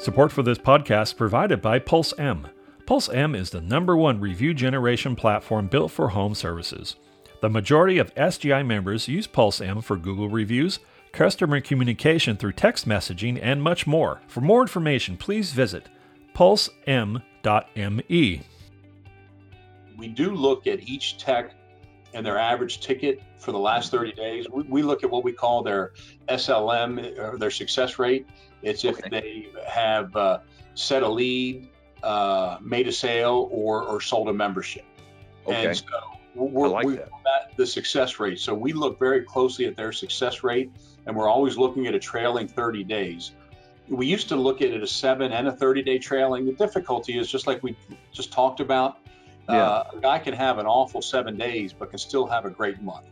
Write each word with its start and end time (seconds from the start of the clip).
Support 0.00 0.32
for 0.32 0.42
this 0.42 0.56
podcast 0.56 1.18
provided 1.18 1.60
by 1.60 1.78
Pulse 1.78 2.14
M. 2.18 2.48
Pulse 2.86 3.10
M 3.10 3.34
is 3.34 3.50
the 3.50 3.60
number 3.60 3.98
one 3.98 4.18
review 4.18 4.54
generation 4.54 5.14
platform 5.14 5.66
built 5.66 5.90
for 5.92 6.08
home 6.08 6.34
services. 6.34 6.96
The 7.42 7.50
majority 7.50 7.98
of 7.98 8.14
SGI 8.14 8.66
members 8.66 9.08
use 9.08 9.26
Pulse 9.26 9.60
M 9.60 9.82
for 9.82 9.98
Google 9.98 10.30
reviews, 10.30 10.78
customer 11.12 11.60
communication 11.60 12.38
through 12.38 12.52
text 12.52 12.88
messaging, 12.88 13.38
and 13.42 13.62
much 13.62 13.86
more. 13.86 14.22
For 14.26 14.40
more 14.40 14.62
information, 14.62 15.18
please 15.18 15.52
visit 15.52 15.90
pulsem.me. 16.34 17.12
We 19.98 20.08
do 20.08 20.34
look 20.34 20.66
at 20.66 20.80
each 20.88 21.18
tech 21.18 21.52
and 22.14 22.24
their 22.24 22.38
average 22.38 22.80
ticket 22.80 23.22
for 23.38 23.52
the 23.52 23.58
last 23.58 23.90
30 23.90 24.12
days. 24.12 24.46
We, 24.50 24.62
we 24.64 24.82
look 24.82 25.04
at 25.04 25.10
what 25.10 25.24
we 25.24 25.32
call 25.32 25.62
their 25.62 25.92
SLM, 26.28 27.18
or 27.18 27.38
their 27.38 27.50
success 27.50 27.98
rate. 27.98 28.26
It's 28.62 28.84
if 28.84 28.98
they 29.10 29.48
have 29.66 30.14
uh, 30.16 30.40
set 30.74 31.02
a 31.02 31.08
lead, 31.08 31.68
uh, 32.02 32.58
made 32.60 32.88
a 32.88 32.92
sale, 32.92 33.48
or, 33.50 33.82
or 33.82 34.00
sold 34.00 34.28
a 34.28 34.32
membership. 34.32 34.84
Okay. 35.46 35.66
And 35.66 35.76
so 35.76 35.84
we're, 36.34 36.66
I 36.66 36.70
like 36.70 36.86
we, 36.86 36.98
the 37.56 37.66
success 37.66 38.20
rate. 38.20 38.38
So 38.38 38.54
we 38.54 38.72
look 38.72 38.98
very 38.98 39.22
closely 39.22 39.66
at 39.66 39.76
their 39.76 39.92
success 39.92 40.42
rate, 40.42 40.70
and 41.06 41.16
we're 41.16 41.28
always 41.28 41.56
looking 41.56 41.86
at 41.86 41.94
a 41.94 41.98
trailing 41.98 42.48
30 42.48 42.84
days. 42.84 43.32
We 43.88 44.06
used 44.06 44.28
to 44.28 44.36
look 44.36 44.62
at 44.62 44.68
it 44.68 44.82
a 44.82 44.86
seven 44.86 45.32
and 45.32 45.48
a 45.48 45.52
30 45.52 45.82
day 45.82 45.98
trailing. 45.98 46.46
The 46.46 46.52
difficulty 46.52 47.18
is 47.18 47.30
just 47.30 47.46
like 47.46 47.62
we 47.62 47.76
just 48.12 48.32
talked 48.32 48.60
about. 48.60 48.98
Uh, 49.58 49.84
a 49.96 50.00
guy 50.00 50.18
can 50.18 50.34
have 50.34 50.58
an 50.58 50.66
awful 50.66 51.02
seven 51.02 51.36
days, 51.36 51.72
but 51.72 51.90
can 51.90 51.98
still 51.98 52.26
have 52.26 52.44
a 52.44 52.50
great 52.50 52.80
month. 52.82 53.06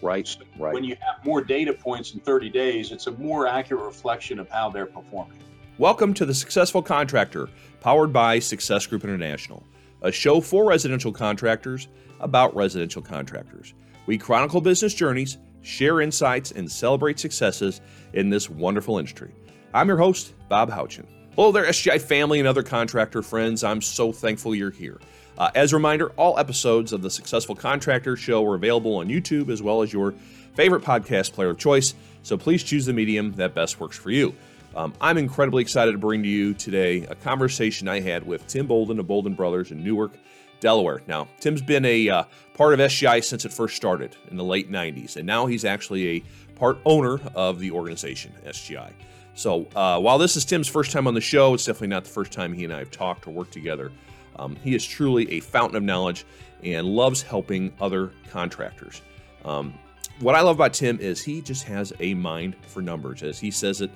Right. 0.00 0.26
So 0.26 0.40
Right. 0.58 0.74
When 0.74 0.84
you 0.84 0.96
have 1.00 1.24
more 1.24 1.42
data 1.42 1.72
points 1.72 2.14
in 2.14 2.20
30 2.20 2.50
days, 2.50 2.92
it's 2.92 3.06
a 3.06 3.12
more 3.12 3.46
accurate 3.46 3.84
reflection 3.84 4.38
of 4.38 4.48
how 4.48 4.70
they're 4.70 4.86
performing. 4.86 5.38
Welcome 5.78 6.12
to 6.14 6.26
The 6.26 6.34
Successful 6.34 6.82
Contractor, 6.82 7.48
powered 7.80 8.12
by 8.12 8.38
Success 8.38 8.86
Group 8.86 9.04
International, 9.04 9.64
a 10.02 10.12
show 10.12 10.40
for 10.40 10.64
residential 10.64 11.12
contractors 11.12 11.88
about 12.20 12.54
residential 12.54 13.02
contractors. 13.02 13.74
We 14.06 14.18
chronicle 14.18 14.60
business 14.60 14.94
journeys, 14.94 15.38
share 15.62 16.00
insights, 16.00 16.50
and 16.50 16.70
celebrate 16.70 17.18
successes 17.18 17.80
in 18.12 18.28
this 18.28 18.50
wonderful 18.50 18.98
industry. 18.98 19.32
I'm 19.72 19.88
your 19.88 19.96
host, 19.98 20.34
Bob 20.48 20.70
Houchin. 20.70 21.06
Hello 21.34 21.50
there, 21.50 21.64
SGI 21.64 22.00
family 22.00 22.40
and 22.40 22.46
other 22.46 22.62
contractor 22.62 23.22
friends. 23.22 23.64
I'm 23.64 23.80
so 23.80 24.12
thankful 24.12 24.54
you're 24.54 24.70
here. 24.70 25.00
Uh, 25.38 25.50
as 25.54 25.72
a 25.72 25.76
reminder, 25.76 26.10
all 26.16 26.38
episodes 26.38 26.92
of 26.92 27.02
the 27.02 27.10
Successful 27.10 27.54
Contractor 27.54 28.16
Show 28.16 28.44
are 28.44 28.54
available 28.54 28.96
on 28.96 29.08
YouTube 29.08 29.48
as 29.48 29.62
well 29.62 29.82
as 29.82 29.92
your 29.92 30.14
favorite 30.54 30.82
podcast 30.82 31.32
player 31.32 31.50
of 31.50 31.58
choice, 31.58 31.94
so 32.22 32.36
please 32.36 32.62
choose 32.62 32.86
the 32.86 32.92
medium 32.92 33.32
that 33.32 33.54
best 33.54 33.80
works 33.80 33.96
for 33.96 34.10
you. 34.10 34.34
Um, 34.76 34.92
I'm 35.00 35.18
incredibly 35.18 35.62
excited 35.62 35.92
to 35.92 35.98
bring 35.98 36.22
to 36.22 36.28
you 36.28 36.54
today 36.54 37.04
a 37.04 37.14
conversation 37.14 37.88
I 37.88 38.00
had 38.00 38.26
with 38.26 38.46
Tim 38.46 38.66
Boulden 38.66 38.98
of 38.98 39.06
Boulden 39.06 39.34
Brothers 39.34 39.70
in 39.70 39.82
Newark, 39.82 40.12
Delaware. 40.60 41.02
Now, 41.06 41.28
Tim's 41.40 41.60
been 41.60 41.84
a 41.84 42.08
uh, 42.08 42.24
part 42.54 42.72
of 42.72 42.80
SGI 42.80 43.22
since 43.24 43.44
it 43.44 43.52
first 43.52 43.76
started 43.76 44.16
in 44.30 44.36
the 44.36 44.44
late 44.44 44.70
90s, 44.70 45.16
and 45.16 45.26
now 45.26 45.46
he's 45.46 45.64
actually 45.64 46.08
a 46.08 46.22
part 46.54 46.78
owner 46.84 47.20
of 47.34 47.58
the 47.58 47.70
organization, 47.70 48.32
SGI. 48.46 48.92
So 49.34 49.66
uh, 49.74 49.98
while 49.98 50.18
this 50.18 50.36
is 50.36 50.44
Tim's 50.44 50.68
first 50.68 50.90
time 50.90 51.06
on 51.06 51.14
the 51.14 51.20
show, 51.20 51.54
it's 51.54 51.64
definitely 51.64 51.88
not 51.88 52.04
the 52.04 52.10
first 52.10 52.32
time 52.32 52.52
he 52.52 52.64
and 52.64 52.72
I 52.72 52.78
have 52.78 52.90
talked 52.90 53.26
or 53.26 53.30
worked 53.30 53.52
together. 53.52 53.90
Um, 54.36 54.56
he 54.56 54.74
is 54.74 54.84
truly 54.84 55.30
a 55.32 55.40
fountain 55.40 55.76
of 55.76 55.82
knowledge 55.82 56.24
and 56.62 56.86
loves 56.86 57.22
helping 57.22 57.72
other 57.80 58.12
contractors. 58.30 59.02
Um, 59.44 59.74
what 60.20 60.34
I 60.34 60.40
love 60.40 60.56
about 60.56 60.74
Tim 60.74 61.00
is 61.00 61.22
he 61.22 61.40
just 61.40 61.64
has 61.64 61.92
a 62.00 62.14
mind 62.14 62.56
for 62.66 62.80
numbers. 62.80 63.22
As 63.22 63.38
he 63.38 63.50
says 63.50 63.80
it, 63.80 63.90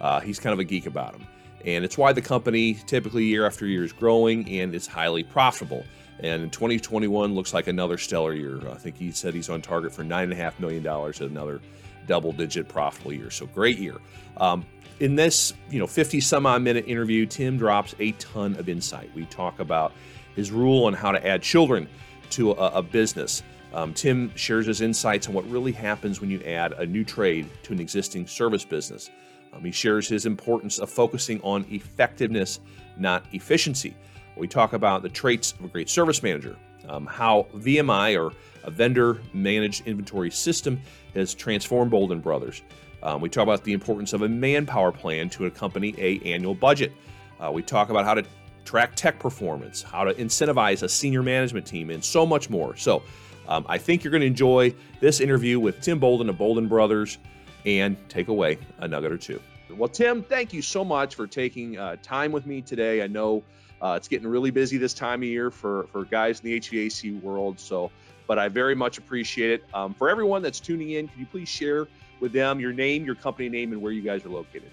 uh, 0.00 0.20
he's 0.20 0.38
kind 0.38 0.52
of 0.52 0.58
a 0.58 0.64
geek 0.64 0.86
about 0.86 1.12
them. 1.12 1.26
And 1.64 1.84
it's 1.84 1.96
why 1.96 2.12
the 2.12 2.22
company 2.22 2.74
typically 2.86 3.24
year 3.24 3.46
after 3.46 3.66
year 3.66 3.84
is 3.84 3.92
growing 3.92 4.48
and 4.48 4.74
it's 4.74 4.86
highly 4.86 5.22
profitable. 5.22 5.84
And 6.18 6.42
in 6.42 6.50
2021 6.50 7.34
looks 7.34 7.54
like 7.54 7.66
another 7.66 7.98
stellar 7.98 8.32
year. 8.32 8.60
I 8.68 8.74
think 8.74 8.96
he 8.96 9.10
said 9.10 9.34
he's 9.34 9.48
on 9.48 9.62
target 9.62 9.92
for 9.92 10.04
$9.5 10.04 10.60
million 10.60 10.86
another 11.20 11.60
double 12.06 12.32
digit 12.32 12.68
profitable 12.68 13.12
year. 13.12 13.30
So 13.30 13.46
great 13.46 13.78
year. 13.78 13.96
Um, 14.36 14.64
in 15.00 15.14
this, 15.14 15.54
you 15.70 15.78
know, 15.78 15.86
50 15.86 16.20
some 16.20 16.46
odd 16.46 16.62
minute 16.62 16.84
interview, 16.86 17.26
Tim 17.26 17.56
drops 17.56 17.94
a 17.98 18.12
ton 18.12 18.56
of 18.56 18.68
insight. 18.68 19.10
We 19.14 19.24
talk 19.26 19.60
about 19.60 19.92
his 20.34 20.50
rule 20.50 20.84
on 20.84 20.94
how 20.94 21.12
to 21.12 21.26
add 21.26 21.42
children 21.42 21.88
to 22.30 22.52
a, 22.52 22.78
a 22.78 22.82
business. 22.82 23.42
Um, 23.74 23.94
Tim 23.94 24.34
shares 24.36 24.66
his 24.66 24.80
insights 24.80 25.28
on 25.28 25.34
what 25.34 25.48
really 25.48 25.72
happens 25.72 26.20
when 26.20 26.30
you 26.30 26.42
add 26.42 26.72
a 26.72 26.84
new 26.84 27.04
trade 27.04 27.48
to 27.64 27.72
an 27.72 27.80
existing 27.80 28.26
service 28.26 28.64
business. 28.64 29.10
Um, 29.52 29.64
he 29.64 29.70
shares 29.70 30.08
his 30.08 30.26
importance 30.26 30.78
of 30.78 30.90
focusing 30.90 31.40
on 31.42 31.66
effectiveness, 31.70 32.60
not 32.96 33.24
efficiency. 33.32 33.94
We 34.36 34.48
talk 34.48 34.72
about 34.72 35.02
the 35.02 35.08
traits 35.08 35.52
of 35.52 35.64
a 35.66 35.68
great 35.68 35.90
service 35.90 36.22
manager, 36.22 36.56
um, 36.88 37.06
how 37.06 37.46
VMI 37.54 38.18
or 38.18 38.32
a 38.64 38.70
vendor 38.70 39.20
managed 39.32 39.86
inventory 39.86 40.30
system 40.30 40.80
has 41.14 41.34
transformed 41.34 41.90
Boulden 41.90 42.20
Brothers. 42.20 42.62
Um, 43.02 43.20
we 43.20 43.28
talk 43.28 43.42
about 43.42 43.64
the 43.64 43.72
importance 43.72 44.12
of 44.12 44.22
a 44.22 44.28
manpower 44.28 44.92
plan 44.92 45.28
to 45.30 45.46
accompany 45.46 45.94
a 45.98 46.20
annual 46.20 46.54
budget. 46.54 46.92
Uh, 47.40 47.50
we 47.50 47.62
talk 47.62 47.90
about 47.90 48.04
how 48.04 48.14
to 48.14 48.24
track 48.64 48.94
tech 48.94 49.18
performance, 49.18 49.82
how 49.82 50.04
to 50.04 50.14
incentivize 50.14 50.82
a 50.82 50.88
senior 50.88 51.22
management 51.22 51.66
team, 51.66 51.90
and 51.90 52.04
so 52.04 52.24
much 52.24 52.48
more. 52.48 52.76
So, 52.76 53.02
um, 53.48 53.66
I 53.68 53.76
think 53.76 54.04
you're 54.04 54.12
going 54.12 54.20
to 54.20 54.26
enjoy 54.26 54.72
this 55.00 55.20
interview 55.20 55.58
with 55.58 55.80
Tim 55.80 55.98
Boulden 55.98 56.28
of 56.28 56.38
Boulden 56.38 56.68
Brothers 56.68 57.18
and 57.66 57.96
take 58.08 58.28
away 58.28 58.58
a 58.78 58.86
nugget 58.86 59.10
or 59.10 59.18
two. 59.18 59.40
Well, 59.70 59.88
Tim, 59.88 60.22
thank 60.22 60.52
you 60.52 60.62
so 60.62 60.84
much 60.84 61.14
for 61.14 61.26
taking 61.26 61.78
uh, 61.78 61.96
time 62.02 62.30
with 62.30 62.46
me 62.46 62.60
today. 62.60 63.02
I 63.02 63.08
know 63.08 63.42
uh, 63.80 63.94
it's 63.96 64.06
getting 64.06 64.28
really 64.28 64.50
busy 64.50 64.78
this 64.78 64.94
time 64.94 65.22
of 65.22 65.28
year 65.28 65.50
for, 65.50 65.88
for 65.90 66.04
guys 66.04 66.40
in 66.40 66.50
the 66.50 66.60
HVAC 66.60 67.20
world, 67.20 67.58
so 67.58 67.90
but 68.28 68.38
I 68.38 68.48
very 68.48 68.74
much 68.74 68.98
appreciate 68.98 69.50
it. 69.50 69.64
Um, 69.74 69.92
for 69.94 70.08
everyone 70.08 70.42
that's 70.42 70.60
tuning 70.60 70.90
in, 70.90 71.08
can 71.08 71.18
you 71.18 71.26
please 71.26 71.48
share 71.48 71.88
with 72.22 72.32
them 72.32 72.60
your 72.60 72.72
name, 72.72 73.04
your 73.04 73.16
company 73.16 73.50
name, 73.50 73.72
and 73.72 73.82
where 73.82 73.92
you 73.92 74.00
guys 74.00 74.24
are 74.24 74.30
located? 74.30 74.70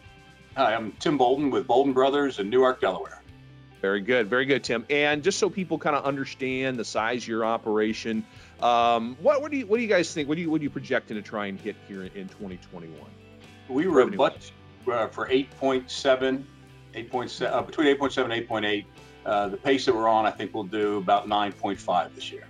Hi, 0.56 0.74
I'm 0.74 0.92
Tim 0.94 1.18
Boulden 1.18 1.50
with 1.50 1.68
Boulden 1.68 1.94
Brothers 1.94 2.40
in 2.40 2.50
Newark, 2.50 2.80
Delaware. 2.80 3.22
Very 3.82 4.02
good, 4.02 4.30
very 4.30 4.46
good, 4.46 4.64
Tim. 4.64 4.86
And 4.90 5.24
just 5.24 5.40
so 5.40 5.50
people 5.50 5.78
kind 5.80 5.96
of 5.96 6.06
understand 6.06 6.78
the 6.78 6.86
size 6.86 7.24
of 7.24 7.28
your 7.28 7.46
operation, 7.46 8.26
um, 8.62 9.18
what, 9.22 9.42
what 9.42 9.52
do 9.52 9.58
you 9.58 9.66
what 9.66 9.78
do 9.78 9.84
you 9.84 9.90
guys 9.90 10.14
think? 10.14 10.30
What 10.30 10.36
do 10.36 10.42
you 10.42 10.52
what 10.52 10.60
do 10.60 10.64
you 10.64 10.70
projecting 10.70 11.16
to 11.16 11.24
try 11.24 11.48
and 11.48 11.60
hit 11.60 11.76
here 11.88 12.04
in 12.04 12.28
2021? 12.30 12.94
We 13.68 13.88
were 13.88 14.06
but 14.06 14.52
uh, 14.92 15.08
for 15.08 15.28
8.7, 15.28 16.44
8.7 16.94 17.52
uh, 17.52 17.62
between 17.62 17.88
8.7 17.98 18.24
and 18.26 18.48
8.8. 18.48 18.86
Uh, 19.26 19.48
the 19.50 19.58
pace 19.58 19.86
that 19.86 19.96
we're 19.96 20.08
on, 20.08 20.26
I 20.26 20.32
think 20.32 20.54
we'll 20.54 20.64
do 20.64 20.98
about 20.98 21.28
9.5 21.28 22.16
this 22.16 22.32
year. 22.32 22.46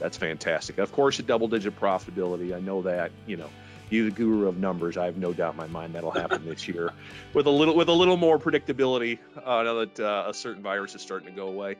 That's 0.00 0.16
fantastic. 0.16 0.78
Of 0.78 0.90
course, 0.92 1.18
a 1.18 1.22
double-digit 1.22 1.78
profitability. 1.78 2.54
I 2.54 2.60
know 2.60 2.82
that. 2.82 3.12
You 3.26 3.36
know, 3.36 3.50
you 3.90 4.04
the 4.04 4.10
guru 4.10 4.48
of 4.48 4.58
numbers. 4.58 4.96
I 4.96 5.04
have 5.04 5.16
no 5.16 5.32
doubt 5.32 5.54
in 5.54 5.56
my 5.56 5.66
mind 5.66 5.94
that'll 5.94 6.10
happen 6.10 6.44
this 6.44 6.68
year, 6.68 6.92
with 7.32 7.46
a 7.46 7.50
little 7.50 7.74
with 7.74 7.88
a 7.88 7.92
little 7.92 8.16
more 8.16 8.38
predictability. 8.38 9.18
Uh, 9.36 9.62
now 9.62 9.74
that 9.74 10.00
uh, 10.00 10.24
a 10.28 10.34
certain 10.34 10.62
virus 10.62 10.94
is 10.94 11.02
starting 11.02 11.28
to 11.28 11.34
go 11.34 11.48
away. 11.48 11.76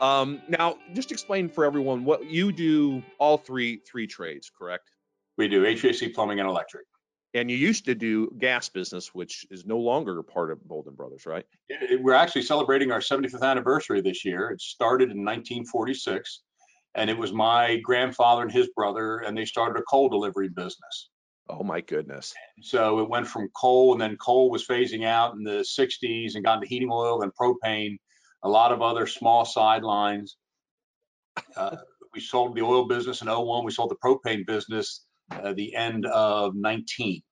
Um, 0.00 0.40
now, 0.48 0.76
just 0.94 1.10
explain 1.10 1.48
for 1.48 1.64
everyone 1.64 2.04
what 2.04 2.26
you 2.26 2.52
do. 2.52 3.02
All 3.18 3.38
three 3.38 3.78
three 3.78 4.06
trades, 4.06 4.50
correct? 4.56 4.90
We 5.36 5.48
do 5.48 5.64
HVAC, 5.64 6.14
plumbing, 6.14 6.40
and 6.40 6.48
electric. 6.48 6.84
And 7.34 7.50
you 7.50 7.56
used 7.56 7.84
to 7.84 7.94
do 7.94 8.34
gas 8.38 8.68
business, 8.68 9.14
which 9.14 9.46
is 9.50 9.66
no 9.66 9.78
longer 9.78 10.22
part 10.22 10.50
of 10.50 10.66
Boulden 10.66 10.94
Brothers, 10.94 11.26
right? 11.26 11.44
We're 12.00 12.14
actually 12.14 12.42
celebrating 12.42 12.90
our 12.90 13.00
75th 13.00 13.42
anniversary 13.42 14.00
this 14.00 14.24
year. 14.24 14.50
It 14.50 14.60
started 14.60 15.10
in 15.10 15.18
1946, 15.18 16.42
and 16.94 17.10
it 17.10 17.18
was 17.18 17.32
my 17.32 17.76
grandfather 17.76 18.42
and 18.42 18.50
his 18.50 18.68
brother, 18.74 19.18
and 19.18 19.36
they 19.36 19.44
started 19.44 19.78
a 19.78 19.82
coal 19.84 20.08
delivery 20.08 20.48
business. 20.48 21.10
Oh 21.48 21.62
my 21.62 21.80
goodness. 21.80 22.34
So 22.60 22.98
it 23.00 23.08
went 23.08 23.26
from 23.26 23.48
coal, 23.56 23.92
and 23.92 24.00
then 24.00 24.16
coal 24.16 24.50
was 24.50 24.66
phasing 24.66 25.04
out 25.06 25.34
in 25.34 25.42
the 25.42 25.64
60s 25.64 26.34
and 26.34 26.44
got 26.44 26.56
into 26.56 26.68
heating 26.68 26.90
oil 26.92 27.22
and 27.22 27.32
propane, 27.34 27.96
a 28.42 28.48
lot 28.48 28.72
of 28.72 28.82
other 28.82 29.06
small 29.06 29.44
sidelines. 29.44 30.36
Uh, 31.56 31.76
we 32.14 32.20
sold 32.20 32.56
the 32.56 32.62
oil 32.62 32.86
business 32.86 33.22
in 33.22 33.28
01. 33.28 33.64
We 33.64 33.70
sold 33.70 33.90
the 33.90 33.96
propane 33.96 34.46
business 34.46 35.04
uh, 35.30 35.52
the 35.54 35.74
end 35.74 36.06
of 36.06 36.54
19. 36.54 37.22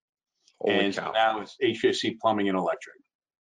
Holy 0.61 0.87
and 0.87 0.95
cow. 0.95 1.07
so 1.07 1.13
now 1.13 1.41
it's 1.41 1.57
HVAC, 1.63 2.19
plumbing, 2.21 2.49
and 2.49 2.57
electric. 2.57 2.97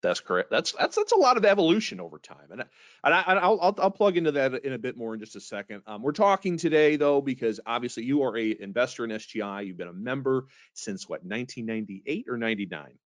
That's 0.02 0.18
correct. 0.20 0.50
That's 0.50 0.72
that's 0.72 0.96
that's 0.96 1.12
a 1.12 1.16
lot 1.16 1.36
of 1.36 1.44
evolution 1.44 2.00
over 2.00 2.18
time, 2.18 2.50
and 2.50 2.60
and, 2.60 3.14
I, 3.14 3.22
I'll, 3.22 3.60
I'll 3.60 3.74
I'll 3.78 3.90
plug 3.90 4.16
into 4.16 4.32
that 4.32 4.64
in 4.64 4.72
a 4.72 4.78
bit 4.78 4.96
more 4.96 5.14
in 5.14 5.20
just 5.20 5.36
a 5.36 5.40
second. 5.40 5.82
Um, 5.86 6.02
we're 6.02 6.12
talking 6.12 6.56
today 6.56 6.96
though 6.96 7.20
because 7.20 7.60
obviously 7.64 8.04
you 8.04 8.22
are 8.22 8.36
a 8.36 8.56
investor 8.60 9.04
in 9.04 9.10
SGI. 9.10 9.64
You've 9.64 9.76
been 9.76 9.88
a 9.88 9.92
member 9.92 10.46
since 10.74 11.08
what 11.08 11.24
1998 11.24 12.26
or 12.28 12.36
99. 12.36 12.98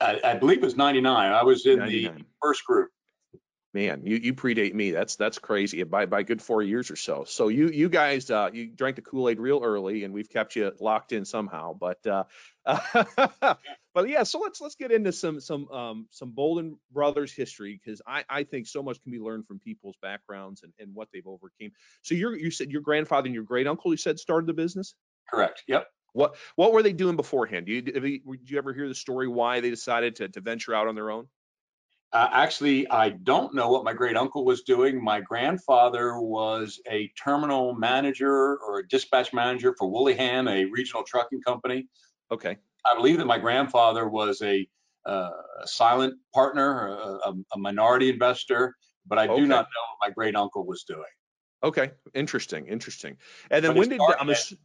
I, 0.00 0.20
I 0.22 0.34
believe 0.34 0.58
it 0.58 0.64
was 0.64 0.76
99. 0.76 1.32
I 1.32 1.42
was 1.42 1.64
in 1.64 1.78
99. 1.78 2.14
the 2.14 2.24
first 2.42 2.64
group. 2.66 2.90
Man, 3.72 4.02
you 4.04 4.16
you 4.16 4.34
predate 4.34 4.74
me. 4.74 4.90
That's 4.90 5.16
that's 5.16 5.38
crazy 5.38 5.84
by 5.84 6.04
by 6.04 6.24
good 6.24 6.42
four 6.42 6.60
years 6.60 6.90
or 6.90 6.96
so. 6.96 7.24
So 7.24 7.48
you 7.48 7.68
you 7.68 7.88
guys 7.88 8.28
uh, 8.28 8.50
you 8.52 8.66
drank 8.66 8.96
the 8.96 9.02
Kool 9.02 9.28
Aid 9.28 9.38
real 9.38 9.62
early, 9.62 10.02
and 10.04 10.12
we've 10.12 10.28
kept 10.28 10.56
you 10.56 10.72
locked 10.80 11.12
in 11.12 11.24
somehow. 11.24 11.72
But 11.72 12.04
uh, 12.04 12.24
but 13.94 14.08
yeah, 14.08 14.22
so 14.22 14.38
let's 14.38 14.60
let's 14.60 14.76
get 14.76 14.92
into 14.92 15.12
some 15.12 15.40
some 15.40 15.68
um 15.70 16.06
some 16.10 16.32
Boulden 16.32 16.78
brothers 16.92 17.32
history 17.32 17.80
because 17.82 18.00
I 18.06 18.24
I 18.28 18.44
think 18.44 18.66
so 18.66 18.82
much 18.82 19.00
can 19.02 19.12
be 19.12 19.18
learned 19.18 19.46
from 19.46 19.58
people's 19.58 19.96
backgrounds 20.00 20.62
and, 20.62 20.72
and 20.78 20.94
what 20.94 21.08
they've 21.12 21.26
overcame. 21.26 21.72
So 22.02 22.14
you 22.14 22.32
you 22.32 22.50
said 22.50 22.70
your 22.70 22.82
grandfather 22.82 23.26
and 23.26 23.34
your 23.34 23.44
great 23.44 23.66
uncle 23.66 23.92
you 23.92 23.96
said 23.96 24.18
started 24.18 24.46
the 24.46 24.54
business. 24.54 24.94
Correct. 25.28 25.64
Yep. 25.66 25.86
What 26.12 26.36
what 26.56 26.72
were 26.72 26.82
they 26.82 26.92
doing 26.92 27.16
beforehand? 27.16 27.66
Do 27.66 27.72
you 27.72 27.82
did 27.82 28.22
you 28.50 28.58
ever 28.58 28.72
hear 28.72 28.88
the 28.88 28.94
story 28.94 29.28
why 29.28 29.60
they 29.60 29.70
decided 29.70 30.16
to 30.16 30.28
to 30.28 30.40
venture 30.40 30.74
out 30.74 30.86
on 30.86 30.94
their 30.94 31.10
own? 31.10 31.28
Uh, 32.12 32.28
actually, 32.32 32.90
I 32.90 33.10
don't 33.10 33.54
know 33.54 33.70
what 33.70 33.84
my 33.84 33.92
great 33.92 34.16
uncle 34.16 34.44
was 34.44 34.62
doing. 34.62 35.02
My 35.02 35.20
grandfather 35.20 36.18
was 36.18 36.80
a 36.90 37.08
terminal 37.22 37.72
manager 37.74 38.56
or 38.56 38.80
a 38.80 38.88
dispatch 38.88 39.32
manager 39.32 39.76
for 39.78 39.88
Woollyhan, 39.88 40.50
a 40.50 40.64
regional 40.64 41.04
trucking 41.04 41.40
company. 41.42 41.88
Okay. 42.32 42.58
I 42.86 42.94
believe 42.94 43.18
that 43.18 43.26
my 43.26 43.38
grandfather 43.38 44.08
was 44.08 44.42
a, 44.42 44.66
uh, 45.06 45.30
a 45.62 45.66
silent 45.66 46.14
partner, 46.34 46.88
a, 46.88 47.32
a, 47.54 47.58
minority 47.58 48.10
investor, 48.10 48.74
but 49.06 49.18
I 49.18 49.26
okay. 49.26 49.40
do 49.40 49.46
not 49.46 49.62
know 49.62 49.96
what 49.98 50.08
my 50.08 50.12
great 50.12 50.36
uncle 50.36 50.66
was 50.66 50.84
doing. 50.84 51.02
Okay, 51.62 51.90
interesting, 52.14 52.66
interesting. 52.66 53.16
And 53.50 53.64
then 53.64 53.72
but 53.72 53.80
when 53.80 53.88
did 53.90 54.00
I'm 54.18 54.30
a, 54.30 54.34
sorry 54.34 54.56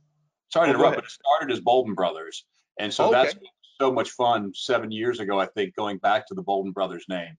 to 0.53 0.59
oh, 0.59 0.63
interrupt, 0.65 0.95
but 0.95 1.05
it 1.05 1.11
started 1.11 1.51
as 1.51 1.59
Boulden 1.59 1.93
Brothers, 1.93 2.45
and 2.79 2.93
so 2.93 3.07
okay. 3.07 3.23
that's 3.23 3.35
so 3.79 3.91
much 3.91 4.11
fun 4.11 4.51
seven 4.53 4.91
years 4.91 5.19
ago. 5.19 5.39
I 5.39 5.47
think 5.47 5.75
going 5.75 5.97
back 5.97 6.27
to 6.27 6.33
the 6.33 6.41
Boulden 6.41 6.71
Brothers 6.71 7.05
name. 7.09 7.35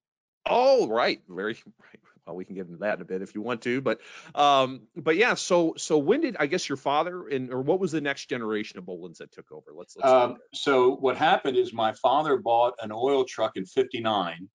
Oh, 0.49 0.89
right, 0.89 1.23
very 1.29 1.57
right 1.83 2.01
well, 2.27 2.37
we 2.37 2.45
can 2.45 2.57
get 2.57 2.67
into 2.67 2.79
that 2.79 2.97
in 2.97 3.03
a 3.03 3.05
bit 3.05 3.23
if 3.23 3.35
you 3.35 3.41
want 3.41 3.63
to, 3.63 3.81
but 3.81 4.01
um, 4.35 4.83
but 4.97 5.17
yeah. 5.17 5.35
So 5.35 5.75
so 5.77 5.97
when 5.99 6.21
did 6.21 6.37
I 6.39 6.47
guess 6.47 6.69
your 6.69 6.77
father 6.77 7.29
and 7.29 7.53
or 7.53 7.63
what 7.63 7.79
was 7.79 7.93
the 7.93 8.01
next 8.01 8.27
generation 8.27 8.79
of 8.79 8.85
Bouldens 8.85 9.19
that 9.19 9.33
took 9.33 9.53
over? 9.53 9.67
Let's. 9.75 9.97
let's 9.97 10.09
um, 10.09 10.37
so 10.53 10.97
what 10.97 11.17
happened 11.17 11.57
is 11.57 11.73
my 11.73 11.93
father 11.93 12.37
bought 12.37 12.75
an 12.83 12.91
oil 12.93 13.25
truck 13.25 13.53
in 13.57 13.65
'59, 13.65 14.49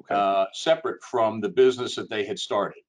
okay. 0.00 0.14
uh, 0.14 0.46
separate 0.54 1.02
from 1.02 1.40
the 1.40 1.50
business 1.50 1.96
that 1.96 2.08
they 2.08 2.24
had 2.24 2.38
started. 2.38 2.82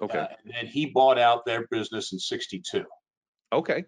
Okay. 0.00 0.18
Uh, 0.18 0.26
and 0.44 0.54
then 0.54 0.66
he 0.66 0.86
bought 0.86 1.18
out 1.18 1.44
their 1.44 1.66
business 1.68 2.12
in 2.12 2.18
'62. 2.18 2.84
Okay. 3.52 3.84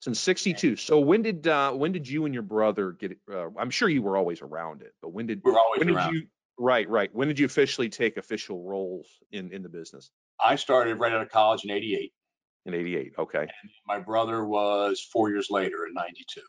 Since 0.00 0.20
'62. 0.20 0.76
So 0.76 1.00
when 1.00 1.22
did 1.22 1.48
uh, 1.48 1.72
when 1.72 1.92
did 1.92 2.06
you 2.06 2.26
and 2.26 2.34
your 2.34 2.42
brother 2.42 2.92
get? 2.92 3.18
Uh, 3.32 3.48
I'm 3.58 3.70
sure 3.70 3.88
you 3.88 4.02
were 4.02 4.16
always 4.18 4.42
around 4.42 4.82
it, 4.82 4.92
but 5.00 5.12
when 5.12 5.26
did 5.26 5.40
we 5.42 5.52
are 5.52 5.58
always 5.58 5.78
when 5.78 5.90
around. 5.90 6.12
did 6.12 6.20
you 6.20 6.28
Right, 6.58 6.88
right. 6.88 7.14
When 7.14 7.28
did 7.28 7.38
you 7.38 7.46
officially 7.46 7.88
take 7.88 8.16
official 8.16 8.62
roles 8.64 9.06
in 9.30 9.52
in 9.52 9.62
the 9.62 9.68
business? 9.68 10.10
I 10.44 10.56
started 10.56 10.98
right 10.98 11.12
out 11.12 11.22
of 11.22 11.30
college 11.30 11.64
in 11.64 11.70
'88. 11.70 12.12
In 12.66 12.74
'88, 12.74 13.12
okay. 13.18 13.40
And 13.40 13.70
my 13.86 13.98
brother 13.98 14.44
was 14.44 15.00
four 15.00 15.30
years 15.30 15.48
later 15.50 15.86
in 15.86 15.94
'92. 15.94 16.40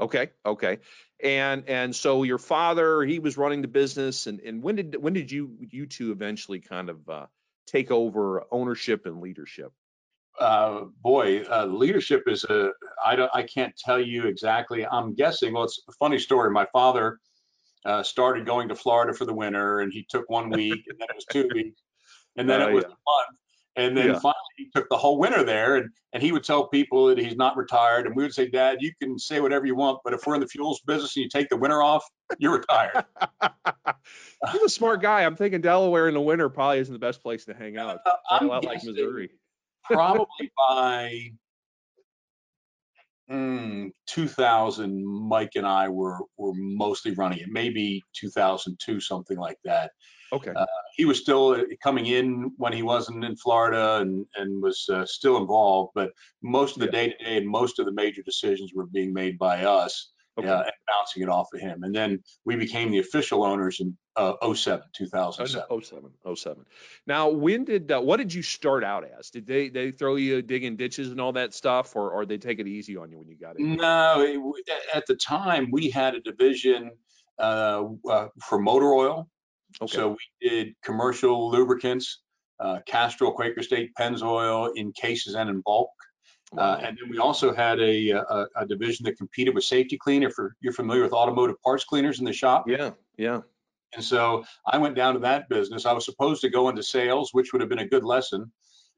Okay, 0.00 0.30
okay. 0.46 0.78
And 1.22 1.64
and 1.68 1.94
so 1.94 2.22
your 2.22 2.38
father, 2.38 3.02
he 3.02 3.18
was 3.18 3.36
running 3.36 3.62
the 3.62 3.68
business, 3.68 4.28
and 4.28 4.40
and 4.40 4.62
when 4.62 4.76
did 4.76 4.96
when 4.96 5.12
did 5.12 5.30
you 5.30 5.56
you 5.60 5.86
two 5.86 6.12
eventually 6.12 6.60
kind 6.60 6.88
of 6.88 7.08
uh, 7.08 7.26
take 7.66 7.90
over 7.90 8.44
ownership 8.52 9.06
and 9.06 9.20
leadership? 9.20 9.72
Uh, 10.38 10.84
boy, 11.02 11.42
uh, 11.50 11.66
leadership 11.66 12.22
is 12.28 12.44
a 12.44 12.70
I 13.04 13.16
don't 13.16 13.30
I 13.34 13.42
can't 13.42 13.76
tell 13.76 14.00
you 14.00 14.26
exactly. 14.26 14.86
I'm 14.86 15.14
guessing. 15.14 15.54
Well, 15.54 15.64
it's 15.64 15.82
a 15.88 15.92
funny 15.98 16.20
story. 16.20 16.52
My 16.52 16.66
father 16.72 17.18
uh, 17.88 18.02
started 18.02 18.44
going 18.44 18.68
to 18.68 18.74
Florida 18.74 19.14
for 19.14 19.24
the 19.24 19.32
winter, 19.32 19.80
and 19.80 19.90
he 19.92 20.06
took 20.08 20.28
one 20.28 20.50
week, 20.50 20.84
and 20.88 20.98
then 20.98 21.08
it 21.08 21.16
was 21.16 21.24
two 21.32 21.48
weeks, 21.54 21.80
and 22.36 22.48
then 22.48 22.60
uh, 22.60 22.68
it 22.68 22.72
was 22.74 22.84
yeah. 22.84 22.90
a 22.90 22.90
month, 22.90 23.38
and 23.76 23.96
then 23.96 24.08
yeah. 24.08 24.18
finally 24.18 24.34
he 24.58 24.68
took 24.74 24.86
the 24.90 24.96
whole 24.96 25.18
winter 25.18 25.42
there, 25.42 25.76
and 25.76 25.88
and 26.12 26.22
he 26.22 26.30
would 26.30 26.44
tell 26.44 26.68
people 26.68 27.06
that 27.06 27.18
he's 27.18 27.36
not 27.36 27.56
retired, 27.56 28.06
and 28.06 28.14
we 28.14 28.22
would 28.22 28.34
say, 28.34 28.46
Dad, 28.46 28.78
you 28.80 28.92
can 29.00 29.18
say 29.18 29.40
whatever 29.40 29.64
you 29.64 29.74
want, 29.74 30.00
but 30.04 30.12
if 30.12 30.26
we're 30.26 30.34
in 30.34 30.40
the 30.42 30.46
fuels 30.46 30.80
business 30.86 31.16
and 31.16 31.24
you 31.24 31.30
take 31.30 31.48
the 31.48 31.56
winter 31.56 31.82
off, 31.82 32.04
you're 32.38 32.58
retired. 32.58 33.06
he's 34.52 34.62
a 34.62 34.68
smart 34.68 35.00
guy. 35.00 35.24
I'm 35.24 35.36
thinking 35.36 35.62
Delaware 35.62 36.08
in 36.08 36.14
the 36.14 36.20
winter 36.20 36.50
probably 36.50 36.80
isn't 36.80 36.92
the 36.92 36.98
best 36.98 37.22
place 37.22 37.46
to 37.46 37.54
hang 37.54 37.78
out. 37.78 38.00
Uh, 38.04 38.38
a 38.42 38.44
lot 38.44 38.64
like 38.66 38.84
Missouri. 38.84 39.30
probably 39.84 40.52
by 40.68 41.32
mm, 43.30 43.90
2000, 44.06 45.06
Mike 45.06 45.52
and 45.56 45.66
I 45.66 45.88
were 45.88 46.18
were 46.36 46.54
mostly 46.54 47.12
running 47.12 47.40
it. 47.40 47.48
Maybe 47.50 48.02
2002, 48.14 49.00
something 49.00 49.38
like 49.38 49.58
that. 49.64 49.92
Okay. 50.32 50.52
Uh, 50.54 50.66
he 50.96 51.04
was 51.04 51.20
still 51.20 51.50
uh, 51.50 51.62
coming 51.82 52.06
in 52.06 52.50
when 52.58 52.72
he 52.72 52.82
wasn't 52.82 53.24
in 53.24 53.36
Florida 53.36 53.98
and 54.02 54.26
and 54.36 54.62
was 54.62 54.88
uh, 54.92 55.04
still 55.06 55.36
involved, 55.36 55.92
but 55.94 56.10
most 56.42 56.76
of 56.76 56.80
the 56.80 56.88
day 56.88 57.10
to 57.10 57.24
day 57.24 57.36
and 57.36 57.48
most 57.48 57.78
of 57.78 57.86
the 57.86 57.92
major 57.92 58.22
decisions 58.22 58.72
were 58.74 58.86
being 58.86 59.12
made 59.12 59.38
by 59.38 59.64
us 59.64 60.10
okay. 60.38 60.48
uh, 60.48 60.62
and 60.62 60.72
bouncing 60.86 61.22
it 61.22 61.28
off 61.28 61.48
of 61.52 61.60
him. 61.60 61.82
And 61.82 61.94
then 61.94 62.22
we 62.44 62.56
became 62.56 62.90
the 62.90 62.98
official 62.98 63.44
owners 63.44 63.80
in 63.80 63.96
uh, 64.16 64.34
07, 64.54 64.82
2007. 64.94 65.82
07, 65.82 66.10
07. 66.36 66.64
Now, 67.06 67.28
when 67.28 67.64
did 67.64 67.90
uh, 67.90 68.00
what 68.00 68.18
did 68.18 68.32
you 68.32 68.42
start 68.42 68.84
out 68.84 69.04
as? 69.18 69.30
Did 69.30 69.46
they 69.46 69.68
they 69.68 69.90
throw 69.90 70.16
you 70.16 70.42
digging 70.42 70.76
ditches 70.76 71.10
and 71.10 71.20
all 71.20 71.32
that 71.32 71.54
stuff, 71.54 71.96
or 71.96 72.10
or 72.10 72.26
they 72.26 72.38
take 72.38 72.58
it 72.58 72.66
easy 72.66 72.96
on 72.96 73.10
you 73.10 73.18
when 73.18 73.28
you 73.28 73.36
got 73.36 73.58
in? 73.58 73.76
No, 73.76 74.20
it, 74.20 74.70
at 74.94 75.06
the 75.06 75.16
time 75.16 75.68
we 75.70 75.90
had 75.90 76.14
a 76.14 76.20
division 76.20 76.90
uh, 77.38 77.84
uh, 78.08 78.28
for 78.42 78.58
motor 78.58 78.92
oil. 78.92 79.28
Okay. 79.80 79.96
So 79.96 80.16
we 80.42 80.48
did 80.48 80.74
commercial 80.82 81.50
lubricants, 81.50 82.22
uh, 82.58 82.80
Castrol, 82.86 83.32
Quaker 83.32 83.62
State, 83.62 83.90
Pennzoil 83.98 84.70
in 84.74 84.92
cases 84.92 85.34
and 85.34 85.50
in 85.50 85.60
bulk. 85.60 85.90
Uh, 86.56 86.80
and 86.82 86.98
then 86.98 87.10
we 87.10 87.18
also 87.18 87.52
had 87.52 87.78
a, 87.78 88.10
a, 88.10 88.46
a, 88.56 88.66
division 88.66 89.04
that 89.04 89.18
competed 89.18 89.54
with 89.54 89.64
Safety-Kleen. 89.64 90.22
If 90.22 90.34
you're 90.60 90.72
familiar 90.72 91.02
with 91.02 91.12
automotive 91.12 91.60
parts 91.62 91.84
cleaners 91.84 92.20
in 92.20 92.24
the 92.24 92.32
shop. 92.32 92.64
Yeah, 92.66 92.92
yeah. 93.18 93.40
And 93.94 94.02
so 94.02 94.44
I 94.66 94.78
went 94.78 94.94
down 94.94 95.14
to 95.14 95.20
that 95.20 95.48
business. 95.48 95.84
I 95.84 95.92
was 95.92 96.04
supposed 96.04 96.40
to 96.42 96.48
go 96.48 96.68
into 96.68 96.82
sales, 96.82 97.30
which 97.32 97.52
would 97.52 97.60
have 97.60 97.68
been 97.68 97.80
a 97.80 97.88
good 97.88 98.04
lesson. 98.04 98.50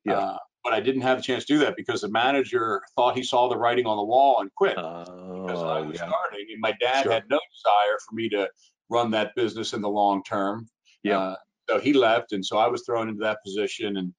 Yeah. 0.04 0.18
Uh, 0.18 0.38
but 0.62 0.72
I 0.72 0.80
didn't 0.80 1.02
have 1.02 1.18
a 1.18 1.22
chance 1.22 1.44
to 1.46 1.54
do 1.54 1.58
that 1.60 1.76
because 1.76 2.02
the 2.02 2.08
manager 2.08 2.82
thought 2.94 3.16
he 3.16 3.22
saw 3.22 3.48
the 3.48 3.56
writing 3.56 3.86
on 3.86 3.96
the 3.96 4.04
wall 4.04 4.40
and 4.40 4.54
quit 4.54 4.76
oh, 4.76 5.04
because 5.42 5.62
I 5.62 5.80
was 5.80 5.96
yeah. 5.98 6.08
starting. 6.08 6.46
And 6.52 6.60
my 6.60 6.74
dad 6.80 7.04
sure. 7.04 7.12
had 7.12 7.24
no 7.30 7.38
desire 7.38 7.98
for 8.06 8.14
me 8.14 8.28
to 8.30 8.48
run 8.90 9.10
that 9.12 9.34
business 9.34 9.72
in 9.72 9.80
the 9.80 9.88
long 9.88 10.22
term. 10.22 10.68
Yeah. 11.02 11.18
Uh, 11.18 11.36
so 11.68 11.78
he 11.78 11.92
left, 11.92 12.32
and 12.32 12.44
so 12.44 12.58
I 12.58 12.66
was 12.66 12.82
thrown 12.84 13.08
into 13.08 13.22
that 13.22 13.38
position. 13.44 13.96
And 13.96 14.12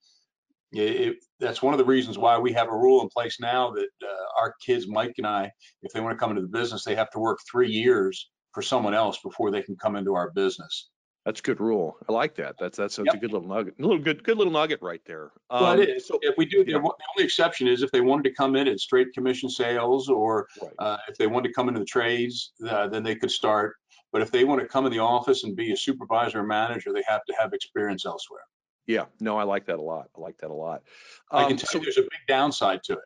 it, 0.71 1.17
that's 1.39 1.61
one 1.61 1.73
of 1.73 1.77
the 1.77 1.85
reasons 1.85 2.17
why 2.17 2.37
we 2.37 2.53
have 2.53 2.69
a 2.69 2.75
rule 2.75 3.01
in 3.01 3.09
place 3.09 3.39
now 3.39 3.71
that 3.71 3.89
uh, 4.03 4.41
our 4.41 4.55
kids, 4.65 4.87
Mike 4.87 5.15
and 5.17 5.27
I, 5.27 5.51
if 5.81 5.91
they 5.91 5.99
want 5.99 6.17
to 6.17 6.19
come 6.19 6.31
into 6.31 6.41
the 6.41 6.47
business, 6.47 6.83
they 6.83 6.95
have 6.95 7.09
to 7.11 7.19
work 7.19 7.39
three 7.49 7.69
years 7.69 8.29
for 8.53 8.61
someone 8.61 8.93
else 8.93 9.19
before 9.23 9.51
they 9.51 9.61
can 9.61 9.75
come 9.75 9.95
into 9.95 10.13
our 10.13 10.31
business. 10.31 10.89
That's 11.25 11.39
a 11.39 11.43
good 11.43 11.59
rule. 11.59 11.97
I 12.09 12.13
like 12.13 12.35
that. 12.35 12.55
That's 12.59 12.77
that's, 12.77 12.95
that's 12.95 13.05
yep. 13.05 13.15
a 13.15 13.17
good 13.19 13.31
little 13.31 13.47
nugget. 13.47 13.75
A 13.77 13.81
little 13.81 13.99
good 13.99 14.23
good 14.23 14.37
little 14.37 14.51
nugget 14.51 14.79
right 14.81 15.01
there. 15.05 15.31
Um, 15.51 15.63
well, 15.63 15.79
it 15.79 15.89
is. 15.89 16.07
So 16.07 16.17
if 16.23 16.35
we 16.35 16.45
do, 16.45 16.63
yeah. 16.65 16.79
the 16.79 16.79
only 16.79 17.23
exception 17.23 17.67
is 17.67 17.83
if 17.83 17.91
they 17.91 18.01
wanted 18.01 18.23
to 18.23 18.33
come 18.33 18.55
in 18.55 18.67
at 18.67 18.79
straight 18.79 19.13
commission 19.13 19.47
sales, 19.47 20.09
or 20.09 20.47
right. 20.61 20.71
uh, 20.79 20.97
if 21.07 21.17
they 21.17 21.27
wanted 21.27 21.49
to 21.49 21.53
come 21.53 21.67
into 21.67 21.79
the 21.79 21.85
trades, 21.85 22.53
uh, 22.67 22.87
then 22.87 23.03
they 23.03 23.13
could 23.13 23.29
start. 23.29 23.75
But 24.11 24.23
if 24.23 24.31
they 24.31 24.45
want 24.45 24.61
to 24.61 24.67
come 24.67 24.87
in 24.87 24.91
the 24.91 24.99
office 24.99 25.43
and 25.43 25.55
be 25.55 25.71
a 25.71 25.77
supervisor 25.77 26.39
or 26.39 26.43
manager, 26.43 26.91
they 26.91 27.03
have 27.07 27.23
to 27.25 27.33
have 27.37 27.53
experience 27.53 28.03
elsewhere. 28.03 28.41
Yeah, 28.91 29.05
no, 29.21 29.37
I 29.37 29.43
like 29.43 29.67
that 29.67 29.79
a 29.79 29.81
lot. 29.81 30.09
I 30.17 30.19
like 30.19 30.37
that 30.39 30.49
a 30.49 30.53
lot. 30.53 30.83
Um, 31.31 31.39
I 31.39 31.43
can 31.43 31.53
um, 31.53 31.57
tell 31.59 31.69
so, 31.69 31.77
you 31.77 31.85
there's 31.85 31.97
a 31.97 32.01
big 32.01 32.27
downside 32.27 32.83
to 32.83 32.93
it. 32.93 33.05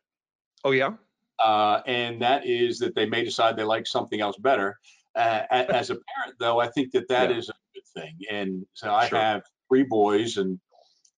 Oh 0.63 0.71
yeah. 0.71 0.93
Uh, 1.43 1.81
and 1.85 2.21
that 2.23 2.47
is 2.47 2.79
that 2.79 2.95
they 2.95 3.05
may 3.05 3.23
decide 3.23 3.55
they 3.55 3.63
like 3.63 3.85
something 3.85 4.19
else 4.19 4.35
better. 4.37 4.79
Uh, 5.15 5.43
as 5.51 5.91
a 5.91 5.95
parent, 5.95 6.37
though, 6.39 6.59
I 6.59 6.69
think 6.69 6.91
that 6.93 7.07
that 7.09 7.29
yeah. 7.29 7.37
is 7.37 7.49
a 7.49 7.53
good 7.75 8.01
thing. 8.01 8.17
And 8.31 8.65
so 8.73 8.91
I 8.91 9.07
sure. 9.07 9.19
have 9.19 9.43
three 9.69 9.83
boys, 9.83 10.37
and 10.37 10.59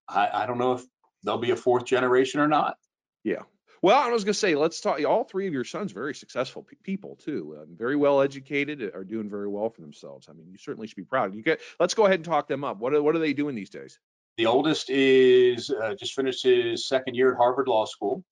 I, 0.10 0.30
I 0.34 0.46
don't 0.46 0.58
know 0.58 0.74
if 0.74 0.84
they'll 1.24 1.38
be 1.38 1.52
a 1.52 1.56
fourth 1.56 1.86
generation 1.86 2.42
or 2.42 2.48
not. 2.50 2.76
Yeah. 3.24 3.44
Well, 3.82 3.98
I 3.98 4.10
was 4.10 4.26
going 4.26 4.34
to 4.34 4.40
say, 4.40 4.56
let's 4.56 4.82
talk. 4.82 5.02
All 5.06 5.24
three 5.24 5.48
of 5.48 5.54
your 5.54 5.64
sons, 5.64 5.92
very 5.92 6.16
successful 6.16 6.64
p- 6.64 6.78
people 6.84 7.16
too, 7.16 7.58
uh, 7.62 7.66
very 7.70 7.96
well 7.96 8.22
educated, 8.22 8.82
are 8.96 9.04
doing 9.04 9.30
very 9.30 9.48
well 9.48 9.70
for 9.70 9.82
themselves. 9.82 10.28
I 10.30 10.34
mean, 10.34 10.50
you 10.50 10.58
certainly 10.58 10.88
should 10.88 10.98
be 10.98 11.04
proud. 11.04 11.36
You 11.36 11.44
get. 11.44 11.62
Let's 11.80 11.94
go 11.94 12.06
ahead 12.06 12.20
and 12.20 12.26
talk 12.26 12.48
them 12.48 12.64
up. 12.64 12.80
What 12.80 12.94
are, 12.94 13.04
what 13.04 13.16
are 13.16 13.20
they 13.20 13.34
doing 13.34 13.56
these 13.56 13.70
days? 13.70 14.00
The 14.38 14.46
oldest 14.46 14.90
is 14.90 15.70
uh, 15.70 15.96
just 15.96 16.14
finished 16.14 16.44
his 16.44 16.88
second 16.88 17.16
year 17.16 17.32
at 17.32 17.38
Harvard 17.38 17.68
Law 17.68 17.86
School, 17.86 18.24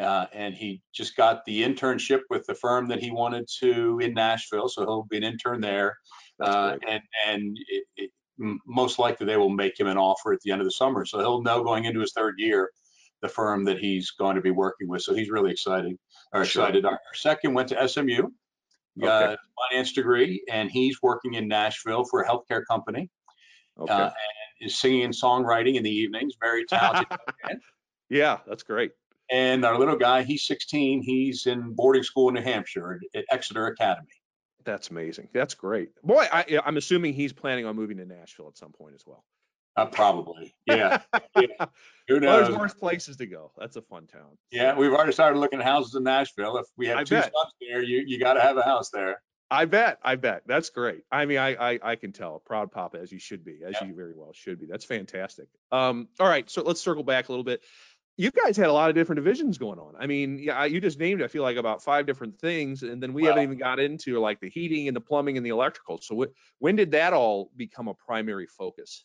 uh, 0.00 0.26
and 0.32 0.54
he 0.54 0.80
just 0.94 1.14
got 1.14 1.44
the 1.44 1.62
internship 1.62 2.20
with 2.30 2.46
the 2.46 2.54
firm 2.54 2.88
that 2.88 3.02
he 3.02 3.10
wanted 3.10 3.46
to 3.60 3.98
in 3.98 4.14
Nashville. 4.14 4.68
So 4.68 4.82
he'll 4.82 5.06
be 5.10 5.18
an 5.18 5.24
intern 5.24 5.60
there, 5.60 5.98
uh, 6.40 6.76
and 6.88 7.02
and 7.26 7.58
it, 7.68 7.84
it, 7.96 8.10
most 8.66 8.98
likely 8.98 9.26
they 9.26 9.36
will 9.36 9.50
make 9.50 9.78
him 9.78 9.86
an 9.86 9.98
offer 9.98 10.32
at 10.32 10.40
the 10.40 10.52
end 10.52 10.62
of 10.62 10.66
the 10.66 10.72
summer. 10.72 11.04
So 11.04 11.18
he'll 11.18 11.42
know 11.42 11.62
going 11.62 11.84
into 11.84 12.00
his 12.00 12.12
third 12.12 12.36
year 12.38 12.70
the 13.20 13.28
firm 13.28 13.64
that 13.64 13.78
he's 13.78 14.10
going 14.10 14.36
to 14.36 14.42
be 14.42 14.50
working 14.50 14.88
with. 14.88 15.02
So 15.02 15.14
he's 15.14 15.30
really 15.30 15.52
exciting 15.52 15.98
or 16.32 16.42
excited. 16.42 16.82
Sure. 16.82 16.90
Our, 16.90 16.98
second 17.14 17.54
went 17.54 17.68
to 17.68 17.88
SMU, 17.88 18.28
got 19.00 19.22
okay. 19.22 19.34
a 19.34 19.36
finance 19.70 19.92
degree, 19.92 20.42
and 20.50 20.70
he's 20.70 21.00
working 21.02 21.34
in 21.34 21.46
Nashville 21.46 22.04
for 22.04 22.22
a 22.22 22.28
healthcare 22.28 22.62
company. 22.68 23.10
Okay. 23.78 23.92
Uh, 23.92 24.10
is 24.62 24.78
singing 24.78 25.04
and 25.04 25.14
songwriting 25.14 25.74
in 25.74 25.82
the 25.82 25.90
evenings. 25.90 26.34
Very 26.40 26.64
talented 26.68 27.18
Yeah, 28.08 28.38
that's 28.46 28.62
great. 28.62 28.92
And 29.30 29.64
our 29.64 29.78
little 29.78 29.96
guy, 29.96 30.22
he's 30.22 30.44
16. 30.44 31.02
He's 31.02 31.46
in 31.46 31.72
boarding 31.72 32.02
school 32.02 32.28
in 32.28 32.34
New 32.34 32.42
Hampshire 32.42 33.00
at 33.14 33.24
Exeter 33.30 33.66
Academy. 33.66 34.08
That's 34.64 34.90
amazing. 34.90 35.28
That's 35.32 35.54
great. 35.54 35.90
Boy, 36.02 36.26
I, 36.32 36.60
I'm 36.64 36.76
assuming 36.76 37.14
he's 37.14 37.32
planning 37.32 37.66
on 37.66 37.74
moving 37.74 37.96
to 37.96 38.04
Nashville 38.04 38.48
at 38.48 38.56
some 38.56 38.72
point 38.72 38.94
as 38.94 39.04
well. 39.06 39.24
Uh, 39.76 39.86
probably. 39.86 40.54
Yeah. 40.66 41.00
yeah. 41.36 41.66
Who 42.08 42.20
knows? 42.20 42.28
Well, 42.28 42.44
there's 42.44 42.58
worse 42.58 42.74
places 42.74 43.16
to 43.16 43.26
go. 43.26 43.52
That's 43.58 43.76
a 43.76 43.82
fun 43.82 44.06
town. 44.06 44.36
Yeah, 44.50 44.76
we've 44.76 44.92
already 44.92 45.12
started 45.12 45.38
looking 45.38 45.60
at 45.60 45.64
houses 45.64 45.94
in 45.94 46.04
Nashville. 46.04 46.58
If 46.58 46.66
we 46.76 46.86
have 46.88 46.98
I 46.98 47.04
two 47.04 47.14
bet. 47.14 47.24
sons 47.24 47.54
there, 47.60 47.82
you 47.82 48.04
you 48.06 48.18
got 48.18 48.34
to 48.34 48.40
have 48.40 48.58
a 48.58 48.62
house 48.62 48.90
there. 48.90 49.22
I 49.52 49.66
bet. 49.66 49.98
I 50.02 50.16
bet. 50.16 50.42
That's 50.46 50.70
great. 50.70 51.02
I 51.12 51.26
mean, 51.26 51.36
I 51.38 51.72
I, 51.72 51.78
I 51.82 51.96
can 51.96 52.12
tell. 52.12 52.38
Proud 52.40 52.72
papa 52.72 52.98
as 52.98 53.12
you 53.12 53.18
should 53.18 53.44
be, 53.44 53.58
as 53.66 53.74
Yeah. 53.80 53.88
you 53.88 53.94
very 53.94 54.14
well 54.16 54.32
should 54.32 54.58
be. 54.58 54.66
That's 54.66 54.84
fantastic. 54.86 55.48
Um, 55.70 56.08
all 56.18 56.28
right, 56.28 56.48
so 56.48 56.62
let's 56.62 56.80
circle 56.80 57.02
back 57.04 57.28
a 57.28 57.32
little 57.32 57.44
bit. 57.44 57.62
You 58.16 58.30
guys 58.30 58.56
had 58.56 58.68
a 58.68 58.72
lot 58.72 58.88
of 58.88 58.94
different 58.94 59.18
divisions 59.18 59.58
going 59.58 59.78
on. 59.78 59.94
I 59.98 60.06
mean, 60.06 60.38
yeah, 60.38 60.64
you 60.64 60.80
just 60.80 60.98
named 60.98 61.22
I 61.22 61.28
feel 61.28 61.42
like 61.42 61.56
about 61.58 61.82
five 61.82 62.06
different 62.06 62.38
things, 62.38 62.82
and 62.82 63.02
then 63.02 63.12
we 63.12 63.24
haven't 63.24 63.42
even 63.42 63.58
got 63.58 63.78
into 63.78 64.18
like 64.20 64.40
the 64.40 64.48
heating 64.50 64.88
and 64.88 64.96
the 64.96 65.00
plumbing 65.00 65.36
and 65.36 65.44
the 65.44 65.50
electrical. 65.50 65.98
So 66.00 66.22
wh- 66.22 66.32
when 66.62 66.76
did 66.76 66.90
that 66.92 67.12
all 67.12 67.50
become 67.56 67.88
a 67.88 67.94
primary 67.94 68.46
focus? 68.46 69.04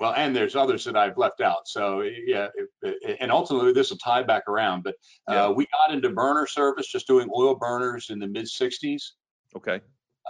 Well, 0.00 0.14
and 0.16 0.34
there's 0.34 0.56
others 0.56 0.84
that 0.86 0.96
I've 0.96 1.16
left 1.18 1.40
out. 1.40 1.68
So 1.68 2.00
yeah, 2.02 2.48
and 3.20 3.30
ultimately 3.30 3.72
this 3.72 3.90
will 3.90 3.98
tie 3.98 4.24
back 4.24 4.48
around. 4.48 4.82
But 4.82 4.96
uh, 5.30 5.34
Yeah. 5.34 5.48
we 5.50 5.66
got 5.66 5.94
into 5.94 6.10
burner 6.10 6.46
service, 6.48 6.88
just 6.88 7.06
doing 7.06 7.28
oil 7.36 7.54
burners 7.54 8.10
in 8.10 8.18
the 8.18 8.26
mid 8.26 8.46
'60s. 8.46 9.02
Okay. 9.56 9.80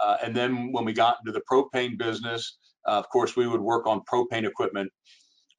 Uh, 0.03 0.17
and 0.23 0.35
then 0.35 0.71
when 0.71 0.85
we 0.85 0.93
got 0.93 1.17
into 1.19 1.31
the 1.31 1.43
propane 1.49 1.97
business, 1.97 2.57
uh, 2.87 2.91
of 2.91 3.09
course, 3.09 3.35
we 3.35 3.47
would 3.47 3.61
work 3.61 3.87
on 3.87 4.01
propane 4.01 4.45
equipment. 4.45 4.91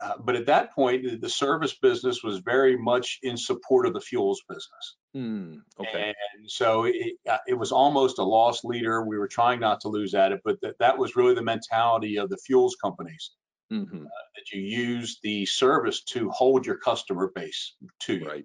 Uh, 0.00 0.12
but 0.18 0.36
at 0.36 0.44
that 0.46 0.74
point, 0.74 1.22
the- 1.22 1.28
service 1.28 1.76
business 1.78 2.22
was 2.22 2.38
very 2.38 2.76
much 2.76 3.18
in 3.22 3.36
support 3.36 3.86
of 3.86 3.94
the 3.94 4.00
fuels 4.00 4.42
business. 4.46 4.96
Hmm. 5.14 5.54
Okay. 5.80 6.14
And 6.34 6.50
so 6.50 6.84
it, 6.84 7.14
uh, 7.28 7.38
it 7.48 7.54
was 7.54 7.72
almost 7.72 8.18
a 8.18 8.22
lost 8.22 8.64
leader. 8.64 9.04
We 9.04 9.16
were 9.16 9.28
trying 9.28 9.58
not 9.58 9.80
to 9.80 9.88
lose 9.88 10.14
at 10.14 10.32
it, 10.32 10.40
but 10.44 10.60
that, 10.60 10.78
that 10.80 10.98
was 10.98 11.16
really 11.16 11.34
the 11.34 11.42
mentality 11.42 12.18
of 12.18 12.28
the 12.28 12.36
fuels 12.36 12.76
companies 12.82 13.32
hmm 13.70 14.04
that 14.36 14.52
you 14.52 14.60
use 14.60 15.18
the 15.22 15.44
service 15.46 16.04
to 16.04 16.30
hold 16.30 16.66
your 16.66 16.76
customer 16.76 17.32
base 17.34 17.74
to 18.00 18.18
you. 18.18 18.28
Right. 18.28 18.44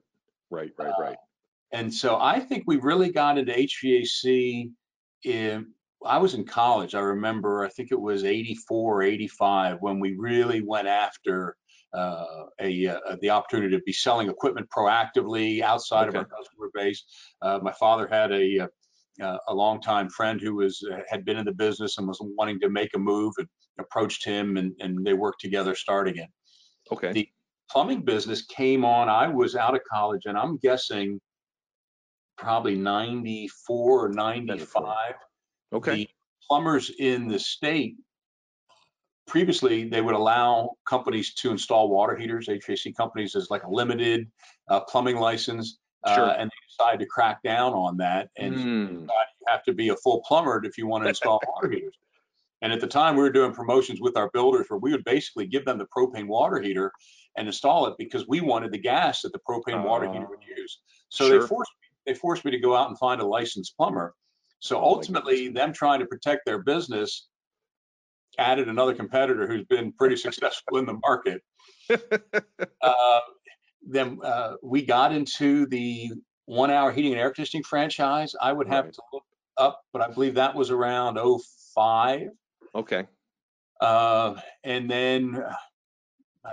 Right. 0.49 0.71
Right. 0.79 0.93
Right. 0.99 1.17
And 1.71 1.93
so 1.93 2.17
I 2.19 2.39
think 2.39 2.63
we 2.65 2.77
really 2.77 3.11
got 3.11 3.37
into 3.37 3.53
HVAC 3.53 4.71
in, 5.23 5.73
I 6.05 6.17
was 6.17 6.33
in 6.33 6.45
college. 6.45 6.95
I 6.95 6.99
remember, 6.99 7.63
I 7.63 7.69
think 7.69 7.91
it 7.91 7.99
was 7.99 8.23
84 8.23 8.99
or 8.99 9.03
85 9.03 9.77
when 9.81 9.99
we 9.99 10.15
really 10.17 10.61
went 10.61 10.87
after 10.87 11.55
uh, 11.93 12.45
a, 12.59 12.87
uh, 12.87 13.15
the 13.21 13.29
opportunity 13.29 13.75
to 13.75 13.83
be 13.83 13.93
selling 13.93 14.29
equipment 14.29 14.67
proactively 14.75 15.61
outside 15.61 16.07
of 16.07 16.15
our 16.15 16.25
customer 16.25 16.69
base. 16.73 17.03
Uh, 17.41 17.59
my 17.61 17.73
father 17.73 18.07
had 18.07 18.31
a, 18.31 18.67
uh, 19.21 19.37
a 19.47 19.53
longtime 19.53 20.09
friend 20.09 20.39
who 20.41 20.55
was, 20.55 20.83
uh, 20.91 20.99
had 21.09 21.25
been 21.25 21.37
in 21.37 21.45
the 21.45 21.51
business 21.51 21.97
and 21.97 22.07
was 22.07 22.19
wanting 22.21 22.59
to 22.59 22.69
make 22.69 22.95
a 22.95 22.99
move 22.99 23.33
and 23.37 23.47
approached 23.79 24.23
him 24.23 24.57
and, 24.57 24.73
and 24.79 25.05
they 25.05 25.13
worked 25.13 25.41
together 25.41 25.75
starting 25.75 26.17
it 26.17 26.29
Okay. 26.91 27.11
the- 27.11 27.29
plumbing 27.69 28.01
business 28.01 28.41
came 28.41 28.83
on. 28.83 29.07
I 29.07 29.27
was 29.27 29.55
out 29.55 29.75
of 29.75 29.81
college, 29.89 30.23
and 30.25 30.37
I'm 30.37 30.57
guessing 30.57 31.21
probably 32.37 32.75
94 32.75 34.05
or 34.05 34.09
95. 34.09 35.13
okay. 35.73 35.95
The 35.95 36.09
plumbers 36.49 36.91
in 36.99 37.27
the 37.27 37.39
state 37.39 37.95
previously 39.27 39.87
they 39.87 40.01
would 40.01 40.15
allow 40.15 40.71
companies 40.85 41.33
to 41.35 41.51
install 41.51 41.89
water 41.89 42.15
heaters, 42.15 42.47
HVAC 42.47 42.95
companies, 42.95 43.35
as 43.35 43.49
like 43.49 43.63
a 43.63 43.69
limited 43.69 44.29
uh, 44.69 44.81
plumbing 44.81 45.17
license, 45.17 45.77
Sure. 46.07 46.25
uh, 46.25 46.33
and 46.33 46.49
they 46.49 46.55
decided 46.67 46.99
to 46.99 47.05
crack 47.05 47.43
down 47.43 47.73
on 47.73 47.95
that 47.97 48.29
and 48.35 48.55
Hmm. 48.55 49.01
you 49.03 49.07
have 49.47 49.63
to 49.63 49.73
be 49.73 49.89
a 49.89 49.95
full 49.97 50.21
plumber 50.27 50.59
if 50.65 50.77
you 50.77 50.87
want 50.87 51.03
to 51.03 51.09
install 51.09 51.39
water 51.47 51.69
heaters. 51.69 51.95
And 52.63 52.71
at 52.73 52.79
the 52.81 52.87
time, 52.87 53.15
we 53.15 53.21
were 53.23 53.31
doing 53.31 53.53
promotions 53.53 54.01
with 54.01 54.17
our 54.17 54.29
builders 54.31 54.67
where 54.69 54.77
we 54.79 54.91
would 54.91 55.03
basically 55.03 55.47
give 55.47 55.65
them 55.65 55.77
the 55.79 55.85
propane 55.95 56.27
water 56.27 56.59
heater 56.61 56.91
and 57.37 57.47
install 57.47 57.87
it 57.87 57.95
because 57.97 58.27
we 58.27 58.39
wanted 58.41 58.71
the 58.71 58.77
gas 58.77 59.21
that 59.21 59.31
the 59.33 59.39
propane 59.39 59.83
water 59.83 60.11
heater 60.11 60.27
would 60.27 60.43
use. 60.57 60.79
So 61.09 61.27
Sure. 61.27 61.39
they 61.41 61.47
forced 61.47 61.71
they 62.05 62.13
forced 62.13 62.45
me 62.45 62.51
to 62.51 62.59
go 62.59 62.75
out 62.75 62.89
and 62.89 62.97
find 62.97 63.21
a 63.21 63.25
licensed 63.25 63.75
plumber. 63.77 64.13
So 64.59 64.77
Oh 64.77 64.83
ultimately, 64.83 65.49
them 65.49 65.73
trying 65.73 65.99
to 65.99 66.05
protect 66.05 66.45
their 66.45 66.59
business 66.63 67.27
added 68.37 68.69
another 68.69 68.93
competitor 68.93 69.47
who's 69.47 69.65
been 69.65 69.91
pretty 69.93 70.15
successful 70.15 70.77
in 70.77 70.85
the 70.85 70.99
market. 71.05 71.41
Uh, 72.81 73.19
then 73.87 74.17
uh, 74.23 74.53
we 74.63 74.83
got 74.83 75.11
into 75.13 75.67
the 75.67 76.09
one 76.45 76.71
hour 76.71 76.91
heating 76.91 77.11
and 77.11 77.21
air 77.21 77.29
conditioning 77.29 77.63
franchise. 77.63 78.33
I 78.41 78.51
would 78.51 78.67
have 78.67 78.85
Right. 78.85 78.93
to 78.93 79.01
look 79.13 79.23
up, 79.57 79.81
but 79.93 80.01
I 80.01 80.07
believe 80.11 80.33
that 80.35 80.55
was 80.55 80.71
around 80.71 81.19
05. 81.75 82.29
okay. 82.73 83.05
Uh, 83.79 84.35
and 84.63 84.89
then 84.89 85.35
uh, 85.35 85.53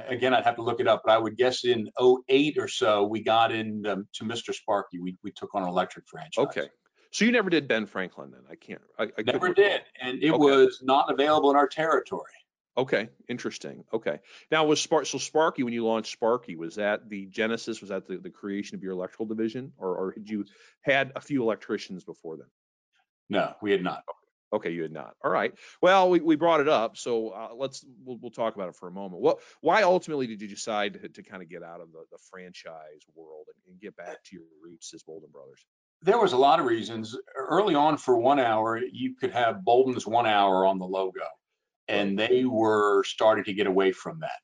again, 0.08 0.34
I'd 0.34 0.44
have 0.44 0.56
to 0.56 0.62
look 0.62 0.80
it 0.80 0.88
up, 0.88 1.02
but 1.04 1.12
I 1.12 1.18
would 1.18 1.36
guess 1.36 1.64
in 1.64 1.88
08 2.00 2.58
or 2.58 2.68
so, 2.68 3.04
we 3.04 3.22
got 3.22 3.52
in 3.52 3.86
um, 3.86 4.08
to 4.14 4.24
Mr. 4.24 4.54
Sparky. 4.54 4.98
We, 5.00 5.16
we 5.22 5.32
took 5.32 5.54
on 5.54 5.62
an 5.62 5.68
electric 5.68 6.06
franchise. 6.08 6.46
Okay. 6.46 6.68
So 7.10 7.24
you 7.24 7.32
never 7.32 7.48
did 7.48 7.68
Ben 7.68 7.86
Franklin 7.86 8.30
then? 8.30 8.42
I 8.50 8.54
can't. 8.54 8.82
I, 8.98 9.04
I 9.04 9.22
Never 9.22 9.54
did. 9.54 9.80
And 10.00 10.22
it 10.22 10.30
Okay. 10.30 10.38
was 10.38 10.80
not 10.82 11.10
available 11.10 11.50
in 11.50 11.56
our 11.56 11.68
territory. 11.68 12.32
Okay, 12.76 13.08
interesting. 13.28 13.82
Okay. 13.92 14.20
Now 14.52 14.64
was 14.64 14.80
Spark 14.80 15.06
so 15.06 15.18
Sparky 15.18 15.64
when 15.64 15.72
you 15.72 15.84
launched 15.84 16.12
Sparky 16.12 16.54
was 16.54 16.76
that 16.76 17.08
the 17.08 17.26
genesis? 17.26 17.80
Was 17.80 17.90
that 17.90 18.06
the, 18.06 18.18
the 18.18 18.30
creation 18.30 18.76
of 18.76 18.84
your 18.84 18.92
electrical 18.92 19.26
division, 19.26 19.72
or 19.78 19.96
or 19.96 20.12
had 20.12 20.28
you 20.28 20.44
had 20.82 21.10
a 21.16 21.20
few 21.20 21.42
electricians 21.42 22.04
before 22.04 22.36
then? 22.36 22.46
No, 23.30 23.54
we 23.60 23.72
had 23.72 23.82
not. 23.82 24.04
Okay, 24.52 24.70
you 24.70 24.82
had 24.82 24.92
not. 24.92 25.14
All 25.22 25.30
right. 25.30 25.52
Well, 25.82 26.08
we, 26.08 26.20
we 26.20 26.36
brought 26.36 26.60
it 26.60 26.68
up, 26.68 26.96
so 26.96 27.28
uh, 27.30 27.48
let's 27.54 27.84
we'll, 28.04 28.18
we'll 28.20 28.30
talk 28.30 28.54
about 28.54 28.68
it 28.68 28.76
for 28.76 28.88
a 28.88 28.92
moment. 28.92 29.20
What 29.20 29.40
why 29.60 29.82
ultimately 29.82 30.26
did 30.26 30.40
you 30.40 30.48
decide 30.48 30.94
to, 30.94 31.08
to 31.08 31.22
kind 31.22 31.42
of 31.42 31.50
get 31.50 31.62
out 31.62 31.80
of 31.80 31.92
the, 31.92 32.04
the 32.10 32.18
franchise 32.30 33.02
world 33.14 33.46
and, 33.48 33.72
and 33.72 33.80
get 33.80 33.94
back 33.96 34.22
to 34.24 34.36
your 34.36 34.44
roots 34.64 34.94
as 34.94 35.02
Boulden 35.02 35.30
Brothers? 35.30 35.64
There 36.00 36.18
was 36.18 36.32
a 36.32 36.38
lot 36.38 36.60
of 36.60 36.66
reasons. 36.66 37.16
Early 37.36 37.74
on, 37.74 37.98
for 37.98 38.16
one 38.16 38.38
hour, 38.38 38.80
you 38.90 39.16
could 39.16 39.32
have 39.32 39.64
Boulden's 39.66 40.06
one 40.06 40.26
hour 40.26 40.64
on 40.64 40.78
the 40.78 40.86
logo, 40.86 41.26
and 41.86 42.18
they 42.18 42.44
were 42.44 43.04
starting 43.04 43.44
to 43.44 43.52
get 43.52 43.66
away 43.66 43.92
from 43.92 44.20
that. 44.20 44.38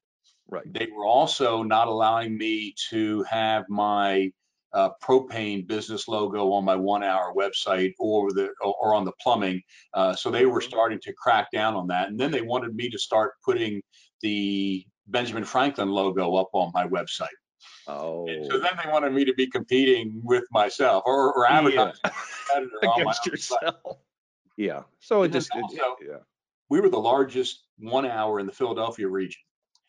Right. 0.51 0.71
They 0.71 0.89
were 0.95 1.07
also 1.07 1.63
not 1.63 1.89
allowing 1.89 2.37
me 2.37 2.75
to 2.91 3.23
have 3.23 3.65
my 3.71 4.33
uh, 4.75 4.91
propane 5.03 5.67
business 5.67 6.09
logo 6.09 6.53
on 6.53 6.65
my 6.65 6.75
one 6.77 7.03
hour 7.03 7.33
website 7.37 7.93
or 7.99 8.33
the 8.33 8.51
or, 8.61 8.93
on 8.95 9.05
the 9.05 9.13
plumbing. 9.23 9.63
Uh, 9.95 10.15
so 10.15 10.31
they 10.31 10.47
were 10.47 10.61
Mhm. 10.61 10.69
starting 10.69 11.01
to 11.01 11.13
crack 11.15 11.51
down 11.53 11.75
on 11.75 11.87
that. 11.89 12.09
And 12.09 12.19
then 12.19 12.31
they 12.33 12.43
wanted 12.43 12.75
me 12.75 12.91
to 12.91 12.99
start 12.99 13.35
putting 13.45 13.81
the 14.21 14.85
Benjamin 15.07 15.45
Franklin 15.45 15.91
logo 15.91 16.35
up 16.37 16.49
on 16.53 16.71
my 16.75 16.87
website. 16.87 17.29
Oh. 17.87 18.27
And 18.29 18.47
so 18.51 18.59
then 18.59 18.73
they 18.83 18.91
wanted 18.91 19.13
me 19.13 19.25
to 19.25 19.35
be 19.35 19.47
competing 19.47 20.21
with 20.25 20.45
myself 20.51 21.03
or, 21.07 21.33
or 21.35 21.47
advertising 21.47 22.01
a 22.05 22.11
competitor 22.11 22.79
on 22.83 23.05
my 23.05 23.13
Against 23.13 23.23
site. 23.23 23.63
yourself. 23.63 23.99
Yeah. 24.57 24.83
So 25.01 25.23
it 25.23 25.27
And 25.27 25.33
just 25.35 25.51
it- 25.55 25.99
yeah. 26.03 26.17
We 26.71 26.81
were 26.81 26.89
the 26.89 26.99
largest 26.99 27.63
one 27.79 28.07
hour 28.07 28.41
in 28.41 28.47
the 28.47 28.53
Philadelphia 28.53 29.07
region. 29.07 29.41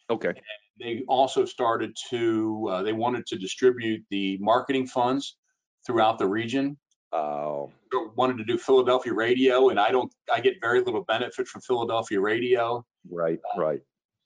Okay. 0.10 0.34
they 0.80 1.04
also 1.08 1.46
started 1.46 1.96
to 2.10 2.68
uh, 2.72 2.84
they 2.84 2.94
wanted 2.94 3.26
to 3.28 3.38
distribute 3.38 4.04
the 4.12 4.38
marketing 4.40 4.86
funds 4.88 5.38
throughout 5.86 6.18
the 6.20 6.28
region 6.28 6.78
Oh. 7.14 7.72
So 7.94 8.12
wanted 8.18 8.38
to 8.40 8.44
do 8.44 8.58
philadelphia 8.58 9.14
radio 9.14 9.70
and 9.70 9.80
i 9.80 9.90
don't 9.90 10.12
i 10.34 10.40
get 10.42 10.56
very 10.60 10.82
little 10.82 11.06
benefit 11.06 11.48
from 11.48 11.62
philadelphia 11.62 12.20
radio 12.20 12.84
right. 13.10 13.40
Right. 13.58 13.80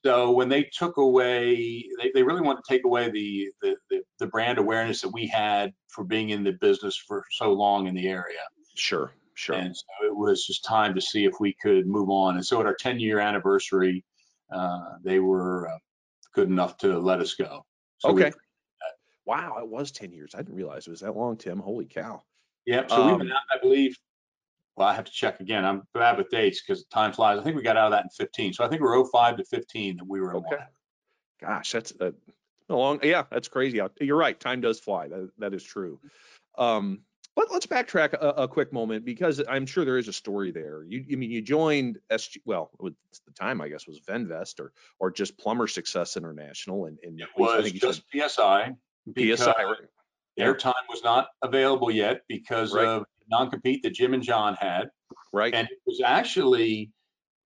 so 0.04 0.32
when 0.32 0.50
they 0.50 0.64
took 0.64 0.98
away 0.98 1.86
they, 2.02 2.12
they 2.16 2.24
really 2.24 2.42
wanted 2.42 2.64
to 2.64 2.74
take 2.74 2.86
away 2.86 3.12
the, 3.12 3.52
the 3.62 3.76
the 3.92 4.02
the 4.18 4.28
brand 4.28 4.58
awareness 4.58 5.02
that 5.02 5.10
we 5.14 5.28
had 5.28 5.72
for 5.88 6.04
being 6.04 6.30
in 6.32 6.44
the 6.44 6.54
business 6.54 6.96
for 6.98 7.24
so 7.32 7.54
long 7.54 7.88
in 7.88 7.94
the 7.94 8.08
area 8.08 8.40
Sure. 8.76 9.12
Sure. 9.36 9.56
and 9.56 9.76
so 9.76 10.08
it 10.08 10.16
was 10.16 10.46
just 10.48 10.66
time 10.66 10.96
to 10.96 11.02
see 11.02 11.26
if 11.26 11.34
we 11.40 11.56
could 11.62 11.86
move 11.86 12.10
on 12.10 12.36
and 12.36 12.46
so 12.46 12.60
at 12.60 12.66
our 12.66 12.76
10 12.76 13.00
year 13.00 13.20
anniversary 13.20 14.04
uh, 14.52 14.96
they 15.04 15.20
were 15.20 15.70
uh, 15.70 15.78
good 16.34 16.50
enough 16.50 16.78
to 16.78 17.00
let 17.00 17.20
us 17.20 17.34
go 17.36 17.66
so 17.98 18.10
okay. 18.10 18.32
Wow, 19.26 19.58
it 19.60 19.68
was 19.68 19.92
10 19.92 20.12
years. 20.12 20.34
I 20.34 20.40
didn't 20.40 20.56
realize 20.56 20.88
it 20.88 20.90
was 20.90 21.02
that 21.02 21.16
long, 21.16 21.38
Tim. 21.38 21.60
Holy 21.60 21.86
cow. 21.86 22.24
Yeah, 22.66 22.88
so 22.88 23.04
we've 23.06 23.14
Um, 23.14 23.20
been 23.20 23.32
out, 23.32 23.42
I 23.54 23.60
believe, 23.62 23.96
well, 24.76 24.88
I 24.88 24.96
have 24.96 25.06
to 25.06 25.12
check 25.12 25.40
again. 25.40 25.66
I'm 25.66 25.84
bad 25.94 26.18
with 26.18 26.30
dates 26.30 26.64
because 26.64 26.86
time 26.86 27.14
flies. 27.14 27.38
I 27.38 27.44
think 27.44 27.56
we 27.56 27.62
got 27.62 27.78
out 27.78 27.88
of 27.88 27.92
that 27.92 28.06
in 28.06 28.10
15. 28.10 28.54
So 28.54 28.64
I 28.64 28.70
think 28.70 28.82
we're 28.82 29.06
05 29.06 29.38
to 29.38 29.46
15 29.46 29.98
that 29.98 30.08
we 30.08 30.20
were 30.20 30.32
in 30.32 30.38
Okay. 30.38 30.56
one. 30.56 30.68
Gosh, 31.40 31.72
that's 31.72 31.94
a, 32.00 32.14
a 32.70 32.76
long. 32.76 33.02
Yeah, 33.04 33.26
that's 33.30 33.50
crazy. 33.50 33.80
You're 34.02 34.18
right. 34.18 34.40
Time 34.40 34.62
does 34.62 34.80
fly. 34.80 35.10
That 35.10 35.30
that 35.38 35.54
is 35.54 35.64
true. 35.64 36.00
Um, 36.58 37.02
let, 37.36 37.52
let's 37.52 37.66
backtrack 37.68 38.14
a, 38.14 38.44
a 38.44 38.48
quick 38.48 38.74
moment 38.74 39.06
because 39.06 39.42
I'm 39.48 39.66
sure 39.66 39.86
there 39.86 39.98
is 39.98 40.08
a 40.08 40.14
story 40.14 40.52
there. 40.52 40.84
You, 40.88 41.06
I 41.12 41.16
mean, 41.16 41.32
you 41.32 41.42
joined 41.42 42.00
SG. 42.12 42.38
Well, 42.46 42.72
at 42.86 42.94
the 43.26 43.32
time 43.34 43.62
I 43.62 43.70
guess 43.70 43.88
was 43.88 44.00
Venvest 44.02 44.60
or 44.60 44.74
or 45.00 45.12
just 45.12 45.38
Plumber 45.38 45.68
Success 45.68 46.18
International, 46.18 46.86
and, 46.86 46.98
and 47.04 47.20
It 47.20 47.28
was 47.38 47.72
just 47.72 48.04
PSI. 48.12 48.74
said 49.16 49.38
PSI. 49.38 49.54
right? 49.64 49.78
Airtime 50.40 50.74
was 50.90 51.04
not 51.04 51.28
available 51.42 51.92
yet 51.92 52.22
because 52.28 52.74
Right. 52.74 52.86
of 52.88 53.06
non-compete 53.30 53.84
that 53.84 53.92
Jim 53.94 54.14
and 54.14 54.24
John 54.24 54.56
had. 54.56 54.90
Right. 55.34 55.54
And 55.54 55.68
it 55.70 55.80
was 55.86 56.02
actually 56.04 56.92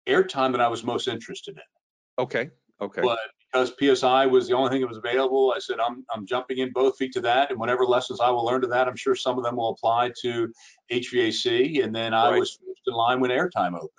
airtime 0.07 0.51
that 0.53 0.62
I 0.62 0.67
was 0.67 0.83
most 0.83 1.07
interested 1.07 1.55
in. 1.55 2.24
okay. 2.24 2.50
Okay. 2.81 3.01
But 3.01 3.19
because 3.51 3.74
PSI 4.00 4.25
was 4.27 4.48
the 4.48 4.53
only 4.53 4.70
thing 4.70 4.82
that 4.82 4.88
was 4.88 4.98
available, 4.98 5.53
I 5.56 5.60
said, 5.60 5.79
I'm, 5.79 6.06
I'm 6.13 6.25
jumping 6.25 6.60
in 6.60 6.72
both 6.72 6.98
feet 6.98 7.13
to 7.13 7.22
that. 7.22 7.50
And 7.50 7.60
whatever 7.60 7.86
lessons 7.86 8.20
I 8.20 8.29
will 8.29 8.46
learn 8.46 8.62
to 8.62 8.68
that, 8.68 8.88
I'm 8.88 8.96
sure 8.96 9.15
some 9.15 9.38
of 9.38 9.44
them 9.44 9.56
will 9.56 9.72
apply 9.72 10.12
to 10.22 10.53
HVAC. 10.91 11.84
And 11.84 11.96
then 11.96 12.13
I 12.13 12.29
Right. 12.29 12.39
was 12.39 12.51
first 12.51 12.82
in 12.88 12.94
line 12.94 13.20
when 13.20 13.32
airtime 13.32 13.75
opened. 13.75 13.89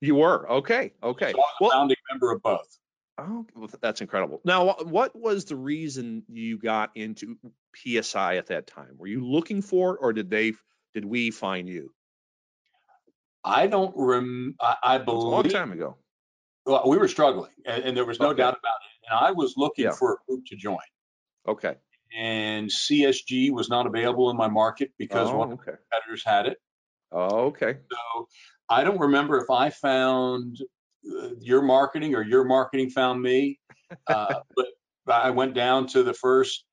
you 0.00 0.14
were 0.16 0.48
okay. 0.50 0.92
Okay. 1.02 1.32
So 1.32 1.40
I 1.40 1.44
Well, 1.60 1.70
founding 1.72 1.96
member 2.10 2.32
of 2.32 2.42
both. 2.42 2.78
oh, 3.18 3.46
that's 3.80 4.00
incredible. 4.00 4.40
Now, 4.44 4.74
what 4.84 5.14
was 5.16 5.44
the 5.44 5.56
reason 5.56 6.24
you 6.28 6.58
got 6.58 6.90
into 6.96 7.36
PSI 7.76 8.36
at 8.36 8.46
that 8.46 8.66
time? 8.66 8.94
Were 8.96 9.06
you 9.08 9.24
looking 9.26 9.62
for 9.62 9.94
it, 9.94 9.98
or 10.00 10.12
did 10.12 10.30
they? 10.30 10.52
Did 10.94 11.04
we 11.04 11.30
find 11.30 11.68
you? 11.68 11.92
I 13.44 13.66
don't 13.66 13.92
rem, 13.96 14.54
I, 14.60 14.76
I 14.82 14.96
was 14.98 15.24
a 15.24 15.26
long 15.26 15.42
time 15.48 15.72
ago. 15.72 15.96
well, 16.66 16.88
we 16.88 16.96
were 16.96 17.08
struggling 17.08 17.50
and, 17.66 17.82
and 17.82 17.96
there 17.96 18.04
was 18.04 18.20
no 18.20 18.28
Okay. 18.28 18.36
doubt 18.42 18.56
about 18.58 18.76
it. 18.84 18.91
And 19.08 19.18
I 19.18 19.32
was 19.32 19.54
looking 19.56 19.86
Yeah. 19.86 19.92
for 19.92 20.14
a 20.14 20.16
group 20.26 20.46
to 20.46 20.56
join. 20.56 20.78
Okay. 21.46 21.76
And 22.16 22.68
CSG 22.68 23.50
was 23.50 23.68
not 23.68 23.86
available 23.86 24.30
in 24.30 24.36
my 24.36 24.48
market 24.48 24.92
because 24.98 25.30
oh, 25.30 25.36
one 25.36 25.52
of 25.52 25.58
the 25.58 25.64
competitors 25.64 26.22
had 26.24 26.46
it. 26.46 26.58
Oh, 27.10 27.46
okay. 27.46 27.78
So 27.90 28.28
I 28.68 28.84
don't 28.84 29.00
remember 29.00 29.38
if 29.38 29.50
I 29.50 29.70
found 29.70 30.58
uh, 31.10 31.30
your 31.40 31.62
marketing 31.62 32.14
or 32.14 32.22
your 32.22 32.44
marketing 32.44 32.90
found 32.90 33.20
me. 33.20 33.58
Uh, 34.06 34.40
but 34.56 34.66
I 35.06 35.28
went 35.30 35.52
down 35.52 35.86
to 35.88 36.02
the 36.02 36.14
first, 36.14 36.64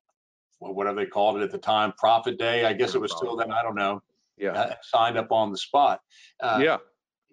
well, 0.62 0.74
whatever 0.74 0.96
they 0.96 1.06
called 1.06 1.36
it 1.36 1.44
at 1.44 1.52
the 1.52 1.58
time, 1.58 1.92
profit 1.98 2.40
day. 2.40 2.64
I 2.64 2.72
guess 2.72 2.96
it 2.96 3.02
was 3.02 3.12
still 3.12 3.36
then. 3.36 3.52
I 3.52 3.62
don't 3.62 3.76
know. 3.76 4.02
Yeah. 4.38 4.52
Uh, 4.54 4.76
signed 4.84 5.18
up 5.18 5.30
on 5.30 5.52
the 5.52 5.58
spot. 5.58 6.00
Uh, 6.40 6.62
yeah. 6.64 6.78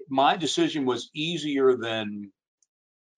My 0.08 0.36
decision 0.36 0.86
was 0.86 1.08
easier 1.14 1.76
than 1.76 2.32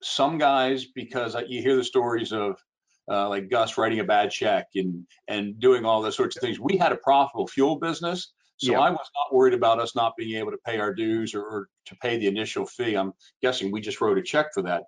some 0.02 0.38
guys 0.38 0.86
because 0.86 1.36
you 1.48 1.62
hear 1.62 1.76
the 1.76 1.84
stories 1.84 2.32
of 2.32 2.62
uh, 3.10 3.28
like 3.28 3.48
Gus 3.48 3.78
writing 3.78 4.00
a 4.00 4.04
bad 4.04 4.30
check 4.30 4.66
and 4.74 5.06
and 5.28 5.58
doing 5.58 5.84
all 5.84 6.02
those 6.02 6.16
sorts 6.16 6.36
of 6.36 6.42
things. 6.42 6.60
We 6.60 6.76
had 6.76 6.92
a 6.92 6.96
profitable 6.96 7.46
fuel 7.46 7.76
business, 7.76 8.32
so 8.58 8.72
Yeah. 8.72 8.80
I 8.80 8.90
was 8.90 9.10
not 9.16 9.34
worried 9.34 9.54
about 9.54 9.80
us 9.80 9.94
not 9.94 10.14
being 10.16 10.36
able 10.36 10.50
to 10.50 10.58
pay 10.58 10.78
our 10.78 10.92
dues 10.92 11.34
or, 11.34 11.42
or 11.42 11.68
to 11.86 11.96
pay 11.96 12.18
the 12.18 12.26
initial 12.26 12.66
fee. 12.66 12.96
I'm 12.96 13.12
guessing 13.40 13.72
we 13.72 13.80
just 13.80 14.00
wrote 14.00 14.18
a 14.18 14.22
check 14.22 14.48
for 14.52 14.62
that. 14.62 14.84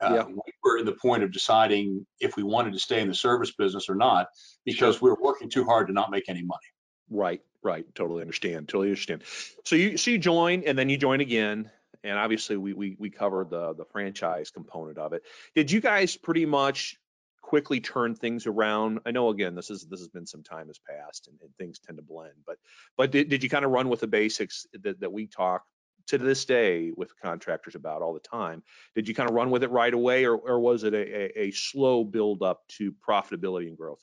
Uh, 0.00 0.14
Yeah. 0.14 0.24
We 0.24 0.52
were 0.64 0.78
in 0.78 0.86
the 0.86 0.92
point 0.92 1.24
of 1.24 1.32
deciding 1.32 2.06
if 2.20 2.36
we 2.36 2.42
wanted 2.42 2.72
to 2.72 2.78
stay 2.78 3.00
in 3.00 3.08
the 3.08 3.14
service 3.14 3.52
business 3.52 3.88
or 3.88 3.96
not 3.96 4.28
because 4.64 5.02
we 5.02 5.10
were 5.10 5.18
working 5.20 5.50
too 5.50 5.64
hard 5.64 5.88
to 5.88 5.92
not 5.92 6.10
make 6.10 6.28
any 6.28 6.42
money. 6.42 6.68
Right. 7.10 7.42
Right. 7.62 7.84
Totally 7.94 8.22
understand. 8.22 8.68
Totally 8.68 8.88
understand. 8.88 9.24
So 9.64 9.74
you 9.74 9.96
so 9.96 10.12
you 10.12 10.18
join 10.18 10.62
and 10.64 10.78
then 10.78 10.88
you 10.88 10.96
join 10.96 11.20
again. 11.20 11.70
And 12.04 12.18
obviously 12.18 12.56
we 12.56 12.72
we 12.72 12.96
we 12.98 13.10
covered 13.10 13.50
the 13.50 13.74
the 13.74 13.84
franchise 13.84 14.50
component 14.50 14.98
of 14.98 15.12
it. 15.12 15.22
Did 15.54 15.70
you 15.70 15.80
guys 15.80 16.16
pretty 16.16 16.46
much 16.46 16.96
quickly 17.42 17.80
turn 17.80 18.14
things 18.14 18.46
around? 18.46 19.00
I 19.06 19.10
know 19.10 19.30
again 19.30 19.54
this 19.54 19.70
is 19.70 19.86
this 19.86 20.00
has 20.00 20.08
been 20.08 20.26
some 20.26 20.42
time 20.42 20.68
has 20.68 20.78
passed 20.78 21.28
and, 21.28 21.38
and 21.42 21.54
things 21.56 21.78
tend 21.78 21.98
to 21.98 22.02
blend, 22.02 22.34
but 22.46 22.58
but 22.96 23.10
did, 23.10 23.28
did 23.28 23.42
you 23.42 23.50
kind 23.50 23.64
of 23.64 23.70
run 23.70 23.88
with 23.88 24.00
the 24.00 24.06
basics 24.06 24.66
that, 24.82 25.00
that 25.00 25.12
we 25.12 25.26
talk 25.26 25.64
to 26.08 26.18
this 26.18 26.44
day 26.44 26.90
with 26.96 27.12
contractors 27.20 27.74
about 27.74 28.02
all 28.02 28.14
the 28.14 28.20
time? 28.20 28.62
Did 28.94 29.08
you 29.08 29.14
kind 29.14 29.28
of 29.28 29.34
run 29.34 29.50
with 29.50 29.62
it 29.62 29.70
right 29.70 29.92
away 29.92 30.24
or, 30.24 30.36
or 30.36 30.58
was 30.58 30.84
it 30.84 30.94
a, 30.94 30.98
a, 30.98 31.48
a 31.48 31.50
slow 31.50 32.02
build 32.04 32.42
up 32.42 32.66
to 32.78 32.92
profitability 32.92 33.68
and 33.68 33.76
growth? 33.76 34.02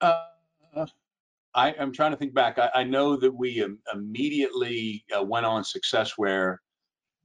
Uh, 0.00 0.26
I, 1.54 1.74
I'm 1.78 1.92
trying 1.92 2.12
to 2.12 2.16
think 2.16 2.34
back. 2.34 2.58
I, 2.58 2.70
I 2.74 2.84
know 2.84 3.16
that 3.16 3.32
we 3.32 3.62
im- 3.62 3.80
immediately 3.92 5.04
uh, 5.16 5.22
went 5.22 5.46
on 5.46 5.64
Successware. 5.64 6.58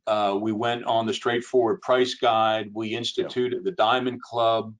Uh, 0.07 0.37
we 0.39 0.51
went 0.51 0.83
on 0.85 1.05
the 1.05 1.13
straightforward 1.13 1.81
price 1.81 2.13
guide. 2.15 2.69
We 2.73 2.95
instituted 2.95 3.63
the 3.63 3.71
Diamond 3.71 4.21
Club. 4.21 4.73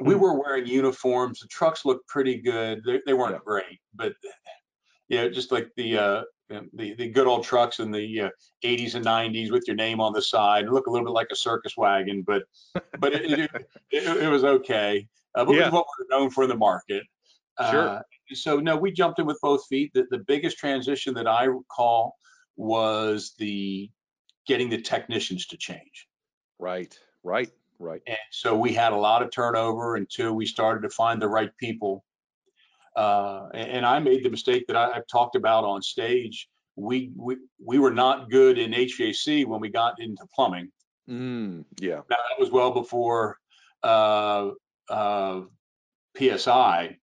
We 0.00 0.14
Mhm. 0.14 0.20
were 0.20 0.40
wearing 0.40 0.66
uniforms. 0.66 1.40
The 1.40 1.46
trucks 1.48 1.84
looked 1.84 2.08
pretty 2.08 2.36
good. 2.38 2.82
They, 2.84 3.00
they 3.06 3.12
weren't 3.14 3.34
Yeah. 3.34 3.40
great, 3.44 3.80
but 3.94 4.14
yeah, 5.08 5.28
just 5.28 5.52
like 5.52 5.70
the 5.76 5.96
uh, 5.96 6.22
the 6.48 6.94
the 6.94 7.08
good 7.08 7.26
old 7.26 7.44
trucks 7.44 7.78
in 7.78 7.90
the 7.92 8.22
uh, 8.22 8.30
80s 8.64 8.94
and 8.96 9.04
90s 9.04 9.50
with 9.52 9.64
your 9.66 9.76
name 9.76 10.00
on 10.00 10.12
the 10.12 10.20
side. 10.22 10.68
Look 10.68 10.86
a 10.86 10.90
little 10.90 11.06
bit 11.06 11.12
like 11.12 11.28
a 11.30 11.36
circus 11.36 11.76
wagon, 11.76 12.22
but 12.22 12.42
but 12.98 13.12
it, 13.12 13.30
it, 13.38 13.50
it, 13.90 14.22
it 14.24 14.28
was 14.28 14.44
okay. 14.44 15.06
Uh, 15.34 15.44
but 15.44 15.54
it 15.54 15.60
was 15.64 15.72
what 15.72 15.86
we 15.98 16.04
were 16.04 16.18
known 16.18 16.30
for 16.30 16.42
in 16.44 16.50
the 16.50 16.56
market. 16.56 17.04
Sure. 17.70 17.88
Uh, 17.90 18.02
so 18.32 18.58
no, 18.58 18.76
we 18.76 18.90
jumped 18.90 19.18
in 19.20 19.26
with 19.26 19.38
both 19.40 19.64
feet. 19.66 19.92
The, 19.94 20.06
the 20.10 20.18
biggest 20.18 20.58
transition 20.58 21.14
that 21.14 21.28
I 21.28 21.44
recall 21.44 22.16
was 22.56 23.34
the 23.38 23.88
getting 24.46 24.70
the 24.70 24.80
technicians 24.80 25.46
to 25.46 25.56
change. 25.56 26.08
Right. 26.58 26.98
Right. 27.22 27.50
Right. 27.78 28.02
And 28.06 28.18
so 28.30 28.56
we 28.56 28.72
had 28.72 28.92
a 28.92 28.96
lot 28.96 29.22
of 29.22 29.30
turnover 29.30 29.96
until 29.96 30.34
we 30.34 30.46
started 30.46 30.82
to 30.82 30.90
find 30.90 31.20
the 31.20 31.28
right 31.28 31.50
people. 31.58 32.04
Uh, 32.94 33.48
and, 33.54 33.70
and 33.70 33.86
I 33.86 33.98
made 33.98 34.24
the 34.24 34.30
mistake 34.30 34.66
that 34.68 34.76
I, 34.76 34.92
I've 34.92 35.06
talked 35.06 35.34
about 35.34 35.64
on 35.64 35.82
stage. 35.82 36.48
We, 36.76 37.10
we 37.16 37.36
we 37.62 37.78
were 37.78 37.92
not 37.92 38.30
good 38.30 38.58
in 38.58 38.72
HVAC 38.72 39.44
when 39.46 39.60
we 39.60 39.68
got 39.68 40.00
into 40.00 40.24
plumbing. 40.34 40.70
Mm, 41.08 41.64
yeah. 41.80 41.96
Now, 42.08 42.16
that 42.16 42.38
was 42.38 42.50
well 42.50 42.70
before 42.70 43.38
uh, 43.82 44.50
uh, 44.88 45.42
PSI, 46.16 46.96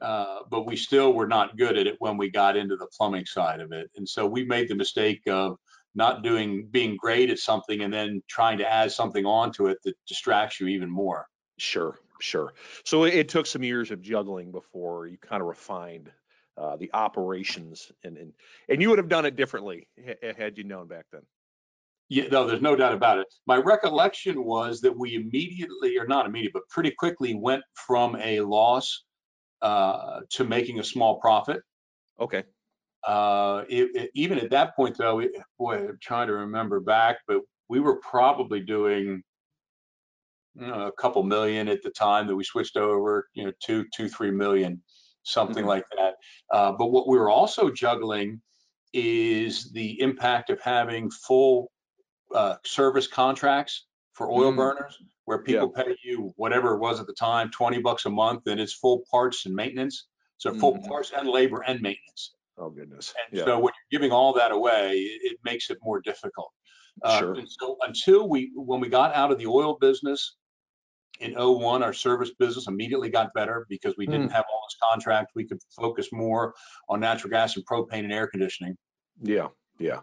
uh, 0.00 0.38
but 0.50 0.66
we 0.66 0.76
still 0.76 1.12
were 1.12 1.28
not 1.28 1.56
good 1.56 1.78
at 1.78 1.86
it 1.86 1.96
when 2.00 2.16
we 2.16 2.30
got 2.30 2.56
into 2.56 2.76
the 2.76 2.88
plumbing 2.96 3.24
side 3.24 3.60
of 3.60 3.72
it. 3.72 3.90
And 3.96 4.08
so 4.08 4.26
we 4.26 4.44
made 4.44 4.68
the 4.68 4.74
mistake 4.74 5.22
of 5.26 5.58
not 5.98 6.22
doing, 6.22 6.66
being 6.70 6.96
great 6.96 7.28
at 7.28 7.38
something 7.38 7.82
and 7.82 7.92
then 7.92 8.22
trying 8.28 8.56
to 8.58 8.72
add 8.72 8.90
something 8.90 9.26
onto 9.26 9.66
it 9.66 9.78
that 9.84 9.94
distracts 10.06 10.60
you 10.60 10.68
even 10.68 10.88
more. 10.88 11.26
Sure, 11.58 11.98
sure. 12.20 12.54
So 12.84 13.04
it, 13.04 13.28
took 13.28 13.46
some 13.46 13.64
years 13.64 13.90
of 13.90 14.00
juggling 14.00 14.52
before 14.52 15.08
you 15.08 15.18
kind 15.18 15.42
of 15.42 15.48
refined 15.48 16.10
uh, 16.56 16.76
the 16.76 16.90
operations, 16.94 17.92
and, 18.04 18.16
and 18.16 18.32
and 18.68 18.80
you 18.80 18.88
would 18.88 18.98
have 18.98 19.08
done 19.08 19.26
it 19.26 19.36
differently 19.36 19.88
ha- 20.04 20.32
had 20.36 20.56
you 20.56 20.64
known 20.64 20.88
back 20.88 21.04
then. 21.12 21.22
Yeah, 22.08 22.28
no, 22.32 22.46
there's 22.46 22.62
no 22.62 22.74
doubt 22.74 22.94
about 22.94 23.18
it. 23.18 23.26
My 23.46 23.56
recollection 23.56 24.44
was 24.44 24.80
that 24.80 24.96
we 24.96 25.14
immediately, 25.14 25.98
or 25.98 26.06
not 26.06 26.26
immediately, 26.26 26.52
but 26.54 26.68
pretty 26.70 26.92
quickly 26.92 27.34
went 27.34 27.62
from 27.74 28.16
a 28.16 28.40
loss 28.40 29.04
uh, 29.60 30.20
to 30.30 30.44
making 30.44 30.78
a 30.78 30.84
small 30.84 31.20
profit. 31.20 31.60
Okay. 32.18 32.44
Uh, 33.08 33.64
it, 33.70 33.90
it- 33.96 34.10
even 34.14 34.38
at 34.38 34.50
that 34.50 34.76
point, 34.76 34.96
though, 34.98 35.20
it, 35.20 35.32
boy, 35.58 35.76
I'm 35.88 35.98
trying 36.02 36.26
to 36.26 36.34
remember 36.34 36.78
back, 36.78 37.16
but 37.26 37.40
we 37.70 37.80
were 37.80 37.96
probably 38.00 38.60
doing 38.60 39.22
you 40.54 40.66
know, 40.66 40.88
a 40.88 40.92
couple 40.92 41.22
million 41.22 41.68
at 41.68 41.82
the 41.82 41.90
time 41.90 42.26
that 42.26 42.36
we 42.36 42.44
switched 42.44 42.76
over. 42.76 43.28
You 43.32 43.46
know, 43.46 43.52
two, 43.64 43.86
two, 43.94 44.08
three 44.10 44.30
million, 44.30 44.82
something 45.22 45.64
Mhm. 45.64 45.68
like 45.68 45.84
that. 45.96 46.16
Uh, 46.52 46.72
but 46.72 46.88
what 46.88 47.08
we 47.08 47.16
were 47.16 47.30
also 47.30 47.70
juggling 47.70 48.42
is 48.92 49.70
the 49.72 49.98
impact 50.02 50.50
of 50.50 50.60
having 50.60 51.10
full 51.10 51.70
uh, 52.34 52.56
service 52.62 53.06
contracts 53.06 53.86
for 54.12 54.30
oil 54.30 54.52
Mm. 54.52 54.56
burners, 54.56 54.98
where 55.24 55.38
people 55.42 55.70
pay 55.70 55.96
you 56.04 56.34
whatever 56.36 56.74
it 56.74 56.78
was 56.78 57.00
at 57.00 57.06
the 57.06 57.14
time, 57.14 57.50
20 57.50 57.80
bucks 57.80 58.04
a 58.04 58.10
month, 58.10 58.46
and 58.48 58.60
it's 58.60 58.74
full 58.74 59.02
parts 59.10 59.46
and 59.46 59.54
maintenance. 59.54 60.08
So 60.36 60.52
full 60.52 60.74
Mhm. 60.74 60.86
parts 60.88 61.10
and 61.12 61.26
labor 61.26 61.62
and 61.62 61.80
maintenance. 61.80 62.34
Oh 62.58 62.70
goodness. 62.70 63.14
And 63.26 63.38
Yeah. 63.38 63.44
so 63.44 63.58
when 63.58 63.72
you're 63.90 64.00
giving 64.00 64.12
all 64.12 64.32
that 64.34 64.50
away, 64.50 64.98
it, 64.98 65.32
it 65.32 65.38
makes 65.44 65.70
it 65.70 65.78
more 65.82 66.00
difficult. 66.00 66.52
Uh, 67.02 67.18
Sure. 67.18 67.32
And 67.34 67.48
so 67.48 67.76
until 67.82 68.28
we, 68.28 68.50
when 68.54 68.80
we 68.80 68.88
got 68.88 69.14
out 69.14 69.30
of 69.30 69.38
the 69.38 69.46
oil 69.46 69.78
business 69.80 70.36
in 71.20 71.34
'01, 71.36 71.82
our 71.82 71.92
service 71.92 72.32
business 72.38 72.66
immediately 72.66 73.10
got 73.10 73.32
better 73.34 73.66
because 73.68 73.94
we 73.96 74.06
Hmm. 74.06 74.12
didn't 74.12 74.30
have 74.30 74.44
all 74.52 74.62
this 74.68 74.76
contract. 74.90 75.32
We 75.34 75.46
could 75.46 75.60
focus 75.76 76.08
more 76.12 76.54
on 76.88 77.00
natural 77.00 77.30
gas 77.30 77.56
and 77.56 77.64
propane 77.66 78.04
and 78.04 78.12
air 78.12 78.26
conditioning. 78.26 78.76
Yeah. 79.22 79.48
Yeah. 79.78 80.00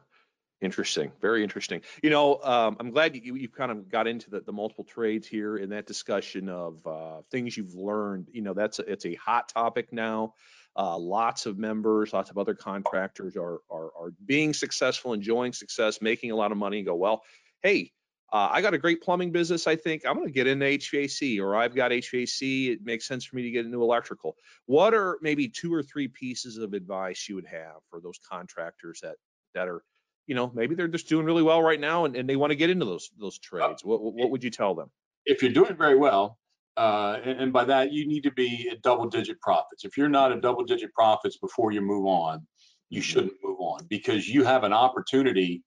Interesting. 0.61 1.11
Very 1.21 1.43
interesting. 1.43 1.81
You 2.01 2.09
know, 2.09 2.41
um, 2.41 2.77
I'm 2.79 2.89
glad 2.89 3.15
you, 3.15 3.35
you 3.35 3.49
kind 3.49 3.71
of 3.71 3.89
got 3.89 4.07
into 4.07 4.29
the, 4.29 4.39
the 4.39 4.53
multiple 4.53 4.85
trades 4.85 5.27
here 5.27 5.57
in 5.57 5.69
that 5.69 5.85
discussion 5.85 6.47
of 6.49 6.85
uh, 6.87 7.21
things 7.29 7.57
you've 7.57 7.75
learned. 7.75 8.29
You 8.31 8.41
know, 8.41 8.53
that's 8.53 8.79
a, 8.79 8.89
it's 8.89 9.05
a 9.05 9.15
hot 9.15 9.49
topic 9.49 9.91
now. 9.91 10.33
Uh, 10.77 10.97
lots 10.97 11.45
of 11.45 11.57
members, 11.57 12.11
lots 12.11 12.29
of 12.29 12.38
other 12.38 12.53
contractors 12.53 13.38
are, 13.38 13.59
are 13.69 13.91
are 13.97 14.13
being 14.25 14.53
successful, 14.53 15.13
enjoying 15.13 15.53
success, 15.53 16.01
making 16.01 16.31
a 16.31 16.35
lot 16.35 16.51
of 16.51 16.57
money. 16.57 16.79
And 16.79 16.85
go, 16.85 16.95
well, 16.95 17.23
hey, 17.63 17.91
uh, 18.33 18.49
I 18.51 18.61
got 18.61 18.73
a 18.73 18.77
great 18.77 19.01
plumbing 19.01 19.31
business. 19.31 19.67
I 19.67 19.77
think 19.77 20.05
I'm 20.05 20.15
going 20.15 20.27
to 20.27 20.33
get 20.33 20.47
into 20.47 20.65
HVAC, 20.65 21.39
or 21.39 21.55
I've 21.55 21.75
got 21.75 21.91
HVAC. 21.91 22.71
It 22.73 22.79
makes 22.83 23.07
sense 23.07 23.23
for 23.23 23.38
me 23.38 23.43
to 23.43 23.51
get 23.51 23.65
into 23.65 23.81
electrical. 23.81 24.35
What 24.65 24.93
are 24.93 25.17
maybe 25.21 25.47
two 25.47 25.73
or 25.73 25.81
three 25.81 26.09
pieces 26.09 26.57
of 26.57 26.73
advice 26.73 27.27
you 27.29 27.35
would 27.35 27.47
have 27.47 27.77
for 27.89 28.01
those 28.01 28.19
contractors 28.29 28.99
that 29.01 29.15
that 29.53 29.69
are 29.69 29.83
you 30.27 30.35
know, 30.35 30.51
maybe 30.53 30.75
they're 30.75 30.88
just 30.88 31.07
doing 31.07 31.25
really 31.25 31.43
well 31.43 31.61
right 31.61 31.79
now 31.79 32.05
and, 32.05 32.15
and 32.15 32.27
they 32.27 32.35
want 32.35 32.51
to 32.51 32.55
get 32.55 32.69
into 32.69 32.85
those 32.85 33.11
those 33.19 33.38
trades. 33.38 33.83
What 33.83 34.01
what 34.01 34.31
would 34.31 34.43
you 34.43 34.49
tell 34.49 34.75
them? 34.75 34.89
If 35.25 35.41
you're 35.41 35.51
doing 35.51 35.75
very 35.75 35.95
well, 35.95 36.38
uh, 36.77 37.19
and, 37.23 37.39
and 37.39 37.53
by 37.53 37.63
that 37.65 37.91
you 37.91 38.07
need 38.07 38.21
to 38.23 38.31
be 38.31 38.69
at 38.71 38.81
double 38.81 39.07
digit 39.07 39.39
profits. 39.41 39.85
If 39.85 39.97
you're 39.97 40.09
not 40.09 40.31
at 40.31 40.41
double 40.41 40.63
digit 40.63 40.93
profits 40.93 41.38
before 41.38 41.71
you 41.71 41.81
move 41.81 42.05
on, 42.05 42.45
you 42.89 43.01
Mhm. 43.01 43.05
shouldn't 43.05 43.43
move 43.43 43.59
on 43.59 43.85
because 43.88 44.27
you 44.27 44.43
have 44.43 44.63
an 44.63 44.73
opportunity 44.73 45.63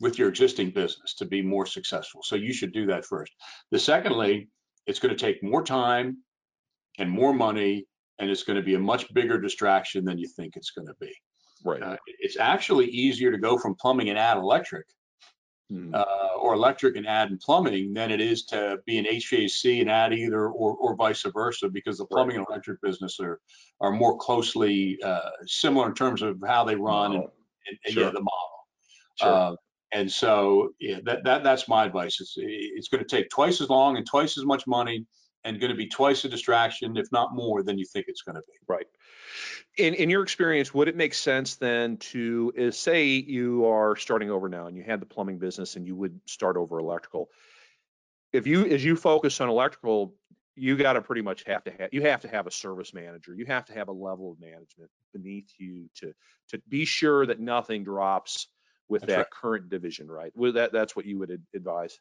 with 0.00 0.18
your 0.18 0.28
existing 0.28 0.70
business 0.70 1.14
to 1.14 1.24
be 1.24 1.40
more 1.40 1.66
successful. 1.66 2.22
So 2.22 2.36
you 2.36 2.52
should 2.52 2.72
do 2.72 2.86
that 2.86 3.04
first. 3.04 3.32
The 3.70 3.78
secondly, 3.78 4.48
it's 4.86 4.98
going 4.98 5.16
to 5.16 5.20
take 5.20 5.42
more 5.42 5.62
time 5.62 6.18
and 6.98 7.10
more 7.10 7.32
money, 7.32 7.86
and 8.18 8.30
it's 8.30 8.42
going 8.42 8.56
to 8.56 8.62
be 8.62 8.74
a 8.74 8.78
much 8.78 9.12
bigger 9.14 9.40
distraction 9.40 10.04
than 10.04 10.18
you 10.18 10.28
think 10.28 10.56
it's 10.56 10.70
going 10.70 10.86
to 10.86 10.94
be. 11.00 11.12
Right. 11.64 11.82
Uh, 11.82 11.96
it's 12.18 12.36
actually 12.36 12.86
easier 12.86 13.32
to 13.32 13.38
go 13.38 13.56
from 13.58 13.74
plumbing 13.76 14.10
and 14.10 14.18
add 14.18 14.36
electric 14.36 14.86
Mhm. 15.72 15.94
uh, 15.94 16.38
or 16.38 16.52
electric 16.52 16.94
and 16.96 17.06
add 17.06 17.30
in 17.30 17.38
plumbing 17.38 17.94
than 17.94 18.10
it 18.10 18.20
is 18.20 18.44
to 18.44 18.78
be 18.84 18.98
an 18.98 19.06
HVAC 19.06 19.80
and 19.80 19.90
add 19.90 20.12
either 20.12 20.48
or, 20.48 20.76
or 20.76 20.94
vice 20.94 21.22
versa 21.22 21.70
because 21.70 21.96
the 21.98 22.04
plumbing 22.06 22.36
and 22.36 22.46
electric 22.48 22.80
business 22.82 23.18
are 23.18 23.40
are 23.80 23.90
more 23.90 24.16
closely 24.18 24.98
uh, 25.02 25.30
similar 25.46 25.88
in 25.88 25.94
terms 25.94 26.20
of 26.20 26.38
how 26.46 26.64
they 26.64 26.76
run 26.76 27.12
and, 27.14 27.24
and, 27.66 27.78
and 27.86 27.94
Sure. 27.94 28.04
yeah 28.04 28.10
the 28.10 28.20
model. 28.20 28.66
Sure. 29.16 29.28
Uh, 29.32 29.56
and 29.92 30.10
so 30.10 30.74
yeah, 30.80 30.98
that, 31.04 31.24
that 31.24 31.42
that's 31.42 31.66
my 31.66 31.84
advice. 31.86 32.20
It's 32.20 32.34
it's 32.36 32.88
going 32.88 33.02
to 33.02 33.08
take 33.16 33.30
twice 33.30 33.60
as 33.60 33.70
long 33.70 33.96
and 33.96 34.06
twice 34.06 34.36
as 34.36 34.44
much 34.44 34.66
money 34.66 35.06
and 35.44 35.60
going 35.60 35.70
to 35.70 35.76
be 35.76 35.86
twice 35.86 36.24
a 36.24 36.28
distraction, 36.28 36.96
if 36.96 37.10
not 37.12 37.34
more, 37.34 37.62
than 37.62 37.78
you 37.78 37.84
think 37.84 38.06
it's 38.08 38.22
going 38.22 38.34
to 38.34 38.42
be. 38.42 38.54
Right. 38.66 38.86
In 39.76 39.94
in 39.94 40.10
your 40.10 40.22
experience, 40.22 40.72
would 40.72 40.88
it 40.88 40.96
make 40.96 41.14
sense 41.14 41.56
then 41.56 41.96
to 41.98 42.52
is 42.54 42.78
say 42.78 43.06
you 43.06 43.66
are 43.66 43.96
starting 43.96 44.30
over 44.30 44.48
now 44.48 44.66
and 44.66 44.76
you 44.76 44.82
had 44.82 45.00
the 45.00 45.06
plumbing 45.06 45.38
business 45.38 45.76
and 45.76 45.86
you 45.86 45.96
would 45.96 46.20
start 46.26 46.56
over 46.56 46.78
electrical. 46.78 47.28
If 48.32 48.46
you 48.46 48.66
as 48.66 48.84
you 48.84 48.96
focus 48.96 49.40
on 49.40 49.48
electrical, 49.48 50.14
you 50.56 50.76
got 50.76 50.94
to 50.94 51.02
pretty 51.02 51.22
much 51.22 51.44
have 51.44 51.64
to 51.64 51.70
have 51.72 51.90
you 51.92 52.02
have 52.02 52.20
to 52.20 52.28
have 52.28 52.46
a 52.46 52.50
service 52.50 52.94
manager. 52.94 53.34
You 53.34 53.46
have 53.46 53.64
to 53.66 53.74
have 53.74 53.88
a 53.88 53.92
level 53.92 54.32
of 54.32 54.40
management 54.40 54.90
beneath 55.12 55.52
you 55.58 55.88
to 55.96 56.12
to 56.50 56.62
be 56.68 56.84
sure 56.84 57.26
that 57.26 57.40
nothing 57.40 57.84
drops 57.84 58.48
with 58.88 59.02
That's 59.02 59.10
that 59.10 59.18
right. 59.18 59.30
current 59.30 59.68
division, 59.68 60.08
right? 60.08 60.32
Well, 60.34 60.52
that 60.52 60.72
that's 60.72 60.94
what 60.94 61.06
you 61.06 61.18
would 61.18 61.42
advise. 61.54 61.98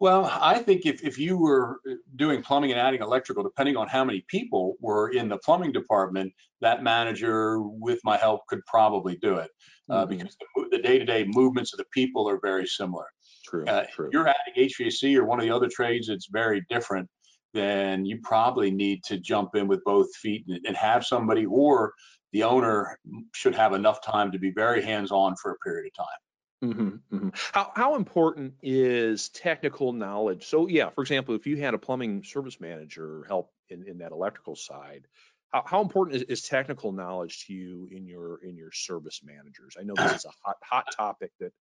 Well, 0.00 0.30
I 0.40 0.58
think 0.58 0.86
if, 0.86 1.04
if 1.04 1.18
you 1.18 1.36
were 1.36 1.80
uh, 1.88 1.94
doing 2.16 2.42
plumbing 2.42 2.70
and 2.70 2.80
adding 2.80 3.02
electrical, 3.02 3.42
depending 3.42 3.76
on 3.76 3.86
how 3.86 4.02
many 4.02 4.24
people 4.28 4.76
were 4.80 5.10
in 5.10 5.28
the 5.28 5.36
plumbing 5.36 5.72
department, 5.72 6.32
that 6.62 6.82
manager, 6.82 7.60
with 7.60 8.00
my 8.02 8.16
help, 8.16 8.46
could 8.48 8.64
probably 8.66 9.16
do 9.16 9.36
it 9.36 9.50
uh, 9.90 10.06
Mhm. 10.06 10.08
because 10.08 10.36
the, 10.40 10.68
the 10.70 10.78
day-to-day 10.82 11.26
movements 11.26 11.74
of 11.74 11.78
the 11.78 11.84
people 11.92 12.26
are 12.28 12.40
very 12.42 12.66
similar. 12.66 13.06
True. 13.44 13.66
Uh, 13.66 13.84
true. 13.92 14.06
If 14.06 14.14
you're 14.14 14.28
adding 14.28 14.54
HVAC 14.56 15.16
or 15.16 15.24
one 15.24 15.38
of 15.38 15.44
the 15.44 15.54
other 15.54 15.68
trades 15.68 16.08
that's 16.08 16.28
very 16.30 16.64
different, 16.70 17.06
then 17.52 18.06
you 18.06 18.20
probably 18.22 18.70
need 18.70 19.04
to 19.04 19.18
jump 19.18 19.54
in 19.54 19.68
with 19.68 19.82
both 19.84 20.14
feet 20.16 20.44
and, 20.48 20.60
and 20.66 20.76
have 20.76 21.04
somebody, 21.04 21.44
or 21.44 21.92
the 22.32 22.42
owner 22.44 22.98
should 23.34 23.54
have 23.54 23.74
enough 23.74 24.00
time 24.02 24.32
to 24.32 24.38
be 24.38 24.50
very 24.50 24.82
hands-on 24.82 25.34
for 25.36 25.50
a 25.52 25.58
period 25.58 25.86
of 25.86 26.04
time. 26.04 26.20
Hmm 26.62 26.96
hmm 27.10 27.28
How 27.32 27.72
how 27.74 27.94
important 27.96 28.54
is 28.62 29.30
technical 29.30 29.92
knowledge? 29.92 30.44
So 30.46 30.66
yeah, 30.66 30.90
for 30.90 31.00
example, 31.00 31.34
if 31.34 31.46
you 31.46 31.56
had 31.56 31.72
a 31.72 31.78
plumbing 31.78 32.22
service 32.22 32.60
manager 32.60 33.24
help 33.26 33.54
in, 33.70 33.88
in 33.88 33.98
that 33.98 34.12
electrical 34.12 34.56
side, 34.56 35.06
how, 35.52 35.62
how 35.66 35.80
important 35.80 36.16
is, 36.16 36.22
is 36.24 36.42
technical 36.42 36.92
knowledge 36.92 37.46
to 37.46 37.54
you 37.54 37.88
in 37.90 38.06
your 38.06 38.44
in 38.44 38.56
your 38.56 38.72
service 38.72 39.22
managers? 39.24 39.76
I 39.80 39.84
know 39.84 39.96
this 39.96 40.14
is 40.14 40.26
a 40.26 40.32
hot 40.44 40.56
hot 40.62 40.90
topic 40.90 41.32
that 41.40 41.52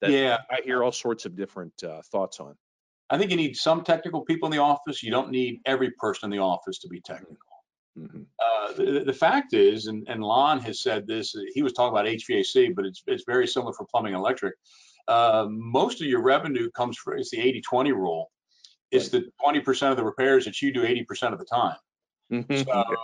that 0.00 0.14
Yeah. 0.14 0.38
I 0.50 0.60
hear 0.64 0.82
all 0.82 0.92
sorts 0.92 1.26
of 1.26 1.36
different 1.36 1.82
uh, 1.84 2.00
thoughts 2.10 2.40
on. 2.40 2.56
I 3.10 3.18
think 3.18 3.30
you 3.30 3.36
need 3.36 3.56
some 3.56 3.84
technical 3.84 4.24
people 4.24 4.46
in 4.48 4.52
the 4.52 4.62
office. 4.62 5.02
You 5.02 5.10
don't 5.10 5.30
need 5.30 5.60
every 5.66 5.90
person 5.92 6.32
in 6.32 6.38
the 6.38 6.42
office 6.44 6.78
to 6.80 6.88
be 6.88 7.00
technical. 7.00 7.36
Hmm 7.96 8.22
Uh, 8.38 8.72
the, 8.74 9.04
the 9.06 9.12
fact 9.12 9.54
is, 9.54 9.86
and, 9.86 10.06
and 10.08 10.22
Lon 10.22 10.60
has 10.60 10.82
said 10.82 11.06
this, 11.06 11.34
uh, 11.34 11.40
he 11.54 11.62
was 11.62 11.72
talking 11.72 11.96
about 11.96 12.06
HVAC, 12.06 12.74
but 12.74 12.84
it's, 12.84 13.02
it's 13.06 13.24
very 13.26 13.46
similar 13.46 13.72
for 13.72 13.86
plumbing 13.86 14.14
and 14.14 14.20
electric. 14.20 14.54
Uh, 15.08 15.46
most 15.48 16.00
of 16.00 16.06
your 16.06 16.22
revenue 16.22 16.70
comes 16.70 16.98
from, 16.98 17.18
it's 17.18 17.30
the 17.30 17.40
80 17.40 17.60
20 17.62 17.92
rule. 17.92 18.30
It's 18.90 19.08
the 19.08 19.28
20% 19.44 19.90
of 19.90 19.96
the 19.96 20.04
repairs 20.04 20.44
that 20.44 20.60
you 20.62 20.72
do 20.72 20.82
80% 20.82 21.32
of 21.32 21.38
the 21.38 21.44
time. 21.44 21.76
So 22.64 22.96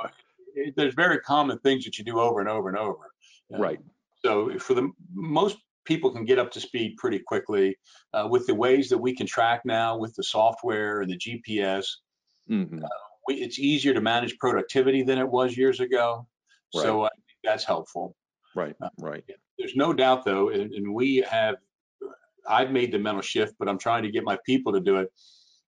it, 0.55 0.75
there's 0.77 0.95
very 0.95 1.19
common 1.21 1.59
things 1.61 1.85
that 1.85 1.99
you 1.99 2.05
do 2.05 2.21
over 2.21 2.41
and 2.41 2.49
over 2.49 2.69
and 2.69 2.79
over. 2.79 3.05
Uh, 3.53 3.59
right. 3.59 3.79
So 4.25 4.59
for 4.59 4.75
the 4.75 4.91
most 5.15 5.57
people 5.85 6.11
can 6.13 6.25
get 6.25 6.39
up 6.39 6.51
to 6.53 6.61
speed 6.61 6.97
pretty 6.97 7.19
quickly 7.19 7.77
uh, 8.15 8.29
with 8.31 8.47
the 8.47 8.55
ways 8.55 8.89
that 8.89 8.99
we 8.99 9.15
can 9.15 9.27
track 9.27 9.63
now 9.65 9.97
with 9.97 10.15
the 10.15 10.23
software 10.23 11.01
and 11.01 11.11
the 11.11 11.19
GPS 11.19 11.87
hmm 12.47 12.79
we, 13.27 13.35
it's 13.37 13.59
easier 13.59 13.95
to 13.95 14.01
manage 14.01 14.39
productivity 14.39 15.03
than 15.03 15.19
it 15.19 15.29
was 15.29 15.57
years 15.57 15.81
ago. 15.81 16.27
So 16.73 17.05
I 17.05 17.09
think 17.11 17.39
that's 17.45 17.65
helpful. 17.65 18.17
Right. 18.55 18.75
Uh, 18.83 18.89
Right. 18.99 19.25
There's 19.59 19.77
no 19.77 19.93
doubt 19.93 20.25
though, 20.25 20.49
and, 20.49 20.73
and 20.73 20.93
we 20.95 21.19
have, 21.29 21.57
I've 22.49 22.71
made 22.71 22.91
the 22.93 22.99
mental 22.99 23.23
shift, 23.23 23.55
but 23.59 23.69
I'm 23.69 23.79
trying 23.79 24.03
to 24.05 24.11
get 24.11 24.25
my 24.25 24.39
people 24.45 24.73
to 24.73 24.81
do 24.81 24.97
it. 24.97 25.09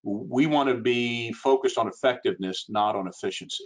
We 0.02 0.46
want 0.46 0.68
to 0.70 0.76
be 0.76 1.32
focused 1.32 1.78
on 1.78 1.88
effectiveness, 1.88 2.66
not 2.68 2.96
on 2.96 3.06
efficiency. 3.06 3.64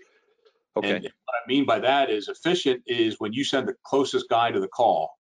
Okay. 0.77 0.96
And 0.96 1.03
what 1.05 1.35
I 1.44 1.48
mean 1.48 1.64
by 1.64 1.79
that 1.81 2.11
is 2.11 2.29
efficient 2.29 2.83
is 2.87 3.16
when 3.18 3.33
you 3.33 3.42
send 3.44 3.66
the 3.68 3.74
closest 3.85 4.29
guy 4.29 4.51
to 4.51 4.61
the 4.61 4.68
call 4.68 5.11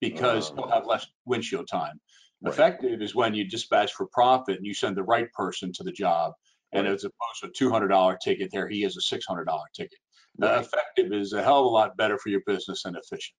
because 0.00 0.50
Oh. 0.50 0.54
he'll 0.56 0.70
have 0.70 0.86
less 0.86 1.06
windshield 1.24 1.68
time. 1.68 2.00
Right. 2.42 2.52
Effective 2.52 3.00
is 3.00 3.14
when 3.14 3.34
you 3.34 3.48
dispatch 3.48 3.92
for 3.94 4.06
profit 4.12 4.56
and 4.56 4.66
you 4.66 4.74
send 4.74 4.96
the 4.96 5.02
right 5.04 5.32
person 5.32 5.72
to 5.74 5.84
the 5.84 5.92
job. 5.92 6.32
And 6.76 6.86
as 6.86 7.04
opposed 7.04 7.40
to 7.42 7.48
a 7.48 7.50
two 7.50 7.70
hundred 7.70 7.88
dollar 7.88 8.16
ticket, 8.22 8.50
there 8.52 8.68
he 8.68 8.82
has 8.82 8.96
a 8.96 9.00
six 9.00 9.26
hundred 9.26 9.44
dollar 9.46 9.66
ticket. 9.74 9.98
Uh, 10.40 10.60
effective 10.60 11.12
is 11.12 11.32
a 11.32 11.42
hell 11.42 11.60
of 11.60 11.66
a 11.66 11.68
lot 11.68 11.96
better 11.96 12.18
for 12.18 12.28
your 12.28 12.42
business 12.46 12.82
than 12.82 12.94
efficient. 12.94 13.34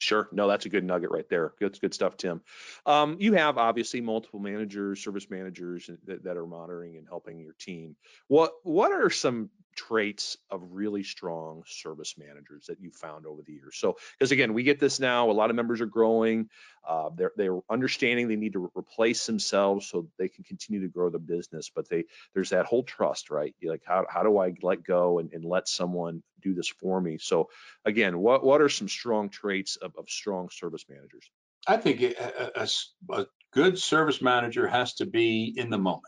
Sure. 0.00 0.28
No, 0.32 0.48
that's 0.48 0.64
a 0.64 0.70
good 0.70 0.82
nugget 0.82 1.10
right 1.10 1.28
there. 1.28 1.52
Good, 1.58 1.78
good 1.78 1.92
stuff, 1.92 2.16
Tim. 2.16 2.40
Um, 2.86 3.18
you 3.20 3.34
have 3.34 3.58
obviously 3.58 4.00
multiple 4.00 4.40
managers, 4.40 5.04
service 5.04 5.28
managers 5.28 5.90
that, 6.06 6.24
that 6.24 6.38
are 6.38 6.46
monitoring 6.46 6.96
and 6.96 7.06
helping 7.06 7.38
your 7.38 7.54
team. 7.58 7.96
What 8.26 8.52
What 8.62 8.92
are 8.92 9.10
some 9.10 9.50
traits 9.88 10.36
of 10.50 10.60
really 10.70 11.02
strong 11.02 11.62
service 11.66 12.16
managers 12.18 12.66
that 12.66 12.80
you 12.80 12.90
found 12.90 13.24
over 13.26 13.42
the 13.42 13.52
years? 13.52 13.76
So, 13.76 13.96
because 14.18 14.32
again, 14.32 14.52
we 14.52 14.62
get 14.62 14.78
this 14.78 15.00
now. 15.00 15.30
A 15.30 15.32
lot 15.32 15.48
of 15.48 15.56
members 15.56 15.80
are 15.80 15.86
growing. 15.86 16.48
Uh, 16.86 17.10
they're 17.16 17.32
they're 17.36 17.60
understanding 17.70 18.28
they 18.28 18.36
need 18.36 18.52
to 18.52 18.58
re- 18.58 18.68
replace 18.76 19.26
themselves 19.26 19.88
so 19.88 20.08
they 20.18 20.28
can 20.28 20.44
continue 20.44 20.80
to 20.82 20.88
grow 20.88 21.08
the 21.08 21.18
business. 21.18 21.70
But 21.74 21.88
they 21.88 22.04
there's 22.34 22.50
that 22.50 22.66
whole 22.66 22.82
trust, 22.82 23.30
right? 23.30 23.54
You're 23.58 23.72
like, 23.72 23.84
how 23.86 24.06
how 24.08 24.22
do 24.22 24.38
I 24.38 24.52
let 24.62 24.84
go 24.84 25.18
and, 25.18 25.32
and 25.32 25.44
let 25.44 25.66
someone 25.66 26.22
do 26.42 26.54
this 26.54 26.68
for 26.68 27.00
me? 27.00 27.18
So 27.18 27.48
again, 27.84 28.18
what 28.18 28.44
what 28.44 28.60
are 28.60 28.68
some 28.68 28.88
strong 28.88 29.30
traits 29.30 29.76
of, 29.76 29.92
of 29.96 30.10
strong 30.10 30.50
service 30.50 30.84
managers? 30.88 31.30
I 31.66 31.76
think 31.76 32.02
a 32.02 33.26
good 33.52 33.78
service 33.78 34.22
manager 34.22 34.66
has 34.66 34.94
to 34.94 35.06
be 35.06 35.54
in 35.56 35.70
the 35.70 35.78
moment. 35.78 36.04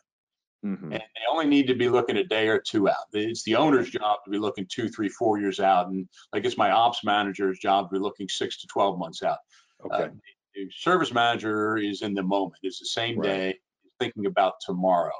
Mhm. 0.64 0.82
And 0.82 0.92
they 0.92 1.26
only 1.28 1.46
need 1.46 1.66
to 1.66 1.74
be 1.74 1.88
looking 1.88 2.16
a 2.18 2.24
day 2.24 2.48
or 2.48 2.60
two 2.60 2.88
out. 2.88 3.06
It's 3.12 3.42
the 3.42 3.56
owner's 3.56 3.90
job 3.90 4.20
to 4.24 4.30
be 4.30 4.38
looking 4.38 4.66
two, 4.66 4.88
three, 4.88 5.08
four 5.08 5.38
years 5.40 5.58
out. 5.58 5.88
And 5.88 6.08
like 6.32 6.44
it's 6.44 6.56
my 6.56 6.70
ops 6.70 7.02
manager's 7.04 7.58
job 7.58 7.88
to 7.88 7.94
be 7.94 7.98
looking 7.98 8.28
six 8.28 8.60
to 8.60 8.66
12 8.68 8.98
months 8.98 9.22
out. 9.22 9.38
Okay. 9.84 10.04
Uh, 10.04 10.08
the 10.54 10.70
service 10.70 11.12
manager 11.12 11.78
is 11.78 12.02
in 12.02 12.14
the 12.14 12.22
moment, 12.22 12.60
is 12.62 12.78
the 12.78 12.86
same 12.86 13.18
Right. 13.18 13.26
day, 13.28 13.60
thinking 13.98 14.26
about 14.26 14.54
tomorrow. 14.64 15.16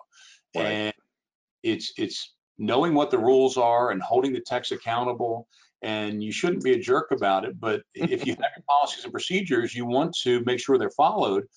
Right. 0.55 0.65
And 0.67 0.95
it's 1.65 1.93
it's 1.99 2.35
knowing 2.59 2.95
what 2.95 3.11
the 3.11 3.19
rules 3.19 3.57
are 3.57 3.91
and 3.91 4.01
holding 4.03 4.33
the 4.33 4.41
techs 4.41 4.71
accountable. 4.71 5.49
And 5.85 6.23
you 6.23 6.31
shouldn't 6.31 6.63
be 6.63 6.75
a 6.75 6.79
jerk 6.79 7.11
about 7.11 7.45
it, 7.45 7.59
but 7.59 7.83
if 7.95 8.25
you 8.25 8.35
have 8.35 8.53
your 8.57 8.65
policies 8.69 9.03
and 9.03 9.13
procedures, 9.13 9.75
you 9.75 9.87
want 9.87 10.15
to 10.23 10.45
make 10.45 10.61
sure 10.61 10.79
they're 10.79 10.91
followed. 10.91 11.49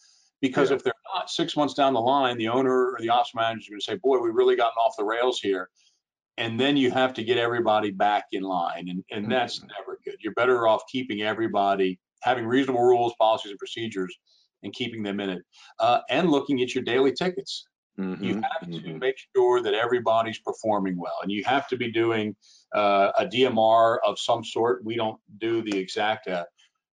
Because 0.42 0.72
Yeah. 0.72 0.78
if 0.78 0.84
they're 0.84 0.94
six 1.28 1.56
months 1.56 1.74
down 1.74 1.94
the 1.94 2.02
line, 2.02 2.38
the 2.38 2.48
owner 2.48 2.92
or 2.94 2.98
the 3.00 3.10
ops 3.10 3.34
manager 3.36 3.60
is 3.60 3.70
going 3.70 3.80
to 3.80 3.86
say, 3.86 3.96
"Boy, 3.96 4.20
we've 4.20 4.34
really 4.36 4.56
gotten 4.56 4.78
off 4.78 4.96
the 4.98 5.04
rails 5.04 5.40
here," 5.40 5.70
and 6.38 6.60
then 6.60 6.78
you 6.78 6.92
have 6.92 7.14
to 7.16 7.24
get 7.24 7.38
everybody 7.38 7.92
back 7.92 8.26
in 8.32 8.44
line, 8.44 8.90
and 8.90 9.04
and 9.12 9.32
that's 9.32 9.62
Mhm. 9.62 9.70
never 9.78 10.00
good. 10.06 10.18
You're 10.20 10.34
better 10.34 10.68
off 10.68 10.84
keeping 10.92 11.22
everybody 11.22 12.00
having 12.22 12.46
reasonable 12.46 12.84
rules, 12.84 13.14
policies, 13.20 13.52
and 13.52 13.60
procedures, 13.60 14.18
and 14.64 14.74
keeping 14.74 15.04
them 15.04 15.20
in 15.20 15.30
it, 15.30 15.44
uh, 15.80 16.02
and 16.10 16.32
looking 16.32 16.62
at 16.62 16.74
your 16.74 16.84
daily 16.84 17.14
tickets. 17.14 17.68
You 18.20 18.36
Mhm, 18.36 18.44
have 18.44 18.70
to 18.72 18.80
mhm. 18.82 19.00
make 19.00 19.16
sure 19.36 19.62
that 19.62 19.74
everybody's 19.74 20.40
performing 20.40 20.98
well, 20.98 21.18
and 21.22 21.32
you 21.32 21.44
have 21.46 21.68
to 21.68 21.78
be 21.78 21.92
doing 21.92 22.36
uh, 22.74 23.12
a 23.18 23.26
DMR 23.28 24.00
of 24.06 24.18
some 24.20 24.44
sort. 24.44 24.84
We 24.84 24.96
don't 24.96 25.20
do 25.38 25.62
the 25.62 25.78
exact 25.78 26.28
uh, 26.28 26.46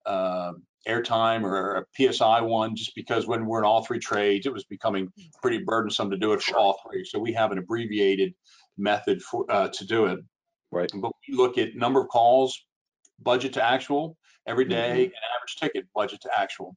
uh, 0.04 0.52
airtime 0.88 1.42
or 1.44 1.76
a 1.76 1.84
PSI 1.96 2.40
one, 2.40 2.74
just 2.74 2.94
because 2.94 3.26
when 3.26 3.46
we're 3.46 3.58
in 3.60 3.64
all 3.64 3.84
three 3.84 3.98
trades, 3.98 4.46
it 4.46 4.52
was 4.52 4.64
becoming 4.64 5.12
pretty 5.40 5.58
burdensome 5.64 6.10
to 6.10 6.16
do 6.16 6.32
it 6.32 6.42
for 6.42 6.56
all 6.58 6.80
three. 6.84 7.04
So 7.04 7.18
we 7.18 7.32
have 7.34 7.52
an 7.52 7.58
abbreviated 7.58 8.34
method 8.78 9.22
for 9.22 9.44
uh, 9.50 9.68
to 9.68 9.86
do 9.86 10.06
it. 10.06 10.20
Right. 10.70 10.90
But 10.94 11.12
we 11.28 11.36
look 11.36 11.58
at 11.58 11.74
number 11.76 12.00
of 12.00 12.08
calls, 12.08 12.58
budget 13.20 13.52
to 13.54 13.64
actual 13.64 14.16
every 14.46 14.64
day, 14.64 14.90
Mhm. 14.90 15.04
and 15.04 15.22
average 15.36 15.56
ticket 15.60 15.86
budget 15.94 16.20
to 16.22 16.30
actual. 16.36 16.76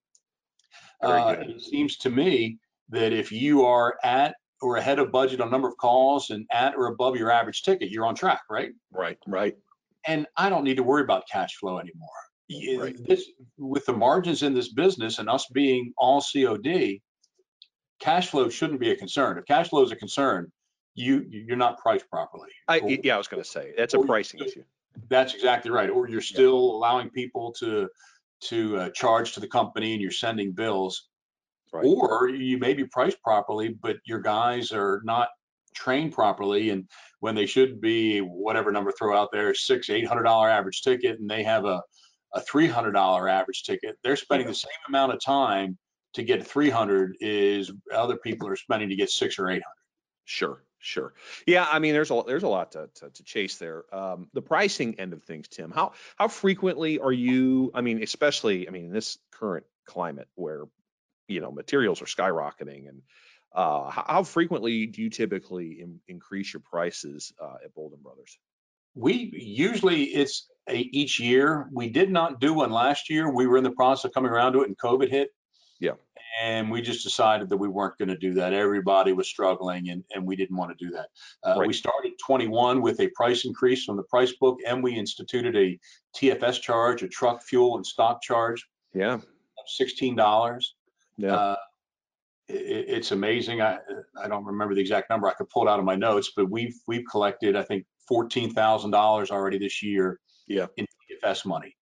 Very 1.02 1.22
Uh, 1.22 1.36
good. 1.36 1.50
It 1.52 1.62
seems 1.62 1.98
to 1.98 2.10
me 2.10 2.60
that 2.90 3.12
if 3.14 3.32
you 3.32 3.66
are 3.66 3.98
at 4.04 4.36
or 4.62 4.78
ahead 4.78 5.00
of 5.00 5.12
budget 5.12 5.42
on 5.42 5.50
number 5.52 5.68
of 5.68 5.76
calls 5.78 6.30
and 6.30 6.46
at 6.52 6.76
or 6.76 6.88
above 6.88 7.16
your 7.18 7.30
average 7.32 7.64
ticket, 7.64 7.90
you're 7.90 8.06
on 8.06 8.16
track, 8.16 8.42
right? 8.50 8.72
Right. 8.92 9.18
Right. 9.28 9.56
and 10.08 10.28
I 10.38 10.50
don't 10.52 10.64
need 10.64 10.78
to 10.78 10.84
worry 10.84 11.02
about 11.02 11.28
cash 11.28 11.56
flow 11.56 11.80
anymore. 11.80 12.08
Right. 12.50 12.96
This 13.08 13.32
with 13.58 13.86
the 13.86 13.94
margins 13.94 14.44
in 14.44 14.54
this 14.54 14.72
business 14.74 15.20
and 15.20 15.30
us 15.30 15.48
being 15.52 15.94
all 15.98 16.22
COD, 16.22 17.02
cash 18.00 18.30
flow 18.30 18.50
shouldn't 18.50 18.80
be 18.80 18.92
a 18.92 18.96
concern. 18.96 19.38
If 19.38 19.46
cash 19.46 19.70
flow 19.70 19.84
is 19.84 19.92
a 19.92 19.96
concern, 19.96 20.52
you 20.94 21.26
you're 21.30 21.58
not 21.58 21.80
priced 21.80 22.10
properly. 22.10 22.50
I, 22.68 22.80
Or- 22.80 22.90
yeah, 22.92 23.16
I 23.16 23.18
was 23.18 23.28
going 23.28 23.42
to 23.42 23.50
say 23.50 23.74
that's 23.78 23.94
a 23.94 24.00
pricing 24.00 24.42
issue. 24.42 24.64
That's 25.10 25.34
exactly 25.34 25.72
right. 25.72 25.90
Or 25.90 26.08
you're 26.08 26.22
still 26.22 26.56
allowing 26.58 27.10
people 27.10 27.52
to 27.60 27.90
to 28.42 28.78
uh, 28.78 28.90
charge 28.92 29.34
to 29.34 29.40
the 29.40 29.48
company 29.48 29.94
and 29.94 30.02
you're 30.02 30.12
sending 30.12 30.52
bills. 30.52 31.10
Right. 31.74 31.84
Or 31.84 32.30
you 32.30 32.58
may 32.60 32.74
be 32.74 32.86
priced 32.86 33.22
properly, 33.24 33.70
but 33.70 33.98
your 34.06 34.20
guys 34.20 34.72
are 34.72 35.02
not 35.04 35.30
trained 35.74 36.14
properly, 36.14 36.70
and 36.70 36.88
when 37.20 37.36
they 37.36 37.46
should 37.46 37.82
be 37.82 38.20
whatever 38.20 38.72
number 38.72 38.92
throw 38.92 39.18
out 39.18 39.30
there, 39.32 39.54
six 39.54 39.90
eight 39.90 40.08
hundred 40.08 40.24
dollar 40.24 40.48
average 40.50 40.82
ticket, 40.84 41.20
and 41.20 41.30
they 41.30 41.44
have 41.44 41.66
a 41.66 41.82
a 42.36 42.42
three 42.42 42.68
hundred 42.68 42.92
dollar 42.92 43.28
average 43.28 43.64
ticket, 43.64 43.98
they're 44.04 44.18
spending 44.18 44.48
the 44.48 44.54
same 44.54 44.72
amount 44.88 45.14
of 45.14 45.24
time 45.24 45.78
to 46.14 46.24
get 46.24 46.46
three 46.46 46.70
hundred 46.70 47.18
is 47.22 47.72
other 47.94 48.18
people 48.18 48.48
are 48.48 48.56
spending 48.56 48.90
to 48.90 48.96
get 48.96 49.10
six 49.10 49.40
or 49.40 49.50
eight 49.50 49.64
hundred. 49.64 49.86
Sure, 50.26 50.64
sure. 50.80 51.14
Yeah, 51.48 51.66
I 51.70 51.80
mean, 51.80 51.94
there's 51.94 52.12
a 52.12 52.24
there's 52.28 52.44
a 52.44 52.48
lot 52.48 52.74
to 52.74 52.90
to, 52.96 53.10
to 53.10 53.24
chase 53.24 53.58
there. 53.58 53.84
Um, 53.96 54.28
the 54.34 54.42
pricing 54.42 55.00
end 55.00 55.14
of 55.14 55.24
things, 55.24 55.48
Tim. 55.48 55.72
How 55.72 55.94
how 56.18 56.28
frequently 56.28 57.00
are 57.00 57.12
you? 57.12 57.72
I 57.74 57.82
mean, 57.82 58.04
especially, 58.04 58.68
I 58.68 58.72
mean, 58.72 58.86
in 58.86 58.92
this 58.92 59.18
current 59.32 59.66
climate 59.86 60.28
where 60.36 60.66
you 61.28 61.42
know 61.42 61.52
materials 61.52 62.02
are 62.02 62.06
skyrocketing, 62.06 62.90
and 62.90 63.02
uh, 63.54 63.90
how, 63.90 64.06
how 64.08 64.24
frequently 64.24 64.88
do 64.88 65.02
you 65.02 65.10
typically 65.10 65.80
in, 65.82 66.00
increase 66.08 66.54
your 66.54 66.62
prices 66.62 67.32
uh, 67.42 67.56
at 67.64 67.74
Boulden 67.74 68.02
Brothers? 68.02 68.38
We 68.96 69.32
usually 69.34 70.04
it's 70.04 70.48
each 70.72 71.20
year. 71.20 71.70
We 71.72 71.90
did 71.90 72.12
not 72.12 72.40
do 72.40 72.54
one 72.54 72.72
last 72.72 73.10
year. 73.10 73.32
We 73.32 73.48
were 73.48 73.58
in 73.58 73.64
the 73.64 73.72
process 73.72 74.06
of 74.06 74.14
coming 74.14 74.32
around 74.32 74.54
to 74.54 74.62
it, 74.62 74.68
and 74.68 74.78
COVID 74.78 75.10
hit. 75.10 75.30
Yeah. 75.80 75.92
And 76.42 76.70
we 76.70 76.82
just 76.82 77.04
decided 77.04 77.48
that 77.50 77.58
we 77.58 77.68
weren't 77.70 77.98
going 77.98 78.10
to 78.10 78.18
do 78.18 78.34
that. 78.34 78.52
Everybody 78.52 79.14
was 79.14 79.28
struggling, 79.28 79.90
and, 79.90 80.04
and 80.14 80.26
we 80.26 80.36
didn't 80.36 80.58
want 80.58 80.78
to 80.78 80.86
do 80.86 80.92
that. 80.92 81.08
Uh, 81.44 81.60
Right. 81.60 81.68
We 81.68 81.74
started 81.74 82.14
21 82.26 82.82
with 82.82 83.00
a 83.00 83.08
price 83.10 83.46
increase 83.46 83.86
from 83.86 83.96
the 83.96 84.04
price 84.04 84.34
book, 84.34 84.58
and 84.68 84.84
we 84.84 84.96
instituted 84.98 85.56
a 85.56 85.80
TFS 86.18 86.60
charge, 86.62 87.04
a 87.04 87.08
truck 87.08 87.42
fuel 87.44 87.78
and 87.78 87.86
stock 87.86 88.22
charge 88.22 88.68
Yeah, 88.94 89.14
of 89.14 89.22
$16. 89.80 90.62
yeah, 91.18 91.34
Uh, 91.36 91.56
it's 92.48 93.12
amazing. 93.12 93.62
I 93.62 93.80
I 94.22 94.28
don't 94.28 94.46
remember 94.46 94.76
the 94.76 94.82
exact 94.82 95.10
number. 95.10 95.28
I 95.28 95.34
could 95.34 95.50
pull 95.50 95.68
it 95.68 95.70
out 95.70 95.80
of 95.80 95.86
my 95.86 95.96
notes, 95.96 96.32
but 96.36 96.48
we've 96.50 96.76
we've 96.86 97.04
collected 97.10 97.56
I 97.56 97.64
think 97.64 97.86
fourteen 98.08 98.54
thousand 98.54 98.92
dollars 98.92 99.32
already 99.32 99.58
this 99.58 99.82
year. 99.82 100.20
Yeah. 100.48 100.68
In 100.78 100.86
TFS 101.24 101.46
money, 101.46 101.76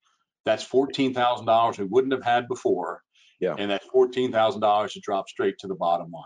that's 0.45 0.63
fourteen 0.63 1.13
thousand 1.13 1.45
dollars 1.45 1.77
we 1.77 1.85
wouldn't 1.85 2.13
have 2.13 2.23
had 2.23 2.47
before. 2.47 3.01
Yeah. 3.39 3.55
And 3.57 3.69
that 3.71 3.83
fourteen 3.91 4.31
thousand 4.31 4.61
dollars 4.61 4.93
to 4.93 4.99
drop 5.01 5.27
straight 5.29 5.57
to 5.59 5.67
the 5.67 5.75
bottom 5.75 6.11
line. 6.11 6.23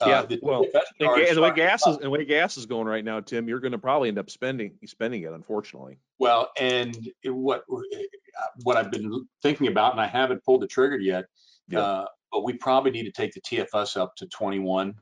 Uh, 0.00 0.06
Yeah, 0.08 0.22
the 0.26 0.38
well, 0.42 0.64
the 0.98 1.40
way 1.40 1.52
gas 1.54 1.86
is 1.86 1.98
the 1.98 2.10
way 2.10 2.24
gas 2.24 2.56
is 2.56 2.66
going 2.66 2.86
right 2.86 3.04
now, 3.04 3.20
Tim, 3.20 3.48
you're 3.48 3.60
going 3.60 3.72
to 3.72 3.78
probably 3.78 4.08
end 4.08 4.18
up 4.18 4.30
spending 4.30 4.78
spending 4.86 5.22
it, 5.22 5.32
unfortunately. 5.32 5.98
Well, 6.18 6.50
and 6.58 6.96
it- 7.22 7.30
what 7.30 7.64
what 8.64 8.76
I've 8.76 8.90
been 8.90 9.26
thinking 9.42 9.68
about, 9.68 9.92
and 9.92 10.00
I 10.00 10.06
haven't 10.06 10.44
pulled 10.44 10.62
the 10.62 10.66
trigger 10.66 10.98
yet, 10.98 11.24
Yeah. 11.68 11.80
uh, 11.80 12.06
but 12.32 12.44
we 12.44 12.54
probably 12.54 12.90
need 12.90 13.04
to 13.04 13.12
take 13.12 13.32
the 13.32 13.40
TFS 13.42 13.96
up 13.96 14.14
to 14.16 14.26
21, 14.26 14.94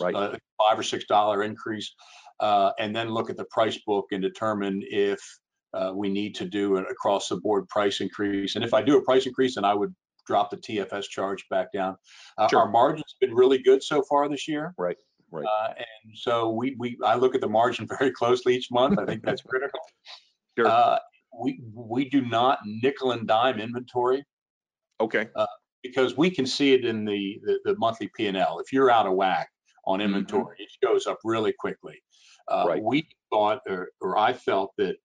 Right. 0.00 0.14
uh, 0.14 0.36
five 0.58 0.78
or 0.78 0.82
six 0.82 1.04
dollar 1.06 1.42
increase, 1.44 1.94
uh, 2.40 2.72
and 2.78 2.94
then 2.94 3.08
look 3.10 3.30
at 3.30 3.36
the 3.36 3.44
price 3.46 3.78
book 3.86 4.06
and 4.12 4.20
determine 4.22 4.82
if 4.84 5.20
uh, 5.74 5.92
we 5.94 6.08
need 6.08 6.34
to 6.36 6.44
do 6.44 6.76
an 6.76 6.84
across 6.90 7.28
the 7.28 7.36
board 7.36 7.68
price 7.68 8.00
increase. 8.00 8.56
And 8.56 8.64
if 8.64 8.74
I 8.74 8.82
do 8.82 8.96
a 8.98 9.02
price 9.02 9.26
increase, 9.26 9.54
then 9.56 9.64
I 9.64 9.74
would 9.74 9.94
drop 10.26 10.50
the 10.50 10.56
TFS 10.58 11.04
charge 11.08 11.44
back 11.50 11.72
down. 11.72 11.96
Uh, 12.38 12.48
Sure. 12.48 12.60
Our 12.60 12.70
margin's 12.70 13.16
been 13.20 13.34
really 13.34 13.58
good 13.58 13.82
so 13.82 14.02
far 14.02 14.28
this 14.28 14.46
year. 14.46 14.74
Right, 14.78 14.96
right. 15.30 15.44
Uh, 15.46 15.74
and 15.76 16.16
so 16.16 16.50
we, 16.50 16.76
we, 16.78 16.96
I 17.04 17.16
look 17.16 17.34
at 17.34 17.40
the 17.40 17.48
margin 17.48 17.88
very 17.98 18.10
closely 18.12 18.54
each 18.56 18.68
month. 18.70 18.98
I 18.98 19.04
think 19.06 19.24
that's 19.24 19.42
critical. 19.42 19.80
Sure. 20.58 20.66
Uh, 20.66 20.98
we, 21.42 21.62
we 21.72 22.10
do 22.10 22.20
not 22.20 22.58
nickel 22.66 23.12
and 23.12 23.26
dime 23.26 23.58
inventory 23.58 24.22
Okay. 25.00 25.28
because 25.82 26.14
we 26.14 26.28
can 26.28 26.44
see 26.44 26.74
it 26.74 26.84
in 26.84 27.06
the, 27.06 27.40
the, 27.42 27.58
the 27.64 27.76
monthly 27.78 28.10
P 28.14 28.26
and 28.26 28.36
L. 28.36 28.58
If 28.58 28.70
you're 28.70 28.90
out 28.90 29.06
of 29.06 29.14
whack 29.14 29.48
on 29.86 30.00
Mhm. 30.00 30.04
inventory, 30.04 30.56
it 30.58 30.68
goes 30.86 31.06
up 31.06 31.16
really 31.24 31.54
quickly. 31.58 31.94
Uh, 32.48 32.66
Right. 32.68 32.82
We 32.82 33.08
thought, 33.32 33.60
or, 33.66 33.92
or 34.02 34.18
I 34.18 34.34
felt 34.34 34.72
that 34.76 34.96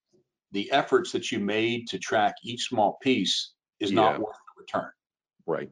the 0.52 0.72
efforts 0.72 1.12
that 1.12 1.32
you 1.32 1.40
made 1.40 1.88
to 1.90 2.00
track 2.00 2.36
each 2.44 2.68
small 2.70 2.98
piece 3.02 3.54
is 3.80 3.92
Yeah. 3.92 4.02
not 4.02 4.20
worth 4.20 4.36
the 4.36 4.62
return. 4.62 4.92
Right. 5.46 5.70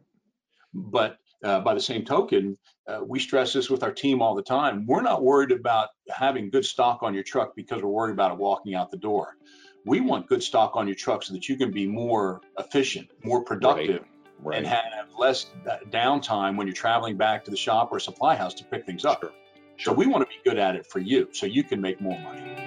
But 0.74 1.18
uh, 1.44 1.62
by 1.62 1.74
the 1.74 1.80
same 1.80 2.04
token, 2.04 2.58
uh, 2.88 3.02
we 3.06 3.20
stress 3.20 3.54
this 3.54 3.70
with 3.70 3.84
our 3.84 3.92
team 3.92 4.22
all 4.22 4.36
the 4.36 4.44
time. 4.44 4.86
We're 4.86 5.02
not 5.02 5.24
worried 5.24 5.52
about 5.52 5.90
having 6.10 6.50
good 6.50 6.66
stock 6.66 7.04
on 7.04 7.14
your 7.14 7.24
truck 7.24 7.56
because 7.56 7.82
we're 7.82 7.90
worried 7.90 8.14
about 8.14 8.32
it 8.32 8.38
walking 8.38 8.76
out 8.76 8.92
the 8.92 8.98
door. 8.98 9.38
We 9.86 10.02
want 10.02 10.28
good 10.28 10.42
stock 10.42 10.76
on 10.76 10.88
your 10.88 10.96
truck 10.96 11.24
so 11.24 11.34
that 11.34 11.48
you 11.48 11.58
can 11.58 11.72
be 11.72 11.86
more 11.88 12.42
efficient, 12.58 13.10
more 13.24 13.44
productive, 13.44 14.04
Right. 14.40 14.58
and 14.58 14.68
have 14.68 15.08
less 15.18 15.48
uh, 15.70 15.78
downtime 15.90 16.58
when 16.58 16.68
you're 16.68 16.76
traveling 16.76 17.16
back 17.16 17.46
to 17.46 17.52
the 17.52 17.58
shop 17.58 17.90
or 17.92 18.00
supply 18.00 18.36
house 18.36 18.54
to 18.56 18.66
pick 18.66 18.86
things 18.86 19.06
up. 19.06 19.22
Sure. 19.22 19.32
So 19.80 19.94
we 19.94 20.08
want 20.08 20.24
to 20.24 20.28
be 20.28 20.50
good 20.50 20.60
at 20.60 20.76
it 20.76 20.86
for 20.88 21.00
you 21.00 21.30
so 21.32 21.46
you 21.46 21.64
can 21.64 21.80
make 21.80 22.02
more 22.02 22.20
money. 22.20 22.65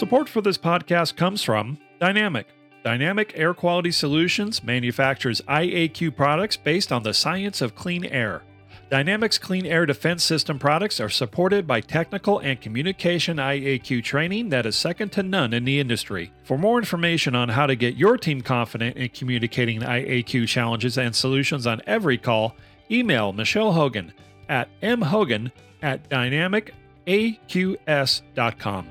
Support 0.00 0.28
for 0.30 0.40
this 0.40 0.56
podcast 0.56 1.16
comes 1.16 1.42
from 1.42 1.76
Dynamic. 1.98 2.46
Dynamic 2.82 3.34
Air 3.36 3.52
Quality 3.52 3.90
Solutions 3.90 4.64
manufactures 4.64 5.42
IAQ 5.42 6.16
products 6.16 6.56
based 6.56 6.90
on 6.90 7.02
the 7.02 7.12
science 7.12 7.60
of 7.60 7.74
clean 7.74 8.06
air. 8.06 8.40
Dynamic's 8.88 9.36
Clean 9.36 9.66
Air 9.66 9.84
Defense 9.84 10.24
System 10.24 10.58
products 10.58 11.00
are 11.00 11.10
supported 11.10 11.66
by 11.66 11.82
technical 11.82 12.38
and 12.38 12.58
communication 12.62 13.36
IAQ 13.36 14.02
training 14.02 14.48
that 14.48 14.64
is 14.64 14.74
second 14.74 15.12
to 15.12 15.22
none 15.22 15.52
in 15.52 15.66
the 15.66 15.78
industry. 15.78 16.32
For 16.44 16.56
more 16.56 16.78
information 16.78 17.34
on 17.34 17.50
how 17.50 17.66
to 17.66 17.76
get 17.76 17.96
your 17.96 18.16
team 18.16 18.40
confident 18.40 18.96
in 18.96 19.10
communicating 19.10 19.82
IAQ 19.82 20.48
challenges 20.48 20.96
and 20.96 21.14
solutions 21.14 21.66
on 21.66 21.82
every 21.86 22.16
call, 22.16 22.56
email 22.90 23.34
Michelle 23.34 23.72
Hogan 23.72 24.14
at 24.48 24.70
mhogan 24.80 25.52
at 25.82 26.08
dynamicaqs.com. 26.08 28.86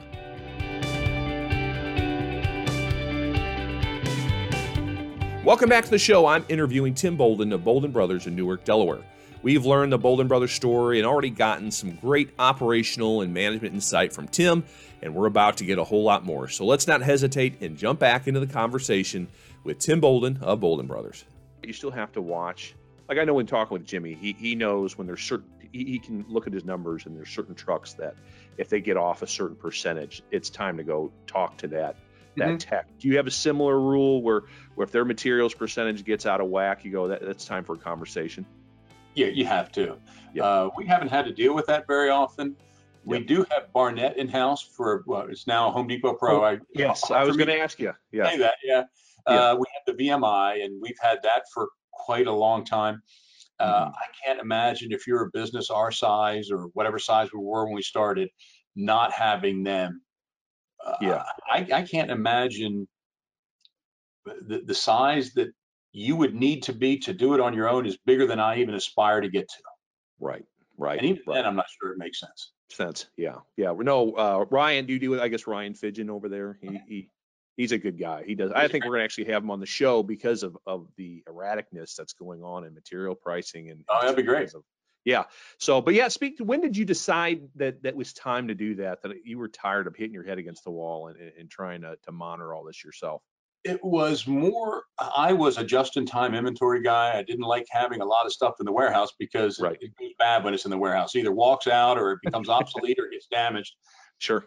Welcome 5.49 5.69
back 5.69 5.83
to 5.83 5.89
the 5.89 5.97
show. 5.97 6.27
I'm 6.27 6.45
interviewing 6.47 6.93
Tim 6.93 7.17
Boulden 7.17 7.51
of 7.53 7.63
Boulden 7.63 7.91
Brothers 7.91 8.27
in 8.27 8.35
Newark, 8.35 8.65
Delaware. 8.65 9.01
We've 9.41 9.65
learned 9.65 9.91
the 9.91 9.97
Boulden 9.97 10.27
Brothers 10.27 10.51
story 10.51 10.99
and 10.99 11.07
already 11.07 11.31
gotten 11.31 11.71
some 11.71 11.95
great 11.95 12.29
operational 12.38 13.21
and 13.21 13.33
management 13.33 13.73
insight 13.73 14.13
from 14.13 14.27
Tim, 14.27 14.63
and 15.01 15.15
we're 15.15 15.25
about 15.25 15.57
to 15.57 15.65
get 15.65 15.79
a 15.79 15.83
whole 15.83 16.03
lot 16.03 16.23
more. 16.23 16.49
So 16.49 16.65
let's 16.65 16.85
not 16.85 17.01
hesitate 17.01 17.62
and 17.62 17.75
jump 17.75 17.99
back 17.99 18.27
into 18.27 18.39
the 18.39 18.45
conversation 18.45 19.27
with 19.63 19.79
Tim 19.79 19.99
Boulden 19.99 20.38
of 20.43 20.59
Boulden 20.59 20.85
Brothers. 20.85 21.25
You 21.63 21.73
still 21.73 21.89
have 21.89 22.12
to 22.12 22.21
watch. 22.21 22.75
Like 23.07 23.17
I 23.17 23.23
know 23.23 23.33
when 23.33 23.47
talking 23.47 23.73
with 23.73 23.88
Jimmy, 23.88 24.13
he, 24.13 24.33
he 24.33 24.53
knows 24.53 24.99
when 24.99 25.07
there's 25.07 25.23
certain 25.23 25.49
he, 25.71 25.83
he 25.83 25.97
can 25.97 26.25
look 26.29 26.45
at 26.45 26.53
his 26.53 26.63
numbers 26.63 27.07
and 27.07 27.17
there's 27.17 27.29
certain 27.29 27.55
trucks 27.55 27.93
that 27.93 28.13
if 28.59 28.69
they 28.69 28.81
get 28.81 28.97
off 28.97 29.23
a 29.23 29.27
certain 29.27 29.55
percentage, 29.55 30.21
it's 30.29 30.51
time 30.51 30.77
to 30.77 30.83
go 30.83 31.12
talk 31.25 31.57
to 31.57 31.67
that 31.69 31.95
that 32.38 32.60
tech. 32.60 32.88
Do 33.00 33.08
you 33.08 33.18
have 33.18 33.28
a 33.28 33.32
similar 33.32 33.80
rule 33.80 34.22
where 34.22 34.44
where 34.76 34.86
if 34.86 34.92
their 34.92 35.06
materials 35.06 35.54
percentage 35.54 36.04
gets 36.06 36.26
out 36.26 36.42
of 36.42 36.48
whack, 36.48 36.86
you 36.86 36.92
go 36.92 37.08
that 37.08 37.22
that's 37.22 37.46
time 37.46 37.63
for 37.63 37.76
a 37.76 37.78
conversation? 37.78 38.46
Yeah, 39.15 39.28
you 39.28 39.46
have 39.46 39.72
to. 39.74 39.98
Yep. 40.34 40.46
Uh, 40.46 40.70
we 40.78 40.86
haven't 40.86 41.10
had 41.10 41.26
to 41.26 41.34
deal 41.34 41.54
with 41.56 41.65
that 41.68 41.88
very 41.88 42.10
often. 42.10 42.56
We 43.06 43.18
Yep. 43.20 43.28
do 43.28 43.46
have 43.50 43.74
Barnett 43.74 44.18
in 44.18 44.28
house 44.28 44.62
for 44.62 45.04
well, 45.08 45.28
it's 45.30 45.48
now 45.48 45.72
Home 45.72 45.88
Depot 45.88 46.13
Pro. 46.13 46.42
Oh, 46.42 46.46
I, 46.46 46.60
Yes, 46.74 47.10
I 47.12 47.24
was 47.24 47.36
going 47.36 47.48
to 47.48 47.60
ask 47.60 47.80
you. 47.80 47.94
Yeah, 48.12 48.30
say 48.30 48.38
that. 48.38 48.56
Yeah. 48.63 48.84
Yeah. 49.28 49.34
Uh, 49.36 49.56
we 49.56 49.65
have 49.74 49.96
the 49.98 50.04
VMI, 50.04 50.63
and 50.63 50.82
we've 50.82 50.98
had 51.02 51.20
that 51.24 51.44
for 51.54 51.70
quite 51.92 52.28
a 52.28 52.32
long 52.32 52.63
time. 52.63 53.02
Uh, 53.60 53.86
Mhm. 53.88 53.94
I 53.94 54.06
can't 54.26 54.39
imagine 54.39 54.92
if 54.94 55.06
you're 55.06 55.24
a 55.26 55.30
business 55.32 55.70
our 55.70 55.92
size 55.92 56.50
or 56.52 56.68
whatever 56.74 56.98
size 57.00 57.34
we 57.34 57.39
were 57.39 57.65
when 57.65 57.74
we 57.76 57.82
started, 57.82 58.30
not 58.76 59.12
having 59.12 59.63
them. 59.63 60.02
Uh, 60.86 60.96
Yeah. 61.02 61.24
I, 61.52 61.68
I 61.74 61.82
can't 61.84 62.12
imagine 62.12 62.88
the, 64.26 64.62
the 64.65 64.76
size 64.76 65.34
that 65.34 65.50
you 65.92 66.15
would 66.15 66.36
need 66.36 66.63
to 66.63 66.74
be 66.74 66.98
to 67.00 67.13
do 67.13 67.34
it 67.34 67.39
on 67.39 67.54
your 67.54 67.68
own 67.68 67.86
is 67.86 67.98
bigger 68.06 68.28
than 68.28 68.39
I 68.39 68.58
even 68.60 68.76
aspire 68.76 69.22
to 69.22 69.30
get 69.30 69.50
to. 69.50 69.63
right, 70.20 70.46
right. 70.78 71.00
And 71.00 71.08
even 71.08 71.24
right. 71.26 71.36
then, 71.36 71.46
I'm 71.46 71.56
not 71.56 71.65
sure 71.82 71.92
it 71.92 71.98
makes 71.98 72.20
sense. 72.20 72.52
sense. 72.70 73.08
Yeah, 73.18 73.38
yeah. 73.58 73.74
No, 73.78 74.12
uh, 74.13 74.46
Ryan, 74.52 74.86
do 74.86 74.94
you 74.94 75.00
do? 75.00 75.20
I 75.20 75.28
guess 75.30 75.48
Ryan 75.48 75.74
Fidgen 75.74 76.10
over 76.10 76.30
there. 76.30 76.60
He, 76.62 76.80
he 76.88 77.10
he's 77.58 77.72
a 77.72 77.78
good 77.80 77.98
guy. 77.98 78.24
He 78.26 78.36
does. 78.36 78.52
I 78.52 78.68
think 78.68 78.86
we're 78.86 78.92
gonna 78.92 79.04
actually 79.04 79.32
have 79.32 79.42
him 79.44 79.50
on 79.50 79.60
the 79.60 79.65
show 79.65 80.04
because 80.04 80.44
of 80.44 80.56
of 80.68 80.88
the 80.96 81.24
erraticness 81.28 81.96
that's 81.96 82.13
going 82.13 82.44
on 82.44 82.65
in 82.65 82.74
material 82.76 83.15
pricing 83.15 83.72
and. 83.72 83.84
Oh, 83.89 84.00
that'd 84.02 84.15
be 84.15 84.22
great. 84.24 84.54
of- 84.54 84.63
Yeah. 85.10 85.24
So, 85.58 85.82
but 85.82 85.95
yeah, 85.95 86.08
speak 86.08 86.38
to 86.38 86.43
when 86.43 86.62
did 86.62 86.78
you 86.78 86.86
decide 86.86 87.41
that 87.56 87.82
that 87.82 87.95
was 87.95 88.13
time 88.13 88.48
to 88.48 88.54
do 88.54 88.76
that? 88.76 89.02
That 89.02 89.26
you 89.26 89.39
were 89.39 89.48
tired 89.48 89.88
of 89.88 89.95
hitting 89.95 90.13
your 90.13 90.24
head 90.24 90.38
against 90.38 90.63
the 90.63 90.69
wall 90.69 91.08
and, 91.08 91.17
and 91.38 91.50
trying 91.50 91.82
to, 91.82 91.98
to 92.04 92.12
monitor 92.12 92.54
all 92.54 92.63
this 92.63 92.84
yourself? 92.84 93.24
It 93.63 93.84
was 93.84 94.28
more, 94.28 94.84
I 95.00 95.34
was 95.34 95.58
a 95.58 95.63
just 95.63 95.98
in 95.98 96.06
time 96.06 96.36
inventory 96.36 96.84
guy. 96.84 97.17
I 97.17 97.24
didn't 97.24 97.43
like 97.45 97.65
having 97.72 98.02
a 98.02 98.06
lot 98.06 98.28
of 98.28 98.32
stuff 98.32 98.54
in 98.60 98.67
the 98.67 98.72
warehouse 98.72 99.10
because 99.17 99.60
Right. 99.60 99.78
it, 99.82 99.86
it 99.86 100.00
goes 100.00 100.13
bad 100.19 100.43
when 100.43 100.54
it's 100.54 100.65
in 100.65 100.72
the 100.72 100.78
warehouse. 100.78 101.15
Either 101.15 101.32
walks 101.32 101.67
out 101.67 101.98
or 101.98 102.12
it 102.12 102.19
becomes 102.24 102.48
obsolete 102.48 103.00
or 103.00 103.10
gets 103.10 103.26
damaged. 103.28 103.76
Sure. 104.19 104.45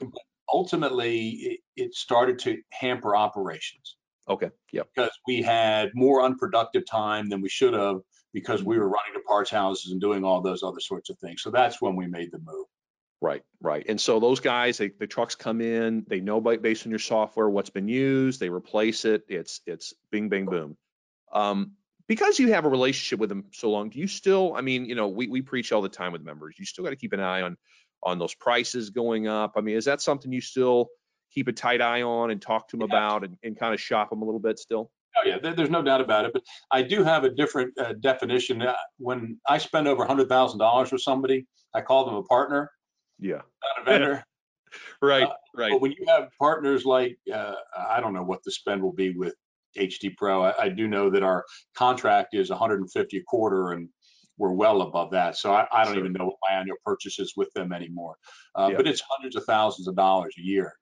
Ultimately, 0.53 1.29
it, 1.29 1.61
it 1.77 1.95
started 1.95 2.39
to 2.41 2.59
hamper 2.71 3.17
operations 3.17 3.97
Okay. 4.29 4.51
Yeah. 4.73 4.83
because 4.95 5.11
we 5.27 5.43
had 5.43 5.91
more 5.95 6.23
unproductive 6.23 6.87
time 6.87 7.29
than 7.29 7.41
we 7.41 7.49
should 7.49 7.75
have 7.75 7.97
because 8.33 8.63
we 8.63 8.79
were 8.79 8.89
running 8.89 9.15
to 9.15 9.21
parts 9.21 9.51
houses 9.51 9.93
and 9.93 10.01
doing 10.01 10.25
all 10.25 10.41
those 10.41 10.63
other 10.63 10.81
sorts 10.81 11.11
of 11.11 11.19
things. 11.19 11.43
So 11.43 11.51
that's 11.51 11.81
when 11.81 11.97
we 11.97 12.07
made 12.07 12.33
the 12.33 12.39
move. 12.39 12.67
Right, 13.21 13.43
right. 13.61 13.87
And 13.89 14.01
so 14.01 14.19
those 14.19 14.41
guys, 14.41 14.79
they, 14.79 14.89
the 14.89 15.07
trucks 15.07 15.37
come 15.37 15.61
in, 15.61 16.05
they 16.09 16.21
know 16.21 16.41
by, 16.41 16.57
based 16.57 16.87
on 16.87 16.91
your 16.91 16.99
software 16.99 17.49
what's 17.49 17.71
been 17.71 17.87
used, 17.87 18.41
they 18.41 18.49
replace 18.49 19.05
it. 19.05 19.23
It's 19.29 19.61
it's 19.65 19.95
bing, 20.11 20.29
bing, 20.29 20.47
boom. 20.47 20.77
Um, 21.33 21.73
because 22.09 22.41
you 22.41 22.53
have 22.53 22.65
a 22.65 22.69
relationship 22.69 23.21
with 23.21 23.29
them 23.29 23.45
so 23.53 23.71
long, 23.71 23.91
do 23.91 24.01
you 24.01 24.09
still? 24.09 24.55
I 24.57 24.61
mean, 24.61 24.87
you 24.87 24.97
know, 24.97 25.07
we 25.09 25.29
we 25.29 25.41
preach 25.41 25.71
all 25.71 25.83
the 25.83 25.89
time 25.89 26.13
with 26.13 26.23
members. 26.23 26.57
You 26.59 26.65
still 26.65 26.83
got 26.83 26.91
to 26.91 26.97
keep 26.97 27.13
an 27.13 27.21
eye 27.21 27.43
on 27.43 27.57
on 28.03 28.19
those 28.19 28.35
prices 28.35 28.91
going 28.91 29.29
up. 29.29 29.53
I 29.57 29.61
mean, 29.61 29.77
is 29.77 29.85
that 29.85 30.01
something 30.01 30.33
you 30.33 30.41
still 30.41 30.89
keep 31.31 31.47
a 31.47 31.53
tight 31.53 31.81
eye 31.81 32.03
on 32.03 32.33
and 32.33 32.43
talk 32.43 32.69
to 32.69 32.77
them 32.77 32.89
Yeah. 32.91 32.97
about 32.97 33.25
and, 33.25 33.37
and 33.45 33.57
kind 33.57 33.73
of 33.73 33.81
shop 33.81 34.11
them 34.11 34.23
a 34.23 34.25
little 34.25 34.41
bit 34.41 34.59
still? 34.59 34.91
Oh 35.17 35.29
yeah, 35.29 35.39
there's 35.39 35.71
no 35.71 35.83
doubt 35.83 36.01
about 36.01 36.25
it. 36.25 36.33
But 36.33 36.43
I 36.71 36.83
do 36.83 37.05
have 37.05 37.25
a 37.25 37.31
different 37.31 37.77
uh, 37.79 37.95
definition. 38.01 38.63
Uh, 38.63 38.75
when 38.99 39.39
I 39.49 39.59
spend 39.59 39.87
over 39.89 40.05
hundred 40.07 40.29
thousand 40.29 40.59
dollars 40.59 40.91
with 40.93 41.03
somebody, 41.03 41.47
I 41.75 41.81
call 41.83 42.05
them 42.07 42.15
a 42.15 42.23
partner, 42.23 42.71
Yeah. 43.19 43.43
not 43.77 43.83
a 43.83 43.85
vendor. 43.85 44.25
Right. 45.03 45.25
Uh, 45.25 45.35
right. 45.55 45.71
But 45.73 45.83
when 45.83 45.93
you 45.93 46.03
have 46.09 46.31
partners 46.39 46.87
like, 46.87 47.19
uh, 47.31 47.57
I 47.77 48.01
don't 48.01 48.15
know 48.15 48.23
what 48.23 48.41
the 48.43 48.51
spend 48.51 48.83
will 48.83 48.95
be 48.95 49.11
with 49.11 49.35
HD 49.77 50.17
Pro. 50.17 50.45
I, 50.45 50.63
I 50.63 50.69
do 50.71 50.89
know 50.89 51.11
that 51.11 51.23
our 51.23 51.45
contract 51.77 52.35
is 52.35 52.49
150 52.49 53.19
a 53.19 53.23
quarter, 53.25 53.73
and 53.73 53.91
we're 54.39 54.53
well 54.53 54.81
above 54.81 55.11
that. 55.11 55.37
So 55.37 55.53
I, 55.53 55.67
I 55.73 55.85
don't 55.85 55.93
Sure. 55.93 56.01
even 56.03 56.15
know 56.15 56.25
what 56.25 56.37
my 56.49 56.57
annual 56.57 56.77
purchase 56.87 57.19
is 57.19 57.35
with 57.37 57.53
them 57.53 57.71
anymore. 57.75 58.17
Uh, 58.55 58.69
Yeah. 58.71 58.77
But 58.79 58.87
it's 58.87 59.03
hundreds 59.07 59.37
of 59.37 59.45
thousands 59.45 59.89
of 59.89 59.95
dollars 59.95 60.35
a 60.39 60.43
year. 60.43 60.73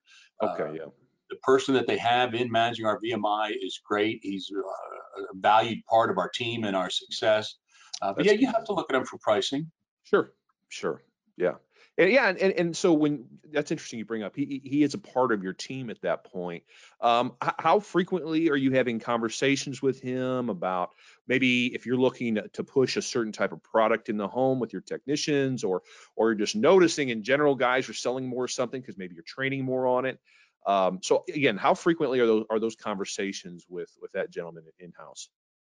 Uh, 0.41 0.55
Okay. 0.57 0.77
Yeah. 0.79 0.85
The 1.31 1.37
person 1.37 1.75
that 1.75 1.87
they 1.87 1.97
have 1.97 2.35
in 2.35 2.51
managing 2.51 2.87
our 2.87 3.01
VMI 3.01 3.53
is 3.61 3.81
great. 3.85 4.21
He's 4.23 4.51
uh, 4.55 5.23
a 5.23 5.37
valued 5.37 5.85
part 5.87 6.11
of 6.11 6.19
our 6.19 6.29
team 6.29 6.65
and 6.65 6.77
our 6.77 6.91
success. 6.91 7.57
Uh, 8.03 8.09
but 8.09 8.25
That's 8.25 8.29
yeah, 8.29 8.41
you 8.41 8.47
have 8.47 8.65
to 8.65 8.73
look 8.73 8.91
at 8.91 8.95
them 8.95 9.05
for 9.05 9.19
pricing. 9.19 9.71
Sure, 10.05 10.33
sure, 10.69 11.03
yeah, 11.37 11.55
and 12.01 12.11
yeah, 12.11 12.29
and, 12.29 12.39
and 12.39 12.53
and 12.55 12.77
so 12.77 12.95
when 12.95 13.27
that's 13.53 13.71
interesting 13.71 13.99
you 13.99 14.07
bring 14.07 14.23
up, 14.23 14.35
he 14.35 14.47
he 14.47 14.69
he 14.69 14.83
is 14.83 14.95
a 14.95 14.99
part 14.99 15.33
of 15.33 15.43
your 15.43 15.53
team 15.53 15.91
at 15.91 16.01
that 16.01 16.25
point. 16.25 16.63
Um, 17.01 17.35
how 17.41 17.79
frequently 17.79 18.49
are 18.49 18.57
you 18.57 18.73
having 18.73 19.01
conversations 19.01 19.83
with 19.83 20.01
him 20.01 20.49
about 20.49 20.95
maybe 21.29 21.67
if 21.67 21.85
you're 21.85 21.99
looking 21.99 22.39
to 22.53 22.65
push 22.65 22.97
a 22.97 23.03
certain 23.03 23.33
type 23.33 23.53
of 23.53 23.63
product 23.63 24.09
in 24.09 24.17
the 24.17 24.29
home 24.29 24.61
with 24.61 24.73
your 24.73 24.81
technicians, 24.81 25.63
or 25.63 25.83
or 26.17 26.31
you're 26.31 26.39
just 26.39 26.57
noticing 26.57 27.11
in 27.11 27.23
general 27.23 27.55
guys 27.55 27.87
are 27.91 27.95
selling 27.95 28.27
more 28.27 28.49
something 28.49 28.81
because 28.81 28.97
maybe 28.97 29.15
you're 29.15 29.25
training 29.25 29.65
more 29.65 29.87
on 29.87 30.07
it. 30.07 30.19
Um, 30.67 31.01
so 31.03 31.25
again, 31.29 31.57
how 31.57 31.75
frequently 31.75 32.21
are 32.21 32.27
those 32.27 32.45
are 32.51 32.59
those 32.61 32.77
conversations 32.77 33.65
with 33.69 33.91
with 34.01 34.13
that 34.13 34.31
gentleman 34.31 34.65
in 34.79 34.93
house? 34.99 35.29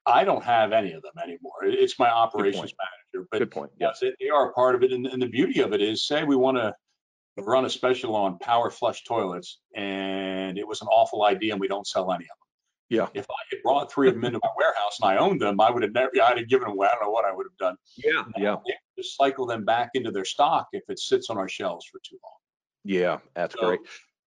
I 0.05 0.23
don't 0.23 0.43
have 0.43 0.71
any 0.71 0.93
of 0.93 1.01
them 1.01 1.11
anymore. 1.21 1.51
It's 1.63 1.99
my 1.99 2.09
operations 2.09 2.73
manager, 3.13 3.27
but 3.29 3.39
Good 3.39 3.51
point. 3.51 3.71
yes, 3.79 3.99
Yes. 4.01 4.13
they, 4.19 4.25
they 4.25 4.29
are 4.29 4.49
a 4.49 4.53
part 4.53 4.73
of 4.75 4.83
it. 4.83 4.93
And, 4.93 5.05
and 5.05 5.21
the 5.21 5.27
beauty 5.27 5.59
of 5.59 5.73
it 5.73 5.81
is, 5.81 6.07
say 6.07 6.23
we 6.23 6.37
want 6.37 6.55
to 6.55 6.73
run 7.39 7.65
a 7.65 7.69
special 7.69 8.15
on 8.15 8.39
power 8.39 8.69
flush 8.71 9.03
toilets, 9.03 9.59
and 9.75 10.57
it 10.57 10.65
was 10.65 10.81
an 10.81 10.87
awful 10.87 11.25
idea, 11.25 11.51
and 11.51 11.59
we 11.59 11.67
don't 11.67 11.85
sell 11.85 12.09
any 12.13 12.23
of 12.23 12.29
them. 12.29 12.37
Yeah. 12.89 13.07
If 13.13 13.25
I 13.29 13.35
had 13.51 13.61
brought 13.63 13.91
three 13.91 14.07
of 14.07 14.13
them 14.13 14.23
into 14.23 14.39
my 14.41 14.49
warehouse 14.57 14.97
and 15.01 15.11
I 15.11 15.17
owned 15.17 15.41
them, 15.41 15.59
I 15.59 15.69
would 15.69 15.83
have 15.83 15.91
never. 15.91 16.09
I'd 16.23 16.37
have 16.37 16.47
given 16.47 16.69
them 16.69 16.77
away. 16.77 16.87
I 16.87 16.91
don't 16.95 17.03
know 17.03 17.11
what 17.11 17.25
I 17.25 17.33
would 17.33 17.45
have 17.45 17.57
done. 17.57 17.75
Yeah. 17.97 18.23
Yeah. 18.37 18.55
Just 18.97 19.17
cycle 19.17 19.45
them 19.45 19.65
back 19.65 19.89
into 19.93 20.09
their 20.09 20.23
stock 20.23 20.69
if 20.71 20.83
it 20.87 20.97
sits 20.97 21.29
on 21.29 21.37
our 21.37 21.49
shelves 21.49 21.85
for 21.85 21.99
too 22.01 22.17
long. 22.23 22.31
Yeah. 22.85 23.17
That's 23.35 23.55
So, 23.55 23.67
great. 23.67 23.81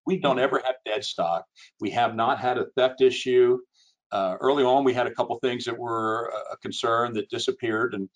We 0.06 0.18
don't 0.18 0.38
ever 0.38 0.60
have 0.64 0.76
dead 0.84 1.04
stock. 1.04 1.44
We 1.80 1.90
have 1.90 2.14
not 2.14 2.38
had 2.38 2.58
a 2.58 2.66
theft 2.76 3.00
issue. 3.00 3.58
Uh, 4.12 4.36
early 4.40 4.64
on, 4.64 4.84
we 4.84 4.92
had 4.92 5.06
a 5.06 5.14
couple 5.14 5.38
things 5.38 5.64
that 5.66 5.78
were 5.78 6.32
a- 6.52 6.56
concern 6.56 7.12
that 7.14 7.30
disappeared, 7.30 7.94
and 7.94 8.08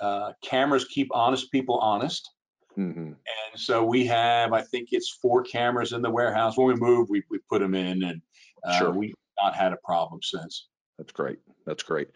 uh, 0.00 0.32
cameras 0.42 0.86
keep 0.86 1.08
honest 1.12 1.50
people 1.52 1.78
honest. 1.78 2.30
hmm 2.74 3.12
And 3.52 3.60
so 3.60 3.84
we 3.84 4.06
have, 4.06 4.52
I 4.52 4.62
think 4.62 4.88
it's 4.92 5.10
four 5.10 5.42
cameras 5.42 5.92
in 5.92 6.00
the 6.02 6.10
warehouse. 6.10 6.56
When 6.56 6.68
we 6.68 6.74
move, 6.74 7.08
we, 7.10 7.22
we 7.30 7.38
put 7.50 7.60
them 7.60 7.74
in, 7.74 8.02
and 8.02 8.22
uh, 8.66 8.78
Sure. 8.78 8.90
we've 8.92 9.14
not 9.42 9.54
had 9.54 9.72
a 9.72 9.78
problem 9.84 10.20
since. 10.22 10.68
That's 10.98 11.12
great. 11.12 11.38
That's 11.66 11.82
great. 11.82 12.08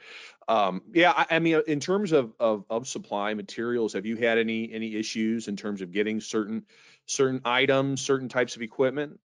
Um, 0.48 0.82
yeah, 0.92 1.12
I, 1.16 1.36
I 1.36 1.38
mean, 1.38 1.60
in 1.66 1.80
terms 1.80 2.12
of, 2.12 2.34
of 2.38 2.64
of 2.70 2.86
supply 2.86 3.34
materials, 3.34 3.92
have 3.94 4.06
you 4.06 4.16
had 4.16 4.38
any 4.38 4.72
any 4.72 4.94
issues 4.96 5.48
in 5.48 5.56
terms 5.56 5.80
of 5.82 5.92
getting 5.92 6.20
certain 6.20 6.66
certain 7.06 7.40
items, 7.44 8.00
certain 8.00 8.28
types 8.28 8.56
of 8.56 8.62
equipment? 8.62 9.18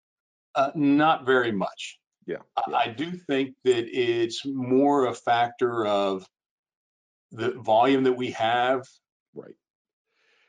Uh, 0.55 0.71
not 0.75 1.25
very 1.25 1.51
much. 1.51 1.99
Yeah. 2.27 2.37
I- 2.57 2.63
yeah. 2.69 2.77
I 2.77 2.87
do 2.89 3.11
think 3.11 3.55
that 3.63 3.87
it's 3.89 4.45
more 4.45 5.07
a 5.07 5.13
factor 5.13 5.85
of 5.85 6.25
the 7.31 7.51
volume 7.61 8.03
that 8.03 8.13
we 8.13 8.31
have 8.31 8.85
Right. 9.33 9.55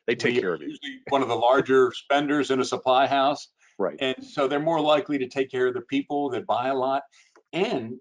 They 0.08 0.16
take 0.16 0.34
we 0.34 0.40
care 0.40 0.54
of 0.54 0.60
you. 0.60 0.68
usually 0.68 1.00
one 1.08 1.22
of 1.22 1.28
the 1.28 1.36
larger 1.36 1.92
spenders 1.94 2.50
in 2.50 2.58
a 2.60 2.64
supply 2.64 3.06
house. 3.06 3.48
Right. 3.78 3.96
And 4.00 4.16
so 4.24 4.48
they're 4.48 4.58
more 4.60 4.80
likely 4.80 5.16
to 5.18 5.28
take 5.28 5.50
care 5.50 5.68
of 5.68 5.74
the 5.74 5.82
people 5.82 6.28
that 6.30 6.44
buy 6.46 6.68
a 6.68 6.74
lot. 6.74 7.02
And 7.52 7.94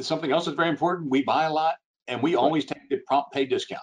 something 0.00 0.32
else 0.32 0.46
that's 0.46 0.56
very 0.56 0.68
important. 0.68 1.10
We 1.10 1.22
buy 1.22 1.44
a 1.44 1.52
lot 1.52 1.76
and 2.08 2.20
we 2.20 2.34
always 2.34 2.64
take 2.64 2.88
the 2.90 2.98
prompt 3.06 3.32
pay 3.32 3.44
discount. 3.46 3.82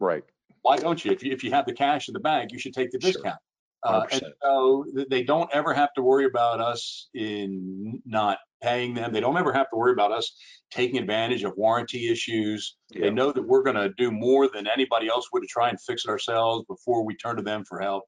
Right. 0.00 0.24
Why 0.62 0.76
don't 0.78 1.04
you? 1.04 1.12
If 1.12 1.22
you, 1.22 1.30
if 1.32 1.44
you 1.44 1.52
have 1.52 1.66
the 1.66 1.72
cash 1.72 2.08
in 2.08 2.12
the 2.14 2.20
bank, 2.20 2.50
you 2.52 2.58
should 2.58 2.74
take 2.74 2.90
the 2.90 2.98
discount. 2.98 3.38
Uh, 3.86 4.06
and 4.12 4.22
so 4.42 4.84
they 5.10 5.22
don't 5.22 5.48
ever 5.52 5.72
have 5.74 5.92
to 5.94 6.02
worry 6.02 6.24
about 6.24 6.60
us 6.60 7.08
in 7.14 8.00
not 8.04 8.38
paying 8.62 8.94
them. 8.94 9.12
They 9.12 9.20
don't 9.20 9.36
ever 9.36 9.52
have 9.52 9.68
to 9.70 9.76
worry 9.76 9.92
about 9.92 10.12
us 10.12 10.34
taking 10.70 10.98
advantage 10.98 11.44
of 11.44 11.52
warranty 11.56 12.08
issues. 12.10 12.76
Yeah. 12.90 13.02
They 13.02 13.10
know 13.10 13.32
that 13.32 13.42
we're 13.42 13.62
going 13.62 13.76
to 13.76 13.90
do 13.96 14.10
more 14.10 14.48
than 14.48 14.66
anybody 14.66 15.08
else 15.08 15.28
would 15.32 15.40
to 15.42 15.46
try 15.46 15.68
and 15.68 15.80
fix 15.80 16.04
it 16.04 16.08
ourselves 16.10 16.64
before 16.68 17.04
we 17.04 17.14
turn 17.16 17.36
to 17.36 17.42
them 17.42 17.64
for 17.68 17.80
help. 17.80 18.04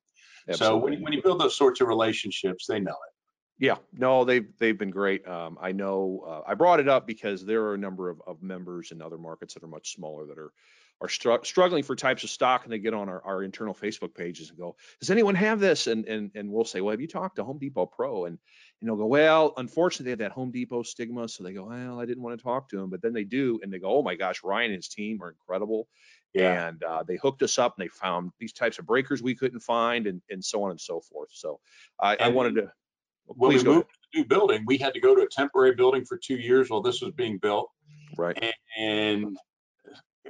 So 0.53 0.77
when, 0.79 0.95
you- 0.95 1.01
when 1.01 1.13
you 1.13 1.23
build 1.23 1.41
those 1.41 1.57
sorts 1.57 1.81
of 1.81 1.89
relationships, 1.89 2.67
they 2.67 2.81
know 2.81 2.93
it. 2.93 3.15
Yeah, 3.61 3.77
no, 3.93 4.25
they've 4.25 4.47
they've 4.61 4.79
been 4.79 4.93
great. 4.93 5.27
Um, 5.27 5.59
I 5.61 5.73
know 5.73 6.25
uh, 6.29 6.43
I 6.49 6.55
brought 6.55 6.79
it 6.79 6.89
up 6.89 7.09
because 7.09 7.45
there 7.45 7.65
are 7.65 7.75
a 7.75 7.79
number 7.79 8.09
of, 8.09 8.23
of 8.25 8.41
members 8.41 8.93
in 8.93 9.03
other 9.03 9.19
markets 9.19 9.55
that 9.55 9.65
are 9.65 9.69
much 9.69 9.95
smaller 9.97 10.27
that 10.27 10.39
are 10.39 10.53
are 11.01 11.09
stru- 11.09 11.45
struggling 11.47 11.83
for 11.85 11.95
types 11.95 12.25
of 12.25 12.31
stock, 12.31 12.65
and 12.65 12.73
they 12.73 12.79
get 12.79 12.95
on 12.95 13.09
our, 13.09 13.23
our 13.25 13.43
internal 13.43 13.75
Facebook 13.75 14.15
pages 14.15 14.51
and 14.51 14.59
go, 14.59 14.77
"Does 15.01 15.11
anyone 15.11 15.35
have 15.37 15.61
this?" 15.61 15.87
And 15.87 16.07
and 16.07 16.31
and 16.35 16.51
we'll 16.51 16.65
say, 16.65 16.81
"Well, 16.81 16.91
have 16.91 17.01
you 17.01 17.07
talked 17.07 17.37
to 17.37 17.45
Home 17.45 17.59
Depot 17.59 17.87
Pro?" 17.87 18.25
And 18.25 18.39
and 18.81 18.89
they'll 18.89 18.97
go, 18.97 19.07
"Well, 19.07 19.55
unfortunately, 19.57 20.05
they 20.07 20.11
have 20.11 20.31
that 20.31 20.33
Home 20.33 20.51
Depot 20.51 20.83
stigma." 20.83 21.29
So 21.29 21.45
they 21.45 21.53
go, 21.53 21.65
"Well, 21.65 22.01
I 22.01 22.07
didn't 22.07 22.23
want 22.23 22.39
to 22.39 22.43
talk 22.43 22.69
to 22.71 22.77
them," 22.77 22.91
but 22.91 23.03
then 23.03 23.13
they 23.13 23.25
do, 23.25 23.61
and 23.63 23.73
they 23.73 23.79
go, 23.79 23.99
"Oh 23.99 24.03
my 24.03 24.17
gosh, 24.17 24.43
Ryan 24.43 24.73
and 24.73 24.79
his 24.79 24.89
team 24.89 25.23
are 25.23 25.31
incredible." 25.31 25.89
And 26.35 26.83
uh, 26.85 27.03
they 27.05 27.17
hooked 27.17 27.43
us 27.43 27.59
up, 27.59 27.77
and 27.79 27.85
they 27.85 27.89
found 27.89 28.33
these 28.39 28.53
types 28.53 28.79
of 28.79 28.87
breakers 28.87 29.23
we 29.23 29.35
couldn't 29.35 29.61
find, 29.61 30.07
and 30.07 30.21
and 30.31 30.45
so 30.45 30.65
on 30.65 30.71
and 30.71 30.81
so 30.81 31.01
forth. 31.01 31.31
So 31.33 31.61
I, 32.01 32.17
I 32.17 32.29
wanted 32.29 32.57
to. 32.57 32.73
When 33.27 33.51
we 33.51 33.63
moved 33.63 33.89
to 33.89 33.99
the 34.13 34.21
new 34.21 34.25
building, 34.25 34.65
we 34.67 34.79
had 34.79 34.95
to 34.95 35.01
go 35.01 35.15
to 35.15 35.23
a 35.23 35.29
temporary 35.29 35.75
building 35.75 36.05
for 36.05 36.17
two 36.17 36.37
years 36.37 36.71
while 36.71 36.81
this 36.81 37.03
was 37.03 37.13
being 37.13 37.39
built. 37.39 37.71
Right. 38.17 38.55
And 38.79 39.37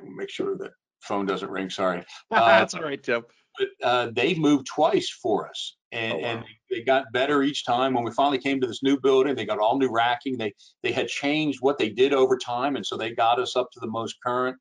make 0.05 0.31
sure 0.31 0.57
that 0.59 0.71
phone 1.03 1.27
doesn't 1.27 1.51
ring. 1.51 1.71
Sorry. 1.71 2.05
That's 2.31 2.75
all 2.75 2.83
right, 2.83 3.03
Tim. 3.03 3.23
but 3.59 3.69
uh, 3.83 4.11
they 4.15 4.35
moved 4.35 4.67
twice 4.67 5.09
for 5.11 5.49
us 5.49 5.77
and, 5.93 6.13
Oh, 6.13 6.17
wow. 6.19 6.25
and 6.25 6.45
they 6.71 6.83
got 6.83 7.05
better 7.13 7.43
each 7.43 7.65
time 7.65 7.95
when 7.95 8.05
we 8.05 8.11
finally 8.13 8.39
came 8.39 8.61
to 8.61 8.67
this 8.67 8.83
new 8.83 9.01
building 9.01 9.35
they 9.35 9.47
got 9.47 9.59
all 9.59 9.79
new 9.79 9.91
racking 9.91 10.37
they 10.37 10.53
they 10.83 10.93
had 10.93 11.09
changed 11.09 11.59
what 11.63 11.79
they 11.79 11.89
did 11.89 12.13
over 12.13 12.37
time 12.37 12.77
and 12.77 12.85
so 12.85 12.97
they 12.97 13.11
got 13.15 13.39
us 13.41 13.57
up 13.57 13.71
to 13.73 13.81
the 13.81 13.87
most 13.87 14.17
current 14.25 14.57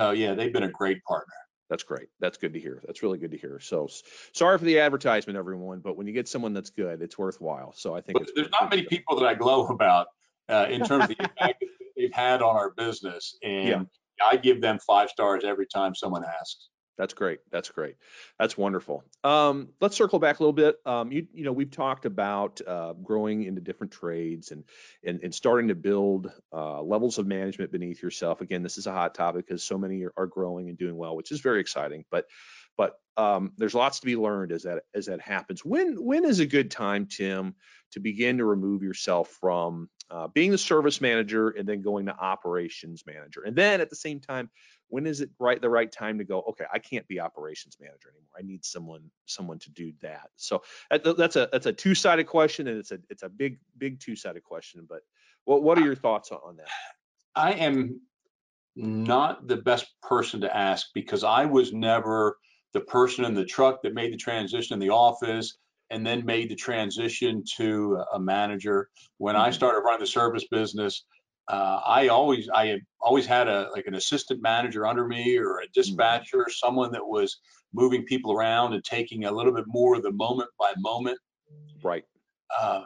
uh, 0.00 0.10
yeah 0.16 0.32
they've 0.34 0.52
been 0.52 0.62
a 0.62 0.70
great 0.70 1.02
partner 1.04 1.34
That's 1.68 1.82
great. 1.84 2.08
That's 2.20 2.38
good 2.38 2.52
to 2.54 2.60
hear. 2.60 2.82
That's 2.86 3.02
really 3.02 3.18
good 3.18 3.30
to 3.32 3.36
hear. 3.38 3.60
So 3.60 3.88
sorry 4.34 4.56
for 4.58 4.64
the 4.64 4.78
advertisement, 4.80 5.36
everyone, 5.38 5.80
but 5.80 5.96
when 5.96 6.06
you 6.06 6.12
get 6.12 6.26
someone 6.28 6.52
that's 6.54 6.70
good, 6.70 7.00
it's 7.02 7.16
worthwhile. 7.18 7.72
So 7.74 7.94
I 7.94 8.00
think 8.00 8.18
there's 8.34 8.50
not 8.60 8.68
many 8.70 8.82
people 8.84 9.18
that 9.18 9.26
i 9.26 9.34
glow 9.34 9.66
about 9.68 10.06
uh, 10.48 10.66
in 10.70 10.82
terms 10.84 11.04
of 11.04 11.08
the 11.16 11.16
impact 11.26 11.64
they've 11.96 12.12
had 12.12 12.40
on 12.42 12.56
our 12.56 12.70
business 12.70 13.36
and 13.42 13.68
Yeah. 13.68 13.82
I 14.30 14.36
give 14.36 14.60
them 14.60 14.78
five 14.86 15.08
stars 15.08 15.44
every 15.44 15.66
time 15.66 15.94
someone 15.94 16.24
asks 16.40 16.68
That's 16.98 17.14
great. 17.14 17.40
That's 17.50 17.70
great. 17.70 17.96
That's 18.38 18.56
wonderful. 18.56 19.02
Um, 19.24 19.70
let's 19.80 19.96
circle 19.96 20.18
back 20.18 20.38
a 20.38 20.42
little 20.42 20.52
bit. 20.52 20.76
Um, 20.84 21.10
you, 21.10 21.26
you 21.32 21.44
know, 21.44 21.52
we've 21.52 21.70
talked 21.70 22.04
about 22.04 22.60
uh, 22.66 22.92
growing 22.92 23.44
into 23.44 23.60
different 23.62 23.92
trades 23.92 24.50
and 24.50 24.64
and, 25.02 25.20
and 25.22 25.34
starting 25.34 25.68
to 25.68 25.74
build 25.74 26.30
uh, 26.52 26.82
levels 26.82 27.18
of 27.18 27.26
management 27.26 27.72
beneath 27.72 28.02
yourself. 28.02 28.40
Again, 28.42 28.62
this 28.62 28.76
is 28.76 28.86
a 28.86 28.92
hot 28.92 29.14
topic 29.14 29.46
because 29.46 29.64
so 29.64 29.78
many 29.78 30.04
are, 30.04 30.12
are, 30.16 30.26
growing 30.26 30.68
and 30.68 30.78
doing 30.78 30.96
well, 30.96 31.16
which 31.16 31.32
is 31.32 31.40
very 31.40 31.60
exciting. 31.60 32.04
But 32.10 32.26
but 32.76 32.94
um, 33.16 33.52
there's 33.58 33.74
lots 33.74 34.00
to 34.00 34.06
be 34.06 34.16
learned 34.16 34.52
as 34.52 34.62
that 34.62 34.84
as 34.94 35.06
that 35.06 35.20
happens. 35.20 35.64
When 35.64 36.02
when 36.02 36.24
is 36.24 36.40
a 36.40 36.46
good 36.46 36.70
time, 36.70 37.06
Tim, 37.06 37.54
to 37.92 38.00
begin 38.00 38.38
to 38.38 38.44
remove 38.44 38.82
yourself 38.82 39.36
from 39.40 39.90
uh, 40.10 40.28
being 40.28 40.50
the 40.50 40.58
service 40.58 41.00
manager 41.00 41.50
and 41.50 41.68
then 41.68 41.82
going 41.82 42.06
to 42.06 42.16
operations 42.16 43.04
manager, 43.06 43.42
and 43.42 43.54
then 43.54 43.80
at 43.80 43.90
the 43.90 43.96
same 43.96 44.20
time 44.20 44.50
when 44.88 45.06
is 45.06 45.22
it 45.22 45.30
right 45.38 45.60
the 45.62 45.70
right 45.70 45.90
time 45.90 46.18
to 46.18 46.24
go 46.24 46.42
okay 46.42 46.66
i 46.70 46.78
can't 46.78 47.08
be 47.08 47.18
operations 47.18 47.78
manager 47.80 48.10
anymore. 48.10 48.28
I 48.38 48.42
need 48.42 48.62
someone 48.62 49.10
someone 49.24 49.58
to 49.60 49.70
do 49.70 49.92
that. 50.02 50.28
So 50.36 50.62
that's 50.90 51.36
a 51.36 51.48
that's 51.50 51.66
a 51.66 51.72
two-sided 51.72 52.24
question 52.24 52.68
and 52.68 52.78
it's 52.78 52.92
a 52.92 52.98
it's 53.08 53.22
a 53.22 53.28
big 53.28 53.58
big 53.78 54.00
two-sided 54.00 54.42
question 54.42 54.86
but 54.88 55.00
what 55.44 55.62
what 55.62 55.78
are 55.78 55.84
your 55.84 55.94
thoughts 55.94 56.30
on 56.30 56.56
that? 56.56 56.68
I 57.34 57.52
am 57.52 58.02
not 58.76 59.48
the 59.48 59.56
best 59.56 59.86
person 60.02 60.40
to 60.40 60.56
ask 60.56 60.88
because 60.94 61.24
i 61.24 61.44
was 61.44 61.74
never 61.74 62.38
the 62.72 62.80
person 62.80 63.24
in 63.24 63.34
the 63.34 63.44
truck 63.44 63.82
that 63.82 63.94
made 63.94 64.12
the 64.12 64.16
transition 64.16 64.74
in 64.74 64.80
the 64.80 64.90
office 64.90 65.58
and 65.90 66.06
then 66.06 66.24
made 66.24 66.48
the 66.48 66.54
transition 66.54 67.44
to 67.56 68.02
a 68.14 68.18
manager 68.18 68.88
when 69.18 69.36
i 69.36 69.48
mm-hmm. 69.48 69.54
started 69.54 69.80
running 69.80 70.00
the 70.00 70.06
service 70.06 70.46
business 70.50 71.04
uh, 71.48 71.80
I 71.84 72.08
always 72.08 72.48
I 72.54 72.66
had 72.66 72.80
always 73.00 73.26
had 73.26 73.48
a 73.48 73.68
like 73.72 73.86
an 73.86 73.94
assistant 73.94 74.40
manager 74.42 74.86
under 74.86 75.06
me 75.06 75.36
or 75.36 75.58
a 75.58 75.62
mm-hmm. 75.62 75.72
dispatcher, 75.74 76.46
someone 76.48 76.92
that 76.92 77.04
was 77.04 77.40
moving 77.74 78.04
people 78.04 78.32
around 78.32 78.74
and 78.74 78.84
taking 78.84 79.24
a 79.24 79.32
little 79.32 79.52
bit 79.52 79.64
more 79.66 79.96
of 79.96 80.02
the 80.02 80.12
moment 80.12 80.50
by 80.58 80.72
moment. 80.78 81.18
Right. 81.82 82.04
Uh, 82.56 82.84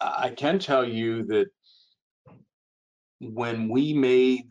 I 0.00 0.30
can 0.30 0.58
tell 0.58 0.86
you 0.88 1.24
that 1.26 1.46
when 3.20 3.68
we 3.68 3.92
made, 3.92 4.44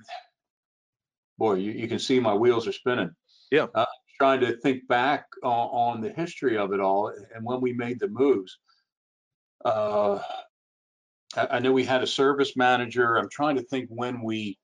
boy, 1.37 1.55
you, 1.55 1.71
you 1.71 1.87
can 1.87 1.99
see 1.99 2.19
my 2.19 2.33
wheels 2.33 2.67
are 2.67 2.73
spinning. 2.73 3.11
Yeah. 3.51 3.67
Uh, 3.73 3.85
trying 4.17 4.41
to 4.41 4.57
think 4.57 4.87
back 4.87 5.25
on, 5.43 5.51
on, 5.51 6.01
the 6.01 6.09
history 6.09 6.57
of 6.57 6.73
it 6.73 6.79
all 6.79 7.11
and 7.33 7.43
when 7.43 7.61
we 7.61 7.73
made 7.73 7.99
the 7.99 8.07
moves. 8.07 8.57
Uh, 9.65 10.19
I, 11.35 11.59
know 11.59 11.71
we 11.71 11.83
had 11.83 12.03
a 12.03 12.07
service 12.07 12.55
manager. 12.55 13.17
I'm 13.17 13.29
trying 13.29 13.55
to 13.55 13.63
think 13.63 13.89
when 13.89 14.21
we, 14.21 14.57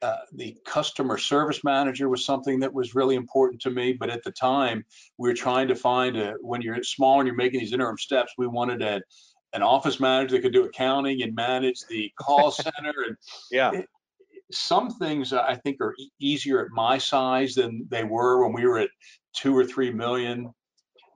uh, 0.00 0.18
the 0.32 0.56
customer 0.64 1.18
service 1.18 1.62
manager 1.64 2.08
was 2.08 2.24
something 2.24 2.60
that 2.60 2.72
was 2.72 2.94
really 2.94 3.14
important 3.14 3.62
to 3.62 3.70
me. 3.70 3.92
But 3.92 4.10
at 4.10 4.22
the 4.24 4.32
time, 4.32 4.84
we 5.18 5.28
were 5.28 5.34
trying 5.34 5.68
to 5.68 5.74
find 5.74 6.16
a, 6.16 6.34
when 6.40 6.62
you're 6.62 6.82
small 6.82 7.20
and 7.20 7.26
you're 7.26 7.36
making 7.36 7.60
these 7.60 7.72
interim 7.72 7.98
steps, 7.98 8.32
we 8.38 8.46
wanted 8.46 8.80
a, 8.82 9.02
an 9.52 9.62
office 9.62 10.00
manager 10.00 10.36
that 10.36 10.42
could 10.42 10.52
do 10.52 10.64
accounting 10.64 11.22
and 11.22 11.34
manage 11.34 11.80
the 11.88 12.10
call 12.18 12.50
center. 12.50 12.94
And 13.06 13.16
yeah. 13.50 13.72
It, 13.72 13.88
some 14.52 14.90
things 14.90 15.32
I 15.32 15.56
think 15.56 15.80
are 15.80 15.94
e- 15.98 16.10
easier 16.20 16.64
at 16.64 16.70
my 16.70 16.98
size 16.98 17.54
than 17.54 17.86
they 17.90 18.04
were 18.04 18.44
when 18.44 18.52
we 18.52 18.66
were 18.66 18.78
at 18.78 18.90
two 19.34 19.56
or 19.56 19.64
three 19.64 19.90
million. 19.90 20.52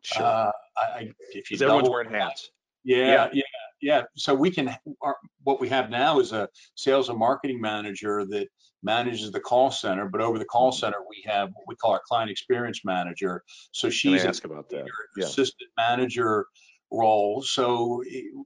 Sure. 0.03 0.24
Uh, 0.24 0.51
I, 0.76 1.11
if 1.32 1.51
you 1.51 1.57
everyone's 1.57 1.89
wearing 1.89 2.11
hats. 2.11 2.51
Yeah, 2.84 3.07
yeah, 3.07 3.28
yeah, 3.32 3.43
yeah. 3.80 4.03
So 4.16 4.34
we 4.34 4.51
can, 4.51 4.76
our, 5.03 5.16
what 5.43 5.61
we 5.61 5.68
have 5.68 5.91
now 5.91 6.20
is 6.20 6.32
a 6.32 6.49
sales 6.76 7.09
and 7.09 7.18
marketing 7.18 7.61
manager 7.61 8.24
that 8.26 8.47
manages 8.82 9.32
the 9.32 9.41
call 9.41 9.72
center, 9.72 10.09
but 10.09 10.20
over 10.20 10.39
the 10.39 10.45
call 10.45 10.70
center, 10.70 10.99
we 11.09 11.24
have 11.26 11.49
what 11.49 11.64
we 11.66 11.74
call 11.74 11.93
our 11.93 12.03
client 12.07 12.30
experience 12.30 12.82
manager. 12.84 13.43
So 13.72 13.91
she's 13.91 14.24
ask 14.24 14.45
about 14.45 14.68
that. 14.70 14.87
Yeah. 15.16 15.24
assistant 15.24 15.70
manager 15.76 16.47
role. 16.93 17.43
So 17.43 18.05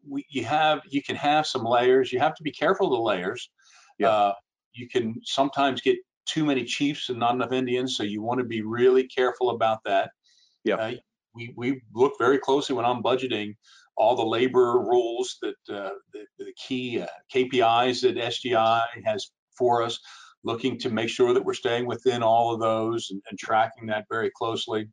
we, 0.08 0.24
you 0.30 0.44
have, 0.44 0.80
you 0.88 1.02
can 1.02 1.16
have 1.16 1.46
some 1.46 1.64
layers. 1.64 2.10
You 2.10 2.20
have 2.20 2.34
to 2.36 2.42
be 2.42 2.52
careful 2.52 2.86
of 2.86 2.92
the 2.92 3.02
layers. 3.02 3.50
Yeah. 3.98 4.08
Uh, 4.08 4.32
you 4.72 4.88
can 4.88 5.14
sometimes 5.24 5.80
get 5.80 5.96
too 6.26 6.44
many 6.44 6.64
chiefs 6.64 7.08
and 7.08 7.18
not 7.18 7.34
enough 7.34 7.52
Indians. 7.52 7.96
So 7.96 8.02
you 8.02 8.22
want 8.22 8.38
to 8.38 8.44
be 8.44 8.62
really 8.62 9.04
careful 9.04 9.50
about 9.50 9.78
that. 9.84 10.10
Yeah. 10.64 10.76
Uh, 10.76 10.92
we, 11.34 11.52
we 11.56 11.80
look 11.94 12.14
very 12.18 12.38
closely 12.38 12.74
when 12.74 12.84
I'm 12.84 13.02
budgeting 13.02 13.56
all 13.96 14.16
the 14.16 14.24
labor 14.24 14.78
rules 14.78 15.38
that 15.42 15.74
uh, 15.74 15.90
the, 16.12 16.24
the, 16.38 16.52
key 16.56 17.00
uh, 17.00 17.06
KPIs 17.34 18.02
that 18.02 18.16
SGI 18.16 18.82
has 19.04 19.30
for 19.56 19.82
us, 19.82 19.98
looking 20.42 20.78
to 20.78 20.90
make 20.90 21.08
sure 21.08 21.34
that 21.34 21.44
we're 21.44 21.54
staying 21.54 21.86
within 21.86 22.22
all 22.22 22.54
of 22.54 22.60
those 22.60 23.08
and, 23.10 23.20
and 23.28 23.38
tracking 23.38 23.86
that 23.86 24.06
very 24.10 24.30
closely. 24.30 24.88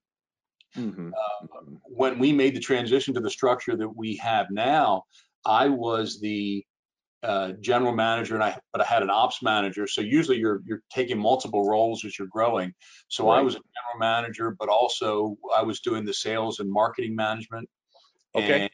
Mm-hmm. 0.75 1.11
Uh, 1.13 1.59
when 1.83 2.19
we 2.19 2.33
made 2.33 2.55
the 2.55 2.59
transition 2.59 3.13
to 3.13 3.21
the 3.21 3.29
structure 3.29 3.77
that 3.77 3.95
we 3.95 4.17
have 4.17 4.47
now, 4.51 5.03
I 5.45 5.69
was 5.69 6.19
the 6.19 6.65
uh, 7.23 7.53
general 7.59 7.93
manager, 7.93 8.35
and 8.35 8.43
I 8.43 8.57
but 8.71 8.81
I 8.81 8.85
had 8.85 9.01
an 9.01 9.09
ops 9.09 9.41
manager. 9.41 9.87
So 9.87 10.01
usually 10.01 10.37
you're 10.37 10.61
you're 10.65 10.83
taking 10.91 11.17
multiple 11.17 11.67
roles 11.67 12.05
as 12.05 12.17
you're 12.17 12.27
growing. 12.27 12.73
So 13.07 13.29
right. 13.29 13.39
I 13.39 13.41
was 13.41 13.55
a 13.55 13.57
general 13.59 13.99
manager, 13.99 14.55
but 14.57 14.69
also 14.69 15.35
I 15.55 15.63
was 15.63 15.79
doing 15.79 16.05
the 16.05 16.13
sales 16.13 16.59
and 16.59 16.71
marketing 16.71 17.15
management. 17.15 17.67
Okay. 18.35 18.61
And 18.61 18.69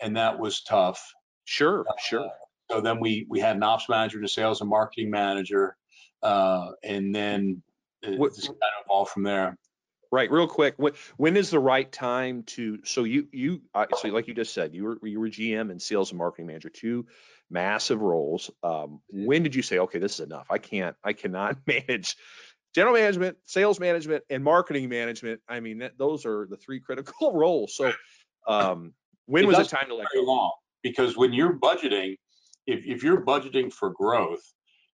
and 0.00 0.16
that 0.16 0.38
was 0.38 0.62
tough. 0.62 1.02
Sure, 1.44 1.84
uh, 1.88 1.92
sure. 1.98 2.30
So 2.70 2.80
then 2.80 3.00
we 3.00 3.26
we 3.28 3.40
had 3.40 3.56
an 3.56 3.62
ops 3.62 3.88
manager 3.88 4.18
and 4.18 4.26
a 4.26 4.28
sales 4.28 4.60
and 4.60 4.68
marketing 4.68 5.10
manager, 5.10 5.76
uh, 6.22 6.72
and 6.84 7.14
then 7.14 7.62
it 8.02 8.18
what, 8.18 8.34
just 8.34 8.48
kind 8.48 8.58
of 8.58 8.84
evolved 8.86 9.10
from 9.10 9.22
there. 9.22 9.56
Right, 10.12 10.30
real 10.30 10.48
quick. 10.48 10.74
When, 10.76 10.92
when 11.18 11.36
is 11.36 11.50
the 11.50 11.60
right 11.60 11.90
time 11.90 12.42
to? 12.44 12.80
So 12.84 13.04
you 13.04 13.28
you 13.32 13.62
uh, 13.74 13.86
so 13.96 14.08
like 14.08 14.28
you 14.28 14.34
just 14.34 14.52
said, 14.52 14.74
you 14.74 14.84
were 14.84 14.98
you 15.02 15.18
were 15.18 15.28
GM 15.28 15.70
and 15.70 15.80
sales 15.80 16.10
and 16.10 16.18
marketing 16.18 16.46
manager, 16.46 16.68
two 16.68 17.06
massive 17.50 18.00
roles. 18.00 18.50
Um, 18.62 19.00
when 19.10 19.42
did 19.42 19.54
you 19.54 19.62
say, 19.62 19.78
okay, 19.78 19.98
this 19.98 20.14
is 20.14 20.20
enough? 20.20 20.46
I 20.50 20.58
can't, 20.58 20.96
I 21.04 21.12
cannot 21.12 21.58
manage 21.66 22.16
general 22.74 22.94
management, 22.94 23.36
sales 23.44 23.80
management, 23.80 24.24
and 24.30 24.44
marketing 24.44 24.88
management. 24.88 25.40
I 25.48 25.60
mean, 25.60 25.78
that, 25.78 25.98
those 25.98 26.26
are 26.26 26.46
the 26.48 26.56
three 26.56 26.80
critical 26.80 27.32
roles. 27.34 27.76
So, 27.76 27.92
um, 28.46 28.94
when 29.26 29.44
it 29.44 29.46
was 29.46 29.58
it 29.58 29.68
time 29.68 29.88
to 29.88 29.94
let 29.94 30.08
go? 30.14 30.22
Long 30.22 30.52
because 30.82 31.16
when 31.16 31.32
you're 31.32 31.58
budgeting, 31.58 32.16
if, 32.66 32.84
if 32.86 33.02
you're 33.02 33.24
budgeting 33.24 33.72
for 33.72 33.90
growth, 33.90 34.42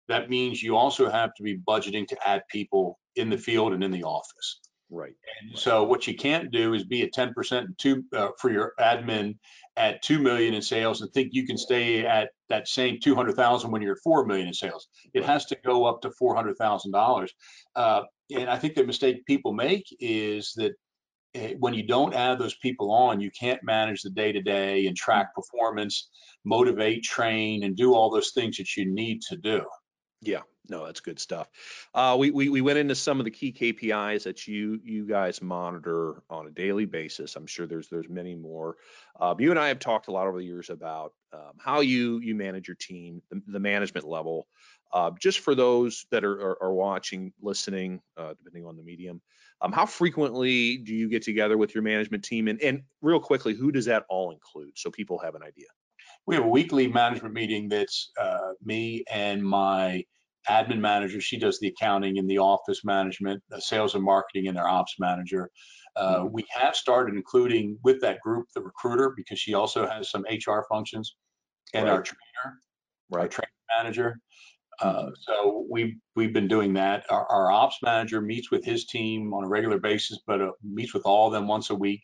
that 0.08 0.30
means 0.30 0.62
you 0.62 0.76
also 0.76 1.10
have 1.10 1.34
to 1.34 1.42
be 1.42 1.58
budgeting 1.58 2.06
to 2.08 2.28
add 2.28 2.42
people 2.50 2.98
in 3.16 3.30
the 3.30 3.38
field 3.38 3.72
and 3.72 3.82
in 3.82 3.90
the 3.90 4.04
office. 4.04 4.60
Right. 4.88 5.14
And 5.40 5.50
right. 5.50 5.58
so 5.58 5.82
what 5.82 6.06
you 6.06 6.14
can't 6.14 6.52
do 6.52 6.74
is 6.74 6.84
be 6.84 7.02
at 7.02 7.12
10% 7.12 7.76
two, 7.76 8.04
uh, 8.14 8.28
for 8.40 8.50
your 8.50 8.72
admin 8.78 9.36
at 9.76 10.02
2 10.02 10.20
million 10.20 10.54
in 10.54 10.62
sales 10.62 11.00
and 11.02 11.12
think 11.12 11.30
you 11.32 11.46
can 11.46 11.58
stay 11.58 12.06
at 12.06 12.30
that 12.48 12.68
same 12.68 12.98
200,000 13.00 13.70
when 13.70 13.82
you're 13.82 13.92
at 13.92 14.02
4 14.02 14.26
million 14.26 14.48
in 14.48 14.54
sales. 14.54 14.88
It 15.14 15.24
has 15.24 15.46
to 15.46 15.56
go 15.64 15.84
up 15.84 16.02
to 16.02 16.10
$400,000. 16.10 17.28
Uh, 17.74 18.02
and 18.34 18.50
I 18.50 18.58
think 18.58 18.74
the 18.74 18.84
mistake 18.84 19.26
people 19.26 19.52
make 19.52 19.84
is 20.00 20.52
that 20.56 20.72
Eh, 21.36 21.54
when 21.58 21.74
you 21.74 21.82
don't 21.82 22.14
add 22.14 22.38
those 22.38 22.54
people 22.54 22.90
on, 22.90 23.20
you 23.20 23.30
can't 23.30 23.62
manage 23.62 24.02
the 24.02 24.10
day 24.10 24.32
to 24.32 24.40
day 24.40 24.86
and 24.86 24.96
track 24.96 25.34
performance, 25.34 26.08
motivate, 26.44 27.02
train, 27.02 27.62
and 27.62 27.76
do 27.76 27.94
all 27.94 28.10
those 28.10 28.30
things 28.30 28.56
that 28.56 28.76
you 28.76 28.86
need 28.86 29.20
to 29.22 29.36
do. 29.36 29.62
Yeah, 30.22 30.42
no, 30.70 30.86
that's 30.86 31.00
good 31.00 31.18
stuff. 31.18 31.48
Uh, 31.94 32.16
we, 32.18 32.30
we 32.30 32.48
we 32.48 32.62
went 32.62 32.78
into 32.78 32.94
some 32.94 33.20
of 33.20 33.24
the 33.24 33.30
key 33.30 33.52
KPIs 33.52 34.22
that 34.22 34.46
you 34.46 34.80
you 34.82 35.06
guys 35.06 35.42
monitor 35.42 36.22
on 36.30 36.46
a 36.46 36.50
daily 36.50 36.86
basis. 36.86 37.36
I'm 37.36 37.46
sure 37.46 37.66
there's 37.66 37.88
there's 37.88 38.08
many 38.08 38.34
more. 38.34 38.76
Uh, 39.20 39.34
you 39.38 39.50
and 39.50 39.60
I 39.60 39.68
have 39.68 39.78
talked 39.78 40.08
a 40.08 40.12
lot 40.12 40.26
over 40.26 40.38
the 40.38 40.46
years 40.46 40.70
about 40.70 41.12
um, 41.36 41.52
how 41.58 41.80
you 41.80 42.18
you 42.20 42.34
manage 42.34 42.68
your 42.68 42.76
team, 42.80 43.22
the, 43.30 43.42
the 43.46 43.60
management 43.60 44.06
level. 44.06 44.46
Uh, 44.92 45.10
just 45.20 45.40
for 45.40 45.54
those 45.54 46.06
that 46.10 46.24
are, 46.24 46.40
are, 46.40 46.62
are 46.62 46.72
watching, 46.72 47.32
listening, 47.42 48.00
uh, 48.16 48.34
depending 48.38 48.64
on 48.64 48.76
the 48.76 48.82
medium, 48.82 49.20
um, 49.60 49.72
how 49.72 49.84
frequently 49.84 50.78
do 50.78 50.94
you 50.94 51.08
get 51.08 51.22
together 51.22 51.58
with 51.58 51.74
your 51.74 51.82
management 51.82 52.24
team? 52.24 52.48
And, 52.48 52.60
and 52.62 52.82
real 53.02 53.20
quickly, 53.20 53.54
who 53.54 53.72
does 53.72 53.86
that 53.86 54.04
all 54.08 54.30
include 54.30 54.72
so 54.76 54.90
people 54.90 55.18
have 55.18 55.34
an 55.34 55.42
idea? 55.42 55.66
We 56.26 56.34
have 56.34 56.44
a 56.44 56.48
weekly 56.48 56.86
management 56.88 57.34
meeting 57.34 57.68
that's 57.68 58.10
uh, 58.18 58.52
me 58.64 59.04
and 59.10 59.42
my 59.42 60.04
admin 60.48 60.78
manager. 60.78 61.20
She 61.20 61.38
does 61.38 61.58
the 61.58 61.68
accounting 61.68 62.18
and 62.18 62.28
the 62.28 62.38
office 62.38 62.84
management, 62.84 63.42
the 63.48 63.60
sales 63.60 63.94
and 63.94 64.04
marketing, 64.04 64.48
and 64.48 64.56
their 64.56 64.68
ops 64.68 64.96
manager. 64.98 65.50
Uh, 65.96 66.18
mm-hmm. 66.18 66.32
We 66.32 66.44
have 66.50 66.76
started 66.76 67.14
including 67.14 67.78
with 67.82 68.00
that 68.02 68.20
group 68.20 68.46
the 68.54 68.60
recruiter 68.60 69.14
because 69.16 69.38
she 69.38 69.54
also 69.54 69.88
has 69.88 70.10
some 70.10 70.24
HR 70.30 70.64
functions, 70.68 71.16
and 71.74 71.84
right. 71.84 71.92
our 71.92 72.02
trainer, 72.02 72.58
right. 73.10 73.22
our 73.22 73.28
training 73.28 73.50
manager. 73.78 74.18
Uh, 74.80 75.10
so 75.18 75.66
we've 75.70 75.94
we've 76.14 76.34
been 76.34 76.48
doing 76.48 76.74
that. 76.74 77.06
Our, 77.08 77.26
our, 77.26 77.50
ops 77.50 77.78
manager 77.82 78.20
meets 78.20 78.50
with 78.50 78.62
his 78.62 78.84
team 78.84 79.32
on 79.32 79.44
a 79.44 79.48
regular 79.48 79.78
basis, 79.78 80.18
but 80.26 80.42
uh, 80.42 80.50
meets 80.62 80.92
with 80.92 81.06
all 81.06 81.28
of 81.28 81.32
them 81.32 81.48
once 81.48 81.70
a 81.70 81.74
week 81.74 82.02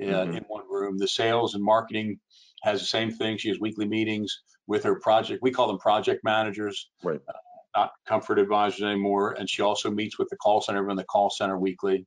uh, 0.00 0.04
mm-hmm. 0.04 0.36
in 0.36 0.44
one 0.46 0.62
room. 0.70 0.98
The 0.98 1.08
sales 1.08 1.54
and 1.54 1.64
marketing 1.64 2.20
has 2.62 2.78
the 2.80 2.86
same 2.86 3.10
thing. 3.10 3.38
She 3.38 3.48
has 3.48 3.58
weekly 3.58 3.88
meetings 3.88 4.42
with 4.68 4.84
her 4.84 5.00
project. 5.00 5.42
We 5.42 5.50
call 5.50 5.66
them 5.66 5.78
project 5.78 6.22
managers. 6.22 6.90
Right. 7.02 7.20
Uh, 7.28 7.32
not 7.74 7.92
comfort 8.06 8.38
advisors 8.38 8.82
anymore. 8.82 9.32
And 9.32 9.48
she 9.48 9.62
also 9.62 9.90
meets 9.90 10.18
with 10.18 10.28
the 10.28 10.36
call 10.36 10.60
center, 10.60 10.78
everyone 10.78 10.92
in 10.92 10.96
the 10.98 11.04
call 11.04 11.30
center 11.30 11.58
weekly. 11.58 12.06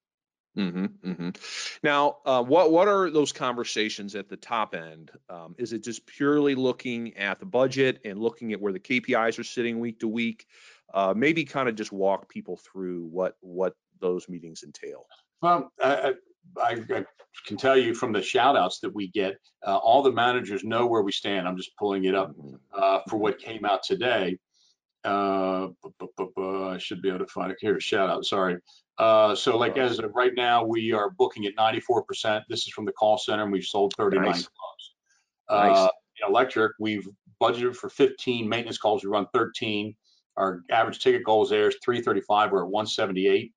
Hmm 0.56 0.86
hmm 1.04 1.30
Now, 1.84 2.20
uh, 2.26 2.42
what 2.42 2.72
what 2.72 2.88
are 2.88 3.10
those 3.10 3.34
conversations 3.34 4.16
at 4.16 4.30
the 4.30 4.38
top 4.38 4.74
end? 4.74 5.12
Um, 5.30 5.54
is 5.58 5.74
it 5.74 5.84
just 5.84 6.06
purely 6.06 6.56
looking 6.56 7.16
at 7.18 7.40
the 7.40 7.46
budget 7.46 8.00
and 8.06 8.20
looking 8.20 8.54
at 8.54 8.62
where 8.62 8.72
the 8.72 8.80
KPIs 8.80 9.38
are 9.38 9.44
sitting 9.44 9.80
week 9.80 10.00
to 10.00 10.08
week? 10.08 10.48
Uh, 10.94 11.14
maybe 11.16 11.44
kind 11.44 11.68
of 11.68 11.76
just 11.76 11.92
walk 11.92 12.30
people 12.30 12.56
through 12.56 13.06
what 13.08 13.38
what 13.42 13.76
those 14.00 14.30
meetings 14.30 14.64
entail. 14.64 15.10
Well, 15.42 15.72
I, 15.82 16.14
I, 16.58 16.76
I 16.76 17.06
can 17.46 17.58
tell 17.58 17.78
you 17.78 17.94
from 17.94 18.14
the 18.14 18.22
shout 18.22 18.56
outs 18.56 18.80
that 18.80 18.94
we 18.94 19.10
get, 19.10 19.38
uh, 19.66 19.78
all 19.78 20.04
the 20.04 20.12
managers 20.12 20.64
know 20.64 20.86
where 20.88 21.02
we 21.02 21.12
stand. 21.12 21.48
I'm 21.48 21.58
just 21.58 21.76
pulling 21.78 22.06
it 22.06 22.16
up 22.16 22.32
Mhm. 22.38 22.60
uh, 22.74 23.02
for 23.10 23.18
what 23.18 23.40
came 23.40 23.66
out 23.66 23.84
today. 23.84 24.38
Uh, 25.06 25.68
I 26.74 26.78
should 26.78 27.02
be 27.02 27.10
able 27.10 27.20
to 27.20 27.28
find 27.28 27.52
it 27.52 27.58
here. 27.62 27.80
Shout 27.80 28.10
out, 28.10 28.26
sorry. 28.26 28.58
Uh, 28.98 29.36
so 29.36 29.58
like 29.58 29.78
as 29.78 30.00
of 30.00 30.12
right 30.16 30.34
now, 30.36 30.64
we 30.64 30.92
are 30.94 31.10
booking 31.12 31.46
at 31.46 31.56
94%. 31.56 32.42
This 32.50 32.62
is 32.66 32.70
from 32.74 32.86
the 32.86 32.92
call 32.94 33.18
center 33.18 33.44
and 33.44 33.52
we've 33.52 33.66
sold 33.66 33.94
39 33.98 34.26
Nice. 34.26 34.48
calls. 34.48 34.92
Nice. 35.50 35.78
Uh, 35.78 35.90
electric, 36.28 36.72
we've 36.80 37.08
budgeted 37.42 37.76
for 37.76 37.90
15 37.90 38.48
maintenance 38.48 38.78
calls. 38.78 39.04
We 39.04 39.10
run 39.10 39.28
13. 39.34 39.94
Our 40.38 40.62
average 40.72 41.00
ticket 41.00 41.24
goals 41.24 41.50
there 41.50 41.68
is 41.68 41.78
335. 41.84 42.52
We're 42.52 42.64
at 42.64 42.70
178. 42.70 43.52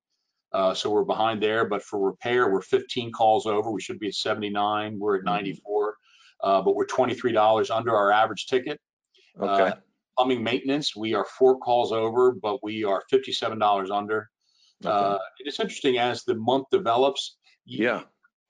Uh, 0.53 0.75
so 0.75 0.91
we're 0.91 1.05
behind 1.05 1.43
there, 1.43 1.67
but 1.67 1.83
for 1.83 2.01
repair, 2.01 2.51
we're 2.51 2.63
15 2.63 3.13
calls 3.13 3.47
over. 3.47 3.71
We 3.71 3.81
should 3.83 3.99
be 3.99 4.09
at 4.09 4.15
79. 4.15 4.99
We're 4.99 5.17
at 5.17 5.23
Mhm. 5.23 5.27
94, 5.27 5.97
uh, 6.43 6.63
but 6.63 6.75
we're 6.75 6.87
$23 6.87 7.71
under 7.71 7.95
our 7.95 8.11
average 8.11 8.47
ticket. 8.47 8.81
Okay. 9.39 9.77
Plumbing 10.19 10.43
maintenance, 10.43 10.97
we 10.97 11.15
are 11.15 11.25
four 11.39 11.59
calls 11.61 11.93
over, 11.93 12.33
but 12.33 12.59
we 12.65 12.83
are 12.83 13.05
$57 13.13 13.89
under. 13.93 14.29
okay. 14.85 14.93
Uh, 14.93 15.19
it's 15.39 15.61
interesting 15.61 15.99
as 15.99 16.25
the 16.25 16.35
month 16.35 16.67
develops. 16.73 17.37
you- 17.65 17.85
yeah. 17.85 18.03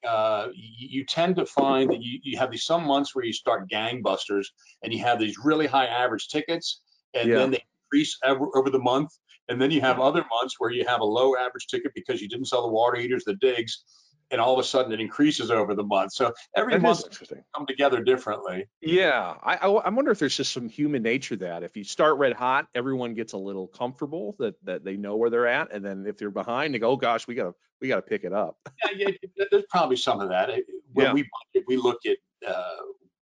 uh, 0.09 0.49
you, 0.55 1.05
tend 1.05 1.37
to 1.37 1.45
find 1.45 1.91
that 1.91 2.01
you, 2.01 2.21
you 2.23 2.39
have 2.39 2.51
these 2.51 2.64
some 2.64 2.85
months 2.87 3.14
where 3.14 3.25
you 3.25 3.33
start 3.35 3.69
gangbusters 3.69 4.47
and 4.83 4.95
you 4.95 5.01
have 5.01 5.19
these 5.19 5.37
really 5.45 5.66
high 5.66 5.87
average 5.87 6.29
tickets 6.29 6.81
and 7.12 7.29
Yeah. 7.29 7.37
then 7.39 7.51
they 7.51 7.62
increase 7.85 8.16
over, 8.25 8.47
over 8.57 8.71
the 8.71 8.79
month. 8.79 9.11
And 9.51 9.61
then 9.61 9.71
you 9.71 9.81
have 9.83 9.99
other 10.01 10.25
months 10.31 10.55
where 10.59 10.71
you 10.71 10.87
have 10.87 11.01
a 11.01 11.05
low 11.05 11.37
average 11.37 11.66
ticket 11.66 11.93
because 11.95 12.23
you 12.23 12.29
didn't 12.31 12.47
sell 12.47 12.62
the 12.62 12.73
water 12.73 12.97
heaters, 12.99 13.25
the 13.25 13.35
digs, 13.35 13.85
and 14.31 14.41
all 14.41 14.53
of 14.53 14.59
a 14.59 14.64
sudden 14.64 14.93
it 14.93 15.01
increases 15.01 15.51
over 15.51 15.74
the 15.74 15.83
month. 15.83 16.12
So 16.12 16.33
every 16.57 16.74
That 16.74 16.83
month 16.83 17.18
come 17.55 17.66
together 17.66 18.03
differently. 18.03 18.66
Yeah, 18.81 19.39
I, 19.43 19.57
I 19.57 19.68
I 19.68 19.89
wonder 19.91 20.11
if 20.11 20.18
there's 20.18 20.37
just 20.37 20.53
some 20.53 20.68
human 20.68 21.03
nature 21.03 21.37
that 21.37 21.62
if 21.62 21.76
you 21.76 21.85
start 21.85 22.18
red 22.18 22.35
hot, 22.35 22.68
everyone 22.74 23.14
gets 23.14 23.33
a 23.33 23.39
little 23.39 23.66
comfortable 23.66 24.37
that 24.39 24.55
that 24.64 24.85
they 24.85 24.97
know 24.97 25.16
where 25.16 25.31
they're 25.31 25.47
at, 25.47 25.72
and 25.72 25.85
then 25.85 26.07
if 26.07 26.16
they're 26.18 26.31
behind, 26.31 26.74
they 26.74 26.79
go, 26.79 26.91
oh 26.91 26.97
gosh, 26.97 27.26
we 27.26 27.35
gotta 27.35 27.55
we 27.81 27.89
gotta 27.89 28.03
pick 28.03 28.24
it 28.24 28.33
up. 28.33 28.59
Yeah, 28.95 29.11
yeah, 29.37 29.45
there's 29.51 29.64
probably 29.70 29.97
some 29.97 30.20
of 30.20 30.29
that. 30.29 30.51
When 30.93 31.07
Yeah. 31.07 31.12
we 31.12 31.29
we 31.66 31.76
look 31.76 31.99
at, 32.07 32.18
uh, 32.47 32.76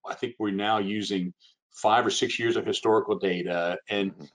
I 0.06 0.14
think 0.14 0.36
we're 0.38 0.50
now 0.50 0.78
using 0.78 1.32
five 1.74 2.06
or 2.06 2.10
six 2.10 2.38
years 2.38 2.56
of 2.56 2.64
historical 2.66 3.18
data. 3.18 3.78
And 3.88 4.12
Mhm. 4.12 4.28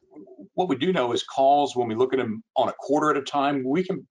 what 0.54 0.70
we 0.70 0.76
do 0.76 0.92
know 0.94 1.12
is 1.12 1.24
calls, 1.24 1.76
when 1.76 1.88
we 1.88 1.96
look 1.96 2.14
at 2.14 2.18
them 2.18 2.44
on 2.56 2.70
a 2.70 2.74
quarter 2.80 3.10
at 3.12 3.18
a 3.18 3.22
time, 3.24 3.64
we 3.64 3.84
can 3.84 4.08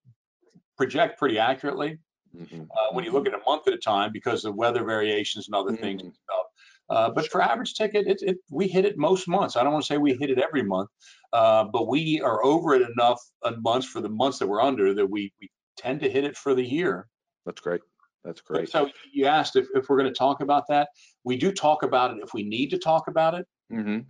project 0.76 1.18
pretty 1.18 1.38
accurately. 1.38 1.98
Mhm, 2.36 2.68
Uh, 2.70 2.92
when 2.92 3.04
you 3.04 3.12
look 3.12 3.26
at 3.26 3.34
a 3.34 3.40
month 3.46 3.66
at 3.66 3.74
a 3.74 3.78
time, 3.78 4.12
because 4.12 4.44
of 4.44 4.54
weather 4.54 4.84
variations 4.84 5.48
and 5.48 5.54
other 5.54 5.76
things 5.76 6.02
and 6.02 6.12
Mhm. 6.12 6.16
stuff. 6.16 6.46
Uh, 6.88 7.10
but 7.10 7.26
for 7.30 7.40
average 7.40 7.74
ticket, 7.74 8.06
it, 8.06 8.20
it, 8.22 8.38
we 8.50 8.66
hit 8.68 8.84
it 8.84 8.96
most 8.98 9.28
months. 9.28 9.56
I 9.56 9.62
don't 9.62 9.72
want 9.72 9.84
to 9.84 9.86
say 9.92 9.98
we 9.98 10.14
hit 10.14 10.30
it 10.30 10.38
every 10.38 10.62
month, 10.62 10.90
uh, 11.32 11.64
but 11.64 11.86
we 11.88 12.20
are 12.20 12.44
over 12.44 12.74
it 12.74 12.82
enough 12.82 13.20
on 13.44 13.62
months 13.62 13.86
for 13.86 14.00
the 14.00 14.08
months 14.08 14.38
that 14.38 14.46
we're 14.48 14.60
under 14.60 14.92
that 14.94 15.06
we, 15.06 15.32
we 15.40 15.50
tend 15.76 16.00
to 16.00 16.10
hit 16.10 16.24
it 16.24 16.36
for 16.36 16.54
the 16.54 16.64
year. 16.64 17.08
That's 17.46 17.60
great. 17.60 17.82
That's 18.24 18.40
great. 18.40 18.68
So 18.68 18.90
you 19.12 19.26
asked 19.26 19.56
if, 19.56 19.66
if 19.74 19.88
we're 19.88 19.98
going 19.98 20.12
to 20.12 20.18
talk 20.18 20.40
about 20.40 20.66
that. 20.68 20.88
We 21.24 21.36
do 21.36 21.52
talk 21.52 21.82
about 21.84 22.12
it 22.16 22.22
if 22.22 22.34
we 22.34 22.42
need 22.42 22.70
to 22.70 22.78
talk 22.78 23.08
about 23.08 23.34
it, 23.34 23.46
hmm 23.70 24.00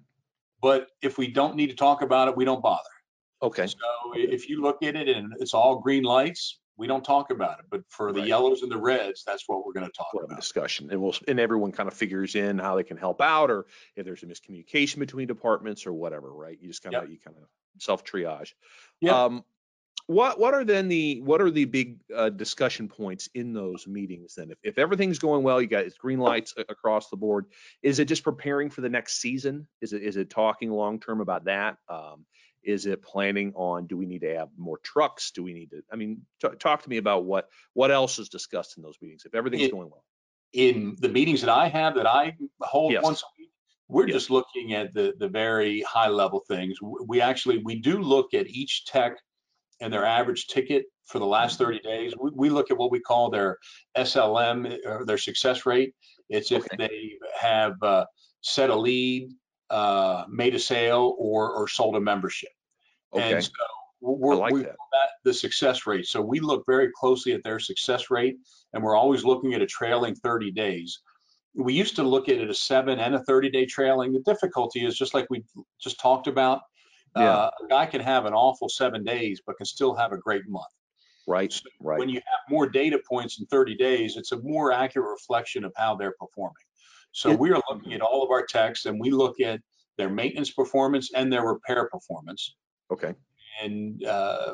but 0.62 0.88
if 1.00 1.16
we 1.16 1.28
don't 1.28 1.56
need 1.56 1.70
to 1.70 1.76
talk 1.76 2.02
about 2.02 2.28
it, 2.28 2.36
we 2.36 2.44
don't 2.44 2.62
bother. 2.62 2.90
Okay. 3.42 3.66
So 3.66 3.76
i- 4.14 4.18
if 4.18 4.48
you 4.48 4.60
look 4.60 4.82
at 4.82 4.94
it 4.94 5.08
and 5.08 5.32
it's 5.38 5.54
all 5.54 5.78
green 5.80 6.02
lights, 6.04 6.60
we 6.81 6.87
don't 6.87 7.05
talk 7.05 7.31
about 7.31 7.59
it. 7.59 7.66
But 7.68 7.83
for 7.89 8.11
the 8.11 8.20
Right. 8.20 8.28
yellows 8.28 8.62
and 8.62 8.72
the 8.72 8.78
reds, 8.78 9.22
that's 9.22 9.47
what 9.47 9.66
we're 9.66 9.74
going 9.74 9.87
to 9.87 9.93
talk 9.93 10.14
We'll 10.14 10.24
about. 10.24 10.39
discussion, 10.39 10.91
and 10.91 11.01
we'll 11.01 11.14
and 11.28 11.39
everyone 11.39 11.72
kind 11.72 11.87
of 11.89 11.95
figures 11.95 12.35
in 12.35 12.59
how 12.59 12.74
they 12.74 12.85
can 12.85 12.97
help 12.97 13.20
out, 13.20 13.51
or 13.51 13.66
if 13.97 14.07
there's 14.07 14.22
a 14.22 14.26
miscommunication 14.26 14.99
between 14.99 15.28
departments 15.28 15.87
or 15.87 15.93
whatever, 15.93 16.33
right? 16.33 16.59
You 16.59 16.68
just 16.68 16.83
kind 16.83 16.97
of 16.97 17.11
you 17.11 17.18
kind 17.18 17.37
of 17.37 17.45
self 17.78 18.03
triage. 18.03 18.55
Yeah. 19.03 19.24
Um, 19.24 19.45
what 20.07 20.41
what 20.41 20.55
are 20.55 20.64
then 20.64 20.89
the 20.89 21.20
what 21.20 21.41
are 21.43 21.51
the 21.51 21.66
big 21.66 21.99
uh, 22.12 22.31
discussion 22.31 22.89
points 22.89 23.28
in 23.35 23.53
those 23.53 23.87
meetings 23.87 24.35
then? 24.35 24.51
If, 24.51 24.59
if 24.62 24.78
everything's 24.78 25.18
going 25.18 25.43
well, 25.43 25.61
you 25.61 25.68
got 25.68 25.85
it's 25.85 25.99
green 25.99 26.18
lights 26.18 26.55
across 26.57 27.11
the 27.11 27.16
board. 27.16 27.47
Is 27.83 27.99
it 27.99 28.07
just 28.07 28.24
preparing 28.24 28.70
for 28.70 28.81
the 28.81 28.89
next 28.89 29.20
season? 29.20 29.68
Is 29.83 29.93
it 29.93 30.03
is 30.03 30.16
it 30.16 30.31
talking 30.31 30.70
long 30.70 30.99
term 30.99 31.20
about 31.20 31.45
that? 31.45 31.76
Um, 31.89 32.24
is 32.62 32.86
it 32.86 33.02
planning 33.02 33.52
on 33.54 33.86
do 33.86 33.96
we 33.96 34.06
need 34.06 34.20
to 34.20 34.36
have 34.36 34.48
more 34.56 34.78
trucks? 34.78 35.30
Do 35.32 35.42
we 35.42 35.52
need 35.52 35.70
to? 35.70 35.82
I 35.92 35.96
mean, 35.96 36.22
t- 36.40 36.48
talk 36.58 36.82
to 36.82 36.88
me 36.88 36.96
about 36.98 37.24
what 37.24 37.48
what 37.74 37.90
else 37.90 38.18
is 38.18 38.28
discussed 38.28 38.76
in 38.76 38.82
those 38.82 38.96
meetings 39.00 39.22
if 39.26 39.34
everything's 39.34 39.64
It- 39.64 39.72
going 39.72 39.90
well. 39.90 40.04
In 40.52 40.96
the 40.98 41.08
meetings 41.08 41.42
that 41.42 41.50
I 41.50 41.68
have 41.68 41.94
that 41.94 42.06
I 42.08 42.36
hold 42.61 42.92
Yes. 42.92 43.04
once 43.04 43.22
a 43.22 43.26
week, 43.38 43.50
we're 43.88 44.08
Yes. 44.08 44.14
just 44.14 44.30
looking 44.30 44.72
at 44.74 44.92
the, 44.92 45.14
the 45.18 45.28
very 45.28 45.80
high 45.82 46.08
level 46.08 46.40
things. 46.48 46.76
We 46.82 47.20
actually, 47.20 47.58
we 47.64 47.76
do 47.76 48.00
look 48.02 48.34
at 48.34 48.48
each 48.48 48.84
tech 48.84 49.16
and 49.80 49.92
their 49.92 50.04
average 50.04 50.48
ticket 50.48 50.86
for 51.04 51.20
the 51.20 51.26
last 51.26 51.54
Mm-hmm. 51.61 51.64
30 51.64 51.78
days. 51.80 52.14
We, 52.20 52.30
we 52.34 52.50
look 52.50 52.70
at 52.72 52.76
what 52.78 52.90
we 52.90 52.98
call 53.00 53.30
their 53.30 53.58
SLM 53.96 54.78
or 54.84 55.04
their 55.04 55.18
success 55.18 55.66
rate. 55.66 55.94
It's 56.28 56.50
if 56.50 56.64
Okay. 56.64 56.76
they 56.88 57.12
have 57.40 57.74
uh, 57.82 58.06
set 58.40 58.70
a 58.70 58.74
lead, 58.76 59.30
uh, 59.70 60.24
made 60.28 60.54
a 60.54 60.58
sale, 60.58 61.14
or, 61.18 61.52
or 61.52 61.68
sold 61.68 61.96
a 61.96 62.00
membership. 62.00 62.50
Okay. 63.12 63.34
And 63.34 63.44
so 63.44 63.50
we're, 64.00 64.34
like 64.34 64.52
we 64.52 64.62
that. 64.62 64.76
the 65.24 65.34
success 65.34 65.86
rate. 65.86 66.06
So 66.06 66.20
we 66.20 66.40
look 66.40 66.64
very 66.66 66.90
closely 66.94 67.32
at 67.32 67.42
their 67.44 67.58
success 67.58 68.10
rate, 68.10 68.36
and 68.72 68.82
we're 68.82 68.96
always 68.96 69.24
looking 69.24 69.54
at 69.54 69.62
a 69.62 69.66
trailing 69.66 70.14
30 70.14 70.50
days. 70.52 71.00
We 71.54 71.74
used 71.74 71.96
to 71.96 72.02
look 72.02 72.28
at 72.28 72.36
it 72.36 72.48
a 72.48 72.54
seven 72.54 73.00
and 73.00 73.14
a 73.14 73.24
30 73.24 73.50
day 73.50 73.66
trailing. 73.66 74.12
The 74.12 74.20
difficulty 74.20 74.84
is 74.84 74.96
just 74.96 75.14
like 75.14 75.26
we 75.30 75.44
just 75.80 76.00
talked 76.00 76.28
about. 76.28 76.60
Yeah. 77.16 77.30
Uh, 77.30 77.50
a 77.64 77.68
guy 77.68 77.86
can 77.86 78.00
have 78.00 78.24
an 78.24 78.34
awful 78.34 78.68
seven 78.68 79.02
days, 79.02 79.40
but 79.44 79.56
can 79.56 79.66
still 79.66 79.94
have 79.94 80.12
a 80.12 80.18
great 80.18 80.48
month. 80.48 80.66
Right, 81.26 81.52
So 81.52 81.62
right. 81.80 81.98
When 81.98 82.08
you 82.08 82.16
have 82.16 82.40
more 82.48 82.68
data 82.68 83.00
points 83.08 83.40
in 83.40 83.46
30 83.46 83.76
days, 83.76 84.16
it's 84.16 84.32
a 84.32 84.40
more 84.40 84.72
accurate 84.72 85.08
reflection 85.10 85.64
of 85.64 85.72
how 85.76 85.96
they're 85.96 86.14
performing. 86.18 86.54
So 87.12 87.34
we 87.34 87.50
are 87.50 87.61
looking 87.70 87.92
at 87.92 88.00
all 88.00 88.22
of 88.22 88.30
our 88.30 88.44
techs 88.46 88.86
and 88.86 89.00
we 89.00 89.11
look 89.11 89.40
at 89.40 89.61
their 89.98 90.08
maintenance 90.08 90.50
performance 90.50 91.11
and 91.14 91.32
their 91.32 91.44
repair 91.44 91.88
performance 91.88 92.54
Okay. 92.90 93.14
and 93.61 94.04
uh, 94.04 94.52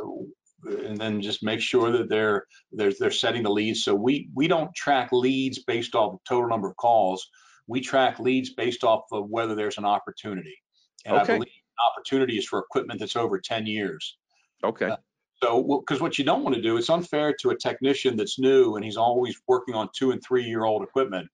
and 0.64 0.96
then 0.96 1.20
just 1.20 1.42
make 1.42 1.61
sure 1.61 1.92
that 1.92 2.09
they're 2.09 2.46
they're 2.72 2.92
they're 2.98 3.11
setting 3.11 3.42
the 3.42 3.50
leads. 3.50 3.84
So 3.84 3.94
we 3.94 4.30
we 4.34 4.48
don't 4.48 4.74
track 4.74 5.11
leads 5.12 5.62
based 5.62 5.94
off 5.94 6.12
the 6.12 6.18
total 6.28 6.48
number 6.48 6.68
of 6.68 6.76
calls. 6.76 7.28
We 7.68 7.80
track 7.80 8.18
leads 8.18 8.54
based 8.54 8.84
off 8.84 9.04
of 9.12 9.28
whether 9.28 9.54
there's 9.54 9.78
an 9.78 9.84
opportunity. 9.84 10.57
And 11.04 11.16
Okay. 11.18 11.34
I 11.34 11.36
believe 11.38 11.52
opportunity 11.94 12.38
is 12.38 12.46
for 12.46 12.59
equipment 12.59 13.00
that's 13.00 13.16
over 13.16 13.38
10 13.38 13.66
years. 13.66 14.16
Okay. 14.64 14.86
Uh, 14.86 14.96
So 15.42 15.82
because 15.84 16.00
what 16.00 16.18
you 16.18 16.24
don't 16.24 16.42
want 16.42 16.57
to 16.57 16.62
do, 16.62 16.78
it's 16.78 16.88
unfair 16.88 17.34
to 17.40 17.50
a 17.50 17.57
technician 17.59 18.16
that's 18.16 18.38
new 18.38 18.76
and 18.76 18.84
he's 18.84 18.96
always 18.96 19.38
working 19.46 19.74
on 19.74 19.88
two 19.94 20.11
and 20.12 20.22
three 20.26 20.44
year 20.44 20.64
old 20.64 20.82
equipment. 20.82 21.28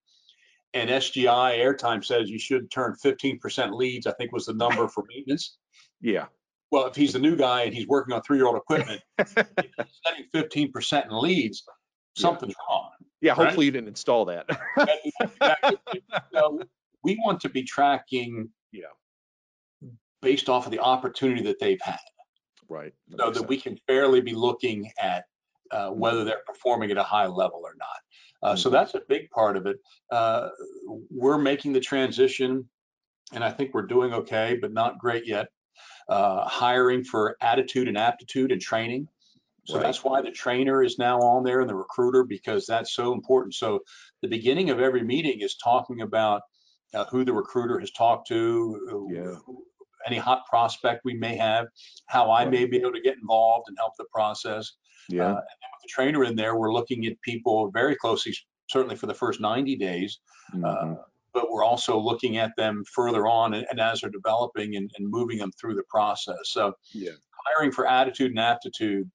And 0.75 0.89
SGI 0.89 1.59
airtime 1.59 2.05
says 2.05 2.31
you 2.31 2.39
should 2.39 2.71
turn 2.71 2.97
15% 3.05 3.75
leads, 3.75 4.07
I 4.07 4.13
think 4.13 4.33
was 4.33 4.47
the 4.47 4.55
number 4.55 4.89
for 4.89 5.05
maintenance 5.09 5.59
Yeah. 6.01 6.27
well, 6.71 6.87
if 6.87 6.97
he's 6.97 7.13
the 7.13 7.19
new 7.19 7.37
guy 7.37 7.63
and 7.63 7.75
he's 7.75 7.87
working 7.87 8.15
on 8.15 8.23
three-year-old 8.23 8.57
equipment, 8.57 9.01
setting 9.27 10.27
fifteen 10.33 10.73
percent 10.73 11.07
in 11.07 11.13
leads, 11.21 11.63
something's 12.17 12.55
wrong. 12.69 12.91
Yeah. 13.21 13.33
Right? 13.33 13.45
Hopefully 13.47 13.67
you 13.67 13.73
didn't 13.73 13.89
install 13.89 14.25
that. 14.27 14.47
So 16.33 16.61
we 17.05 17.17
want 17.25 17.41
to 17.43 17.49
be 17.49 17.63
tracking 17.63 18.49
Yeah. 18.73 18.87
based 20.23 20.49
off 20.49 20.67
of 20.67 20.73
the 20.73 20.79
opportunity 20.81 21.43
that 21.43 21.59
they've 21.61 21.81
had, 21.83 21.99
right. 22.69 22.93
so 23.19 23.27
makes 23.27 23.39
that 23.39 23.49
we 23.49 23.57
can 23.59 23.77
fairly 23.87 24.21
be 24.21 24.33
looking 24.35 24.91
at 25.01 25.25
uh, 25.73 25.91
whether 25.91 26.25
they're 26.25 26.43
performing 26.47 26.91
at 26.91 26.97
a 26.97 27.03
high 27.03 27.27
level 27.27 27.61
or 27.65 27.75
not. 27.79 27.97
Uh, 28.43 28.57
so 28.57 28.69
Mhm. 28.69 28.73
that's 28.73 28.95
a 28.95 29.01
big 29.09 29.31
part 29.31 29.57
of 29.57 29.67
it. 29.67 29.77
Uh, 30.11 30.49
we're 31.11 31.39
making 31.39 31.73
the 31.73 31.81
transition, 31.81 32.69
and 33.33 33.43
I 33.45 33.51
think 33.51 33.73
we're 33.73 33.87
doing 33.87 34.13
okay, 34.13 34.59
but 34.61 34.73
not 34.73 34.99
great 34.99 35.27
yet. 35.27 35.49
Uh, 36.09 36.45
hiring 36.45 37.05
for 37.05 37.37
attitude 37.41 37.89
and 37.89 37.97
aptitude 37.97 38.53
and 38.53 38.61
training. 38.61 39.09
So 39.65 39.75
Right. 39.77 39.85
that's 39.85 40.03
why 40.03 40.21
the 40.21 40.33
trainer 40.33 40.83
is 40.83 40.99
now 40.99 41.21
on 41.21 41.45
there 41.45 41.61
and 41.61 41.71
the 41.71 41.75
recruiter 41.77 42.25
because 42.25 42.67
that's 42.67 42.93
so 42.95 43.13
important. 43.13 43.55
So 43.55 43.81
the 44.21 44.29
beginning 44.29 44.71
of 44.71 44.81
every 44.81 45.03
meeting 45.03 45.41
is 45.41 45.57
talking 45.57 46.03
about 46.03 46.43
uh, 46.95 47.07
who 47.07 47.25
the 47.25 47.33
recruiter 47.33 47.79
has 47.79 47.91
talked 47.93 48.29
to, 48.29 49.09
Yeah. 49.11 49.35
who- 49.47 49.65
any 50.05 50.19
hot 50.19 50.45
prospect 50.47 51.05
we 51.05 51.15
may 51.15 51.37
have, 51.37 51.69
how 52.07 52.31
I 52.31 52.45
may 52.45 52.67
be 52.67 52.77
able 52.79 52.93
to 52.93 53.01
get 53.01 53.17
involved 53.17 53.69
and 53.69 53.79
help 53.79 53.93
the 53.97 54.05
process. 54.13 54.73
Yeah. 55.09 55.25
Uh, 55.33 55.35
with 55.35 55.83
the 55.83 55.89
trainer 55.89 56.25
in 56.25 56.37
there, 56.37 56.57
we're 56.57 56.73
looking 56.73 57.07
at 57.07 57.21
people 57.23 57.71
very 57.71 57.97
closely, 57.97 58.35
certainly 58.71 58.97
for 58.97 59.07
the 59.07 59.15
first 59.15 59.41
90 59.41 59.77
days. 59.77 60.21
Mhm. 60.55 60.65
Uh, 60.65 61.03
but 61.35 61.51
we're 61.51 61.65
also 61.65 61.99
looking 61.99 62.37
at 62.37 62.55
them 62.57 62.85
further 62.93 63.27
on 63.27 63.55
and, 63.55 63.67
and 63.71 63.81
as 63.81 64.01
they're 64.03 64.11
developing 64.11 64.77
and, 64.77 64.91
and 64.99 65.09
moving 65.09 65.39
them 65.39 65.51
through 65.59 65.75
the 65.75 65.85
process. 65.89 66.37
So 66.45 66.75
Yeah. 66.93 67.13
hiring 67.47 67.73
for 67.73 67.87
attitude 67.87 68.31
and 68.31 68.39
aptitude 68.39 69.11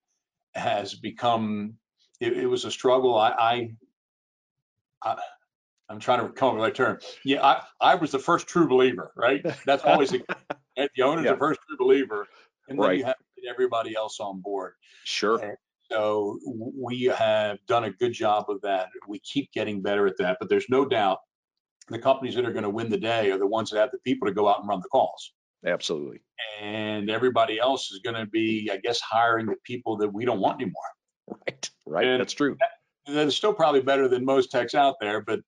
has 0.56 0.96
become 0.96 1.78
it, 2.20 2.34
it 2.36 2.48
was 2.48 2.66
a 2.66 2.72
struggle. 2.72 3.16
I, 3.16 3.30
I, 3.32 3.70
I 5.04 5.18
I'm 5.90 6.00
trying 6.00 6.20
to 6.26 6.34
come 6.34 6.50
up 6.50 6.54
with 6.56 6.64
my 6.64 6.72
term. 6.72 7.00
Yeah, 7.24 7.46
I, 7.46 7.64
I 7.80 7.96
was 7.96 8.12
the 8.12 8.20
first 8.20 8.48
true 8.48 8.68
believer, 8.68 9.12
right? 9.16 9.46
That's 9.66 9.84
always 9.86 10.10
the, 10.10 10.22
the 10.76 11.02
owner's 11.04 11.24
Yeah. 11.26 11.32
the 11.34 11.38
first 11.38 11.60
true 11.68 11.78
believer, 11.78 12.28
and 12.68 12.78
then 12.78 12.86
Right. 12.88 12.98
you 12.98 13.06
have 13.06 13.16
to 13.18 13.42
get 13.42 13.50
everybody 13.50 13.96
else 13.96 14.20
on 14.20 14.42
board. 14.42 14.74
Sure. 15.06 15.58
So 15.92 16.40
we 16.76 17.06
have 17.06 17.58
done 17.68 17.86
a 17.86 17.92
good 17.92 18.14
job 18.14 18.46
of 18.50 18.62
that. 18.62 18.90
We 19.08 19.20
keep 19.20 19.52
getting 19.54 19.82
better 19.82 20.08
at 20.08 20.18
that, 20.18 20.38
but 20.40 20.50
there's 20.50 20.68
no 20.70 20.86
doubt 20.86 21.20
the 21.90 22.00
companies 22.00 22.36
that 22.36 22.46
are 22.46 22.52
going 22.52 22.64
to 22.64 22.70
win 22.70 22.90
the 22.90 22.98
day 22.98 23.32
are 23.32 23.38
the 23.38 23.48
ones 23.48 23.70
that 23.70 23.80
have 23.80 23.92
the 23.92 24.00
people 24.00 24.28
to 24.28 24.34
go 24.34 24.50
out 24.50 24.60
and 24.60 24.68
run 24.68 24.82
the 24.82 24.90
calls. 24.90 25.34
Absolutely. 25.66 26.20
And 26.62 27.10
everybody 27.10 27.60
else 27.60 27.92
is 27.92 28.00
going 28.00 28.16
to 28.16 28.26
be, 28.26 28.70
I 28.72 28.78
guess, 28.78 29.00
hiring 29.00 29.46
the 29.46 29.56
people 29.64 29.98
that 29.98 30.10
we 30.14 30.26
don't 30.26 30.40
want 30.40 30.62
anymore. 30.62 30.82
Right. 31.28 31.70
Right. 31.86 32.06
And- 32.08 32.22
That's 32.22 32.34
true. 32.34 32.58
They're 33.06 33.32
still 33.32 33.54
probably 33.54 33.82
better 33.82 34.10
than 34.10 34.26
most 34.26 34.52
techs 34.52 34.76
out 34.76 34.96
there, 35.00 35.22
but 35.22 35.40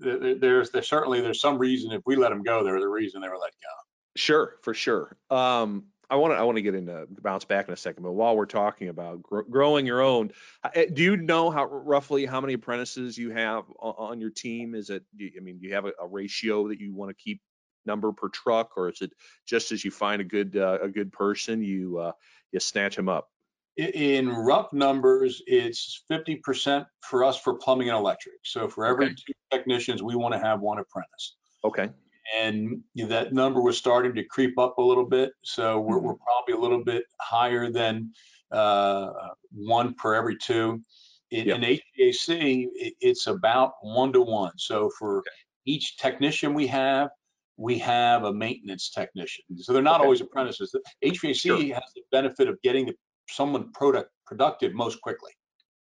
th- 0.00 0.20
th- 0.20 0.40
there's, 0.40 0.70
there's 0.70 0.88
certainly 0.88 1.20
there's 1.20 1.40
some 1.40 1.58
reason 1.58 1.90
if 1.90 2.02
we 2.06 2.14
let 2.14 2.28
them 2.28 2.44
go, 2.44 2.62
there's 2.62 2.84
a 2.84 2.88
reason 2.88 3.20
they 3.20 3.28
were 3.28 3.34
let 3.38 3.50
go. 3.60 3.68
Sure, 4.16 4.54
for 4.62 4.72
sure. 4.72 5.16
Um, 5.28 5.86
I 6.08 6.16
want 6.16 6.32
to 6.32 6.36
I 6.36 6.42
want 6.42 6.56
to 6.56 6.62
get 6.62 6.74
into 6.74 7.06
bounce 7.20 7.44
back 7.44 7.66
in 7.66 7.74
a 7.74 7.76
second, 7.76 8.04
but 8.04 8.12
while 8.12 8.36
we're 8.36 8.46
talking 8.46 8.88
about 8.88 9.22
gr- 9.22 9.40
growing 9.42 9.86
your 9.86 10.00
own, 10.02 10.30
uh, 10.62 10.70
do 10.92 11.02
you 11.02 11.16
know 11.16 11.50
how 11.50 11.64
roughly 11.64 12.24
how 12.26 12.40
many 12.40 12.52
apprentices 12.54 13.18
you 13.18 13.30
have 13.30 13.64
on, 13.80 13.94
on 13.98 14.20
your 14.20 14.30
team? 14.30 14.74
Is 14.74 14.90
it? 14.90 15.02
do 15.16 15.24
you- 15.24 15.32
I 15.36 15.40
mean, 15.40 15.58
do 15.58 15.66
you 15.66 15.74
have 15.74 15.84
a, 15.84 15.92
a 16.00 16.06
ratio 16.06 16.68
that 16.68 16.80
you 16.80 16.94
want 16.94 17.10
to 17.10 17.14
keep 17.14 17.40
number 17.86 18.12
per 18.12 18.28
truck, 18.28 18.76
or 18.76 18.88
is 18.88 19.00
it 19.00 19.12
just 19.46 19.72
as 19.72 19.84
you 19.84 19.90
find 19.90 20.20
a 20.20 20.24
good 20.24 20.56
uh, 20.56 20.78
a 20.80 20.88
good 20.88 21.12
person, 21.12 21.62
you 21.62 21.98
uh, 21.98 22.12
you 22.52 22.60
snatch 22.60 22.94
them 22.94 23.08
up? 23.08 23.28
In 23.76 24.30
rough 24.30 24.72
numbers, 24.72 25.42
it's 25.46 26.04
50% 26.10 26.86
for 27.02 27.24
us 27.24 27.38
for 27.38 27.54
plumbing 27.58 27.90
and 27.90 27.98
electric. 27.98 28.36
So 28.44 28.68
for 28.68 28.86
every 28.86 29.06
Okay. 29.06 29.14
two 29.14 29.32
technicians, 29.52 30.02
we 30.02 30.14
want 30.16 30.32
to 30.32 30.40
have 30.40 30.60
one 30.60 30.78
apprentice. 30.78 31.36
Okay. 31.62 31.90
And 32.34 32.82
you 32.94 33.04
know, 33.04 33.08
that 33.10 33.32
number 33.32 33.60
was 33.60 33.76
starting 33.78 34.14
to 34.14 34.24
creep 34.24 34.58
up 34.58 34.78
a 34.78 34.82
little 34.82 35.04
bit. 35.06 35.32
So 35.42 35.80
we're, 35.80 35.98
we're 35.98 36.14
probably 36.14 36.54
a 36.54 36.58
little 36.58 36.82
bit 36.84 37.04
higher 37.20 37.70
than 37.70 38.12
uh, 38.50 39.10
one 39.52 39.94
per 39.94 40.14
every 40.14 40.36
two. 40.36 40.82
In, 41.30 41.46
Yep. 41.48 41.56
in 41.56 41.62
HVAC, 41.62 42.68
it, 42.74 42.94
it's 43.00 43.26
about 43.26 43.72
one 43.82 44.12
to 44.12 44.20
one. 44.20 44.52
So 44.56 44.90
for 44.98 45.18
Okay. 45.18 45.28
each 45.64 45.96
technician 45.98 46.54
we 46.54 46.68
have, 46.68 47.10
we 47.56 47.78
have 47.78 48.24
a 48.24 48.32
maintenance 48.32 48.90
technician. 48.90 49.44
So 49.56 49.72
they're 49.72 49.82
not 49.82 49.96
Okay. 50.00 50.04
always 50.04 50.20
apprentices. 50.20 50.74
HVAC 51.04 51.34
Sure. 51.36 51.74
has 51.74 51.82
the 51.96 52.02
benefit 52.12 52.48
of 52.48 52.60
getting 52.62 52.86
the, 52.86 52.94
someone 53.28 53.72
product 53.72 54.10
productive 54.26 54.72
most 54.72 55.00
quickly 55.00 55.32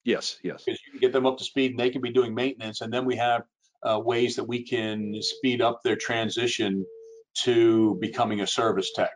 Yes. 0.06 0.38
Yes. 0.44 0.64
because 0.66 0.80
you 0.86 0.92
can 0.92 1.00
get 1.02 1.12
them 1.14 1.26
up 1.26 1.38
to 1.40 1.44
speed 1.44 1.72
and 1.72 1.80
they 1.80 1.90
can 1.90 2.02
be 2.02 2.12
doing 2.12 2.34
maintenance. 2.34 2.80
And 2.82 2.92
then 2.94 3.06
we 3.06 3.16
have 3.18 3.44
uh, 3.88 4.00
ways 4.00 4.36
that 4.38 4.46
we 4.46 4.64
can 4.64 5.16
speed 5.22 5.62
up 5.62 5.82
their 5.84 5.96
transition 5.96 6.86
to 7.44 7.98
becoming 8.00 8.42
a 8.42 8.48
service 8.48 8.92
tech. 8.96 9.12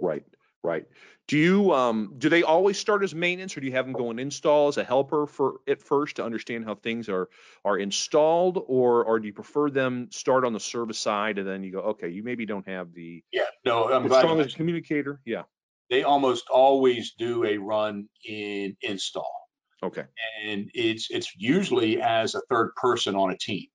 Right. 0.00 0.24
Right. 0.62 0.86
Do 1.26 1.38
you 1.38 1.72
um 1.72 2.14
do 2.18 2.28
they 2.28 2.42
always 2.42 2.78
start 2.78 3.02
as 3.02 3.14
maintenance, 3.14 3.56
or 3.56 3.60
do 3.60 3.66
you 3.66 3.72
have 3.72 3.86
them 3.86 3.94
go 3.94 4.10
and 4.10 4.20
install 4.20 4.68
as 4.68 4.76
a 4.78 4.84
helper 4.84 5.26
for 5.26 5.60
at 5.66 5.80
first 5.82 6.16
to 6.16 6.24
understand 6.24 6.64
how 6.64 6.74
things 6.74 7.08
are 7.08 7.28
are 7.64 7.78
installed, 7.78 8.62
or 8.66 9.04
or 9.04 9.20
do 9.20 9.26
you 9.26 9.32
prefer 9.32 9.70
them 9.70 10.08
start 10.10 10.44
on 10.44 10.52
the 10.52 10.60
service 10.60 10.98
side 10.98 11.38
and 11.38 11.46
then 11.46 11.62
you 11.62 11.72
go, 11.72 11.80
okay, 11.80 12.08
you 12.08 12.22
maybe 12.22 12.44
don't 12.46 12.66
have 12.68 12.92
the, 12.94 13.22
Yeah, 13.32 13.44
no, 13.64 13.90
I'm 13.90 14.08
the 14.08 14.18
strongest 14.18 14.56
communicator. 14.56 15.20
Yeah. 15.24 15.42
they 15.90 16.02
almost 16.02 16.48
always 16.50 17.12
do 17.18 17.44
a 17.44 17.56
run 17.58 18.08
in 18.24 18.76
install. 18.82 19.48
Okay. 19.82 20.04
And 20.44 20.70
it's 20.74 21.10
it's 21.10 21.30
usually 21.36 22.00
as 22.00 22.34
a 22.34 22.40
third 22.50 22.74
person 22.76 23.16
on 23.16 23.30
a 23.30 23.36
team. 23.36 23.66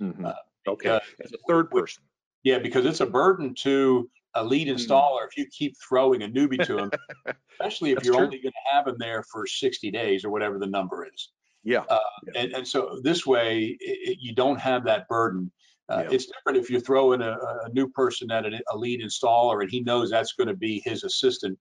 Mhm. 0.00 0.24
Uh, 0.24 0.34
okay. 0.66 1.00
As 1.20 1.32
a 1.32 1.38
third 1.48 1.70
person. 1.70 2.02
Yeah, 2.44 2.58
because 2.58 2.86
it's 2.86 3.00
a 3.00 3.06
burden 3.06 3.54
to 3.56 4.10
a 4.34 4.44
lead 4.44 4.68
Mm. 4.68 4.74
installer 4.74 5.26
if 5.26 5.36
you 5.36 5.46
keep 5.46 5.74
throwing 5.88 6.22
a 6.22 6.28
newbie 6.28 6.64
to 6.66 6.76
them, 6.76 6.90
especially 7.52 7.90
if 7.90 7.96
That's 7.96 8.06
you're 8.06 8.14
true. 8.16 8.24
only 8.26 8.38
going 8.38 8.52
to 8.52 8.72
have 8.72 8.84
them 8.86 8.96
there 8.98 9.24
for 9.24 9.46
60 9.46 9.90
days 9.90 10.24
or 10.24 10.30
whatever 10.30 10.58
the 10.58 10.66
number 10.66 11.06
is. 11.06 11.30
Yeah. 11.64 11.84
Uh, 11.88 11.98
Yeah. 12.26 12.42
and, 12.42 12.52
and 12.54 12.68
so 12.68 13.00
this 13.02 13.26
way, 13.26 13.76
i 13.86 14.10
i 14.10 14.16
you 14.18 14.34
don't 14.34 14.60
have 14.60 14.84
that 14.84 15.08
burden. 15.08 15.50
Uh, 15.88 16.02
Yeah. 16.04 16.14
It's 16.14 16.26
different 16.26 16.58
if 16.58 16.70
you're 16.70 16.80
throwing 16.80 17.22
a, 17.22 17.32
a 17.64 17.68
new 17.72 17.88
person 17.88 18.30
at 18.30 18.44
a, 18.46 18.62
a 18.70 18.76
lead 18.76 19.00
installer 19.00 19.62
and 19.62 19.70
he 19.70 19.80
knows 19.80 20.10
that's 20.10 20.32
going 20.34 20.48
to 20.48 20.56
be 20.56 20.80
his 20.84 21.02
assistant 21.02 21.58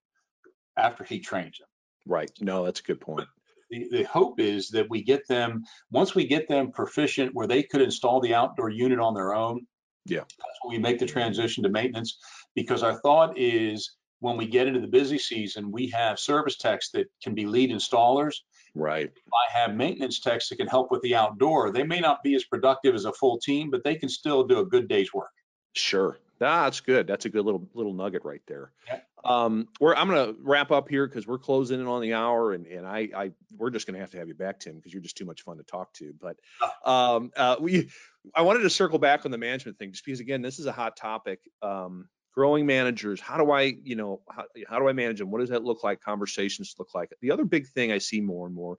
after 0.76 1.04
he 1.04 1.20
trains 1.20 1.60
him. 1.60 1.68
Right. 2.06 2.32
No, 2.40 2.66
that's 2.66 2.82
a 2.82 2.84
good 2.84 3.02
point. 3.02 3.28
The, 3.70 3.88
the 3.92 4.04
hope 4.04 4.40
is 4.40 4.70
that 4.70 4.90
we 4.90 5.04
get 5.04 5.28
them, 5.28 5.64
once 5.92 6.16
we 6.16 6.26
get 6.26 6.48
them 6.48 6.72
proficient 6.72 7.34
where 7.34 7.48
they 7.48 7.64
could 7.64 7.82
install 7.82 8.22
the 8.22 8.34
outdoor 8.34 8.70
unit 8.70 9.00
on 9.00 9.14
their 9.14 9.34
own. 9.34 9.66
Yeah. 10.06 10.20
That's 10.20 10.60
when 10.64 10.76
we 10.76 10.82
make 10.82 11.00
the 11.00 11.06
transition 11.06 11.64
to 11.64 11.70
maintenance. 11.70 12.18
Because 12.56 12.82
our 12.82 13.00
thought 13.02 13.38
is 13.38 13.98
when 14.20 14.38
we 14.38 14.48
get 14.48 14.68
into 14.68 14.80
the 14.80 14.88
busy 14.88 15.18
season, 15.18 15.72
we 15.72 15.88
have 15.90 16.18
service 16.18 16.58
techs 16.58 16.90
that 16.92 17.08
can 17.22 17.36
be 17.36 17.46
lead 17.46 17.72
installers. 17.72 18.36
Right. 18.74 19.12
I 19.34 19.60
have 19.60 19.76
maintenance 19.76 20.20
techs 20.20 20.50
that 20.50 20.58
can 20.58 20.68
help 20.68 20.92
with 20.92 21.02
the 21.02 21.16
outdoor. 21.16 21.72
They 21.72 21.84
may 21.84 22.00
not 22.00 22.24
be 22.24 22.36
as 22.36 22.46
productive 22.46 22.96
as 22.96 23.06
a 23.06 23.14
full 23.14 23.40
team, 23.40 23.70
but 23.70 23.84
they 23.84 23.96
can 23.96 24.10
still 24.10 24.44
do 24.44 24.60
a 24.60 24.66
good 24.66 24.88
day's 24.88 25.14
work. 25.14 25.32
Sure. 25.74 26.20
Ah, 26.42 26.66
That's 26.66 26.80
good. 26.80 27.08
That's 27.08 27.26
a 27.26 27.30
good 27.30 27.46
little 27.46 27.68
little 27.74 27.94
nugget 27.94 28.24
right 28.24 28.42
there. 28.48 28.72
Yeah. 28.88 29.00
Um, 29.26 29.68
we're 29.80 29.96
I'm 29.96 30.08
gonna 30.08 30.34
wrap 30.42 30.72
up 30.72 30.90
here 30.90 31.08
because 31.08 31.28
we're 31.28 31.40
closing 31.40 31.80
in 31.80 31.88
on 31.88 32.02
the 32.02 32.14
hour, 32.14 32.54
and 32.54 32.66
and 32.68 32.86
I 32.86 33.10
I 33.16 33.32
we're 33.56 33.72
just 33.72 33.88
gonna 33.88 34.00
have 34.00 34.12
to 34.12 34.18
have 34.18 34.28
you 34.28 34.36
back, 34.36 34.60
Tim, 34.60 34.76
because 34.76 34.94
you're 34.94 35.02
just 35.02 35.18
too 35.18 35.26
much 35.26 35.42
fun 35.42 35.58
to 35.58 35.64
talk 35.64 35.94
to. 35.96 36.14
But 36.20 36.38
um, 36.86 37.32
uh, 37.36 37.56
we 37.60 37.90
I 38.36 38.42
wanted 38.42 38.62
to 38.62 38.70
circle 38.70 39.00
back 39.00 39.26
on 39.26 39.32
the 39.32 39.38
management 39.38 39.80
thing, 39.80 39.92
just 39.92 40.06
because 40.06 40.20
again, 40.20 40.42
this 40.42 40.60
is 40.60 40.66
a 40.66 40.72
hot 40.72 40.98
topic. 40.98 41.40
Um, 41.62 42.08
growing 42.34 42.68
managers, 42.68 43.20
how 43.20 43.38
do 43.38 43.52
I 43.52 43.76
you 43.84 43.96
know 43.96 44.22
how 44.30 44.46
how 44.70 44.80
do 44.80 44.88
I 44.88 44.94
manage 44.94 45.20
them? 45.20 45.32
What 45.32 45.40
does 45.40 45.50
that 45.50 45.64
look 45.64 45.84
like? 45.84 46.02
Conversations 46.02 46.76
look 46.78 46.94
like. 46.94 47.12
The 47.22 47.32
other 47.32 47.46
big 47.46 47.68
thing 47.68 47.92
I 47.92 47.98
see 47.98 48.22
more 48.22 48.46
and 48.46 48.56
more 48.56 48.78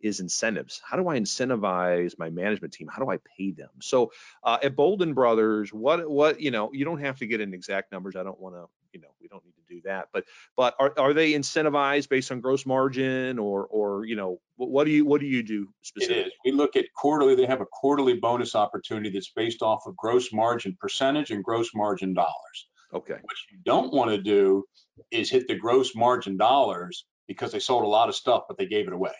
is 0.00 0.20
incentives. 0.20 0.80
How 0.84 0.96
do 0.96 1.08
I 1.08 1.18
incentivize 1.18 2.18
my 2.18 2.30
management 2.30 2.72
team? 2.72 2.88
How 2.88 3.02
do 3.02 3.10
I 3.10 3.18
pay 3.36 3.50
them? 3.50 3.70
So 3.80 4.12
uh, 4.44 4.58
at 4.62 4.76
Boulden 4.76 5.14
Brothers, 5.14 5.72
what 5.72 6.08
what 6.08 6.40
you 6.40 6.50
know, 6.50 6.72
you 6.72 6.84
don't 6.84 7.00
have 7.00 7.18
to 7.18 7.26
get 7.26 7.40
in 7.40 7.54
exact 7.54 7.92
numbers. 7.92 8.16
I 8.16 8.22
don't 8.22 8.40
want 8.40 8.54
to, 8.54 8.66
you 8.92 9.00
know, 9.00 9.08
we 9.20 9.28
don't 9.28 9.44
need 9.44 9.54
to 9.56 9.74
do 9.74 9.80
that. 9.84 10.08
But 10.12 10.24
but 10.56 10.74
are, 10.78 10.92
are 10.98 11.12
they 11.12 11.32
incentivized 11.32 12.08
based 12.08 12.32
on 12.32 12.40
gross 12.40 12.66
margin 12.66 13.38
or 13.38 13.66
or 13.66 14.04
you 14.04 14.16
know 14.16 14.40
what, 14.56 14.70
what 14.70 14.84
do 14.84 14.90
you 14.90 15.04
what 15.04 15.20
do 15.20 15.26
you 15.26 15.42
do 15.42 15.68
specifically? 15.82 16.22
is. 16.22 16.32
We 16.44 16.52
look 16.52 16.76
at 16.76 16.86
quarterly, 16.96 17.34
they 17.34 17.46
have 17.46 17.60
a 17.60 17.66
quarterly 17.66 18.14
bonus 18.14 18.54
opportunity 18.54 19.10
that's 19.10 19.30
based 19.34 19.62
off 19.62 19.82
of 19.86 19.96
gross 19.96 20.32
margin 20.32 20.76
percentage 20.80 21.30
and 21.30 21.42
gross 21.42 21.70
margin 21.74 22.14
dollars. 22.14 22.68
Okay. 22.94 23.14
What 23.14 23.36
you 23.52 23.58
don't 23.64 23.92
want 23.92 24.10
to 24.10 24.18
do 24.18 24.64
is 25.10 25.30
hit 25.30 25.46
the 25.48 25.54
gross 25.54 25.94
margin 25.94 26.36
dollars 26.36 27.04
because 27.26 27.52
they 27.52 27.58
sold 27.58 27.84
a 27.84 27.88
lot 27.88 28.08
of 28.08 28.14
stuff, 28.14 28.44
but 28.48 28.56
they 28.56 28.66
gave 28.66 28.86
it 28.86 28.94
away. 28.94 29.14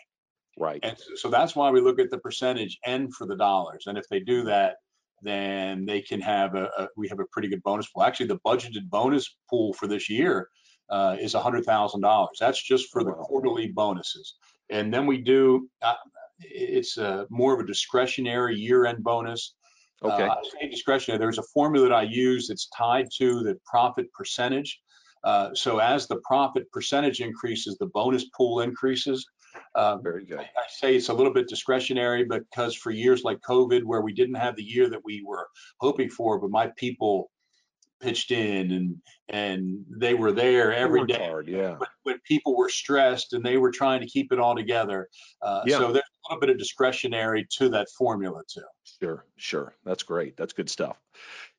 Right. 0.57 0.79
And 0.83 0.97
so 1.15 1.29
that's 1.29 1.55
why 1.55 1.69
we 1.69 1.79
look 1.79 1.99
at 1.99 2.09
the 2.09 2.17
percentage 2.17 2.79
and 2.85 3.13
for 3.13 3.27
the 3.27 3.35
dollars. 3.35 3.85
And 3.85 3.97
if 3.97 4.09
they 4.09 4.19
do 4.19 4.43
that, 4.45 4.77
then 5.21 5.85
they 5.85 6.01
can 6.01 6.21
have 6.21 6.55
a, 6.55 6.69
a 6.77 6.87
we 6.97 7.07
have 7.07 7.19
a 7.19 7.25
pretty 7.31 7.47
good 7.47 7.63
bonus 7.63 7.87
pool. 7.87 8.03
Actually, 8.03 8.27
the 8.27 8.39
budgeted 8.45 8.89
bonus 8.89 9.37
pool 9.49 9.73
for 9.73 9.87
this 9.87 10.09
year 10.09 10.49
uh, 10.89 11.15
is 11.19 11.33
hundred 11.33 11.65
thousand 11.65 12.01
dollars. 12.01 12.37
That's 12.39 12.61
just 12.63 12.89
for 12.91 13.03
the 13.03 13.11
Wow. 13.11 13.23
quarterly 13.23 13.67
bonuses. 13.67 14.35
And 14.69 14.93
then 14.93 15.05
we 15.05 15.17
do 15.17 15.69
uh, 15.81 15.95
it's 16.39 16.97
a 16.97 17.27
more 17.29 17.53
of 17.53 17.59
a 17.59 17.65
discretionary 17.67 18.55
year-end 18.55 19.03
bonus. 19.03 19.55
Okay. 20.03 20.23
Uh, 20.23 20.29
I 20.29 20.41
say 20.61 20.69
discretionary. 20.69 21.19
There's 21.19 21.37
a 21.37 21.43
formula 21.53 21.89
that 21.89 21.95
I 21.95 22.03
use 22.03 22.47
that's 22.47 22.69
tied 22.69 23.07
to 23.17 23.43
the 23.43 23.57
profit 23.65 24.11
percentage. 24.13 24.79
Uh, 25.25 25.49
so 25.53 25.79
as 25.79 26.07
the 26.07 26.21
profit 26.23 26.71
percentage 26.71 27.19
increases, 27.19 27.77
the 27.77 27.87
bonus 27.87 28.25
pool 28.29 28.61
increases. 28.61 29.25
Uh, 29.75 29.97
Very 29.97 30.25
good. 30.25 30.39
I 30.39 30.43
I 30.43 30.63
say 30.69 30.95
it's 30.95 31.09
a 31.09 31.13
little 31.13 31.33
bit 31.33 31.47
discretionary 31.47 32.25
because 32.25 32.75
for 32.75 32.91
years 32.91 33.23
like 33.23 33.39
COVID, 33.41 33.83
where 33.83 34.01
we 34.01 34.13
didn't 34.13 34.35
have 34.35 34.55
the 34.55 34.63
year 34.63 34.89
that 34.89 35.01
we 35.03 35.23
were 35.25 35.47
hoping 35.79 36.09
for, 36.09 36.39
but 36.39 36.49
my 36.49 36.67
people 36.75 37.29
pitched 37.99 38.31
in 38.31 38.71
and 38.71 38.95
and 39.29 39.85
they 39.89 40.13
were 40.13 40.31
there 40.31 40.73
every 40.73 41.05
day. 41.05 41.27
Hard, 41.27 41.47
yeah. 41.47 41.75
when, 41.77 41.89
when 42.03 42.19
people 42.27 42.57
were 42.57 42.69
stressed 42.69 43.33
and 43.33 43.43
they 43.43 43.57
were 43.57 43.71
trying 43.71 44.01
to 44.01 44.07
keep 44.07 44.31
it 44.31 44.39
all 44.39 44.55
together. 44.55 45.07
Uh, 45.41 45.61
Yeah. 45.65 45.77
So 45.77 45.91
there's 45.91 46.03
a 46.03 46.33
little 46.33 46.39
bit 46.39 46.49
of 46.49 46.57
discretionary 46.57 47.45
to 47.57 47.69
that 47.69 47.87
formula 47.97 48.41
too. 48.47 48.61
Sure, 49.01 49.25
sure. 49.37 49.75
That's 49.85 50.03
great. 50.03 50.35
That's 50.37 50.53
good 50.53 50.69
stuff. 50.69 50.97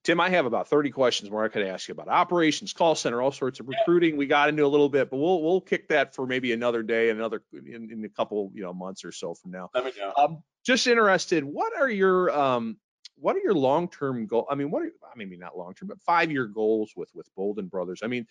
Tim, 0.03 0.19
I 0.19 0.31
have 0.31 0.47
about 0.47 0.69
30 0.69 0.91
questions 0.91 1.31
more 1.31 1.45
I 1.45 1.49
could 1.49 1.67
ask 1.67 1.89
you 1.89 1.93
about 1.93 2.09
operations, 2.09 2.73
call 2.73 2.95
center, 2.95 3.21
all 3.21 3.33
sorts 3.33 3.61
of 3.61 3.69
recruiting. 3.69 4.17
We 4.17 4.27
got 4.27 4.49
into 4.49 4.65
a 4.65 4.69
little 4.69 4.89
bit, 4.89 5.11
but 5.11 5.19
we'll 5.19 5.43
we'll 5.43 5.61
kick 5.61 5.89
that 5.89 6.15
for 6.15 6.27
maybe 6.27 6.53
another 6.53 6.83
day, 6.83 7.11
another 7.11 7.43
in, 7.53 7.91
in 7.91 8.05
a 8.05 8.09
couple 8.09 8.51
you 8.55 8.63
know 8.63 8.73
months 8.73 9.05
or 9.05 9.13
so 9.13 9.35
from 9.35 9.51
now. 9.51 9.69
Let 9.75 9.85
me 9.85 9.93
know. 9.99 10.13
Um, 10.17 10.43
just 10.65 10.87
interested, 10.87 11.45
what 11.45 11.79
are 11.79 11.91
your 11.91 12.31
um, 12.31 12.79
what 13.17 13.37
are 13.37 13.41
your 13.41 13.55
long 13.55 13.89
term 13.89 14.27
goals? 14.27 14.47
I 14.51 14.55
mean, 14.55 14.71
what 14.71 14.83
are 14.83 14.93
I 15.05 15.17
maybe 15.17 15.37
not 15.37 15.57
long 15.57 15.75
term, 15.75 15.89
but 15.89 16.01
five 16.01 16.31
year 16.31 16.47
goals 16.47 16.93
with 16.97 17.11
with 17.15 17.29
Boulden 17.37 17.69
Brothers? 17.69 18.01
I 18.03 18.07
mean, 18.07 18.27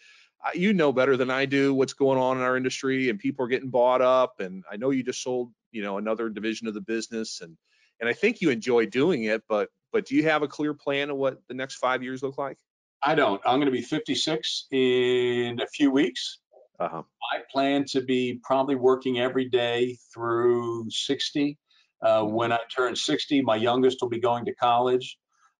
you 0.55 0.73
know 0.73 0.91
better 0.91 1.17
than 1.17 1.29
I 1.29 1.45
do 1.45 1.73
what's 1.73 1.93
going 1.93 2.17
on 2.17 2.37
in 2.37 2.43
our 2.43 2.57
industry, 2.57 3.09
and 3.09 3.19
people 3.19 3.45
are 3.45 3.49
getting 3.49 3.69
bought 3.69 4.01
up. 4.01 4.39
And 4.39 4.63
I 4.71 4.77
know 4.77 4.89
you 4.89 5.03
just 5.03 5.21
sold 5.21 5.51
you 5.71 5.83
know 5.83 5.99
another 5.99 6.29
division 6.29 6.67
of 6.67 6.73
the 6.73 6.81
business, 6.81 7.41
and 7.41 7.55
and 7.99 8.09
I 8.09 8.13
think 8.13 8.41
you 8.41 8.49
enjoy 8.49 8.87
doing 8.87 9.25
it, 9.25 9.43
but 9.47 9.69
but 9.91 10.05
do 10.05 10.15
you 10.15 10.23
have 10.23 10.43
a 10.43 10.47
clear 10.47 10.73
plan 10.73 11.09
of 11.09 11.17
what 11.17 11.39
the 11.47 11.53
next 11.53 11.75
five 11.75 12.03
years 12.03 12.23
look 12.23 12.37
like? 12.37 12.57
I 13.01 13.15
don't. 13.15 13.41
I'm 13.45 13.59
going 13.59 13.67
to 13.67 13.71
be 13.71 13.81
56 13.81 14.67
in 14.71 15.59
a 15.61 15.67
few 15.67 15.91
weeks. 15.91 16.39
Uh-huh. 16.79 17.03
I 17.33 17.39
plan 17.51 17.85
to 17.89 18.01
be 18.01 18.39
probably 18.43 18.75
working 18.75 19.19
every 19.19 19.49
day 19.49 19.97
through 20.13 20.89
60. 20.89 21.57
Uh, 22.01 22.21
mm-hmm. 22.21 22.33
when 22.33 22.51
I 22.51 22.59
turn 22.73 22.95
60, 22.95 23.41
my 23.41 23.55
youngest 23.55 23.97
will 24.01 24.09
be 24.09 24.19
going 24.19 24.45
to 24.45 24.55
college. 24.55 25.17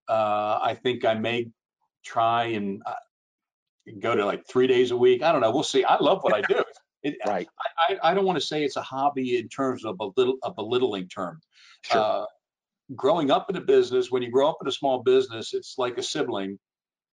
Uh, 0.08 0.60
I 0.62 0.78
think 0.82 1.06
I 1.06 1.14
may 1.14 1.50
try 2.06 2.46
and 2.46 2.82
uh, 2.86 2.94
go 4.00 4.16
to 4.16 4.26
like 4.26 4.48
three 4.48 4.68
days 4.68 4.92
a 4.92 4.98
week. 4.98 5.22
I 5.22 5.32
don't 5.32 5.42
know. 5.42 5.52
We'll 5.52 5.64
see. 5.64 5.84
I 5.84 5.98
love 6.00 6.20
what 6.22 6.34
I 6.34 6.42
do. 6.42 6.64
It, 7.02 7.16
right. 7.26 7.48
I, 7.88 8.10
I, 8.10 8.14
don't 8.14 8.26
want 8.26 8.40
to 8.40 8.46
say 8.46 8.66
it's 8.66 8.76
a 8.76 8.82
hobby 8.82 9.38
in 9.38 9.48
terms 9.48 9.86
of 9.86 9.96
a 10.02 10.10
little 10.18 10.36
a 10.44 10.52
belittling 10.52 11.08
term. 11.08 11.40
Sure. 11.84 12.28
Uh, 12.90 12.96
growing 12.96 13.32
up 13.32 13.50
in 13.50 13.56
a 13.56 13.62
business, 13.62 14.12
when 14.12 14.22
you 14.22 14.32
grow 14.32 14.50
up 14.50 14.58
in 14.62 14.68
a 14.68 14.72
small 14.72 15.04
business, 15.04 15.54
it's 15.54 15.76
like 15.78 15.98
a 15.98 16.04
sibling. 16.04 16.60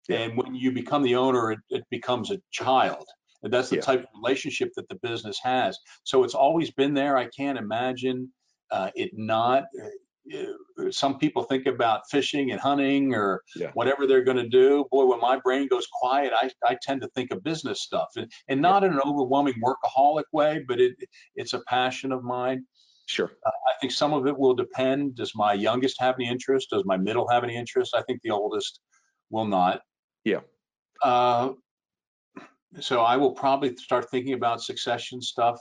Yeah. 0.08 0.18
And 0.18 0.36
when 0.36 0.54
you 0.54 0.72
become 0.72 1.02
the 1.02 1.16
owner, 1.16 1.52
it, 1.52 1.58
it 1.70 1.84
becomes 1.90 2.30
a 2.30 2.38
child. 2.52 3.06
And 3.42 3.52
that's 3.52 3.70
the 3.70 3.76
yeah. 3.76 3.82
type 3.82 4.00
of 4.00 4.06
relationship 4.22 4.70
that 4.76 4.88
the 4.88 4.96
business 4.96 5.38
has. 5.42 5.78
So 6.04 6.24
it's 6.24 6.34
always 6.34 6.70
been 6.70 6.94
there. 6.94 7.16
I 7.16 7.28
can't 7.28 7.58
imagine 7.58 8.32
uh, 8.70 8.90
it 8.94 9.10
not. 9.14 9.64
Uh, 9.74 10.90
some 10.90 11.18
people 11.18 11.44
think 11.44 11.66
about 11.66 12.00
fishing 12.10 12.50
and 12.50 12.60
hunting 12.60 13.14
or 13.14 13.42
yeah. 13.54 13.70
whatever 13.74 14.06
they're 14.06 14.24
going 14.24 14.36
to 14.36 14.48
do. 14.48 14.84
Boy, 14.90 15.04
when 15.04 15.20
my 15.20 15.38
brain 15.38 15.68
goes 15.68 15.86
quiet, 16.00 16.32
I, 16.34 16.50
I 16.64 16.76
tend 16.82 17.02
to 17.02 17.08
think 17.08 17.30
of 17.30 17.44
business 17.44 17.82
stuff 17.82 18.08
and, 18.16 18.30
and 18.48 18.60
not 18.60 18.82
in 18.82 18.92
an 18.92 19.00
overwhelming 19.04 19.54
workaholic 19.62 20.24
way, 20.32 20.64
but 20.66 20.80
it, 20.80 20.96
it's 21.36 21.52
a 21.52 21.60
passion 21.68 22.10
of 22.10 22.24
mine. 22.24 22.64
Sure. 23.06 23.30
Uh, 23.44 23.50
I 23.50 23.72
think 23.80 23.92
some 23.92 24.12
of 24.12 24.26
it 24.26 24.36
will 24.36 24.54
depend. 24.54 25.14
Does 25.14 25.32
my 25.34 25.52
youngest 25.52 26.00
have 26.00 26.16
any 26.18 26.28
interest? 26.28 26.70
Does 26.70 26.84
my 26.84 26.96
middle 26.96 27.28
have 27.28 27.44
any 27.44 27.56
interest? 27.56 27.94
I 27.94 28.02
think 28.02 28.20
the 28.22 28.30
oldest 28.30 28.80
will 29.30 29.46
not. 29.46 29.80
Yeah. 30.24 30.40
Uh, 31.02 31.50
so 32.80 33.00
I 33.00 33.16
will 33.16 33.32
probably 33.32 33.74
start 33.76 34.10
thinking 34.10 34.34
about 34.34 34.60
succession 34.60 35.22
stuff 35.22 35.58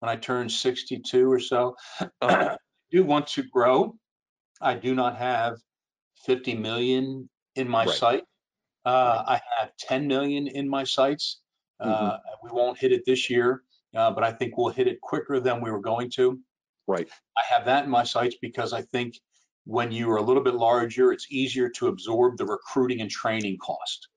when 0.00 0.10
I 0.10 0.16
turn 0.16 0.48
62 0.48 1.30
or 1.30 1.40
so. 1.40 1.76
I 2.20 2.56
do 2.90 3.04
want 3.04 3.28
to 3.28 3.42
grow. 3.44 3.94
I 4.60 4.74
do 4.74 4.94
not 4.94 5.16
have 5.16 5.56
50 6.24 6.54
million 6.54 7.28
in 7.54 7.68
my 7.68 7.84
right. 7.84 7.94
sight. 7.94 8.24
Uh, 8.84 9.22
I 9.26 9.40
have 9.58 9.70
10 9.78 10.06
million 10.06 10.46
in 10.46 10.68
my 10.68 10.84
sights. 10.84 11.40
Uh, 11.80 12.12
mm-hmm. 12.12 12.16
We 12.42 12.50
won't 12.52 12.78
hit 12.78 12.92
it 12.92 13.02
this 13.04 13.28
year, 13.28 13.62
uh, 13.94 14.10
but 14.10 14.24
I 14.24 14.32
think 14.32 14.56
we'll 14.56 14.72
hit 14.72 14.86
it 14.86 15.00
quicker 15.00 15.40
than 15.40 15.60
we 15.60 15.70
were 15.70 15.80
going 15.80 16.10
to. 16.16 16.38
Right. 16.86 17.08
I 17.36 17.42
have 17.48 17.64
that 17.66 17.84
in 17.84 17.90
my 17.90 18.04
sights 18.04 18.36
because 18.40 18.72
I 18.72 18.82
think 18.82 19.18
when 19.64 19.90
you 19.90 20.10
are 20.10 20.16
a 20.16 20.22
little 20.22 20.42
bit 20.42 20.54
larger, 20.54 21.12
it's 21.12 21.26
easier 21.30 21.68
to 21.70 21.88
absorb 21.88 22.36
the 22.36 22.46
recruiting 22.46 23.00
and 23.00 23.10
training 23.10 23.58
cost. 23.58 24.08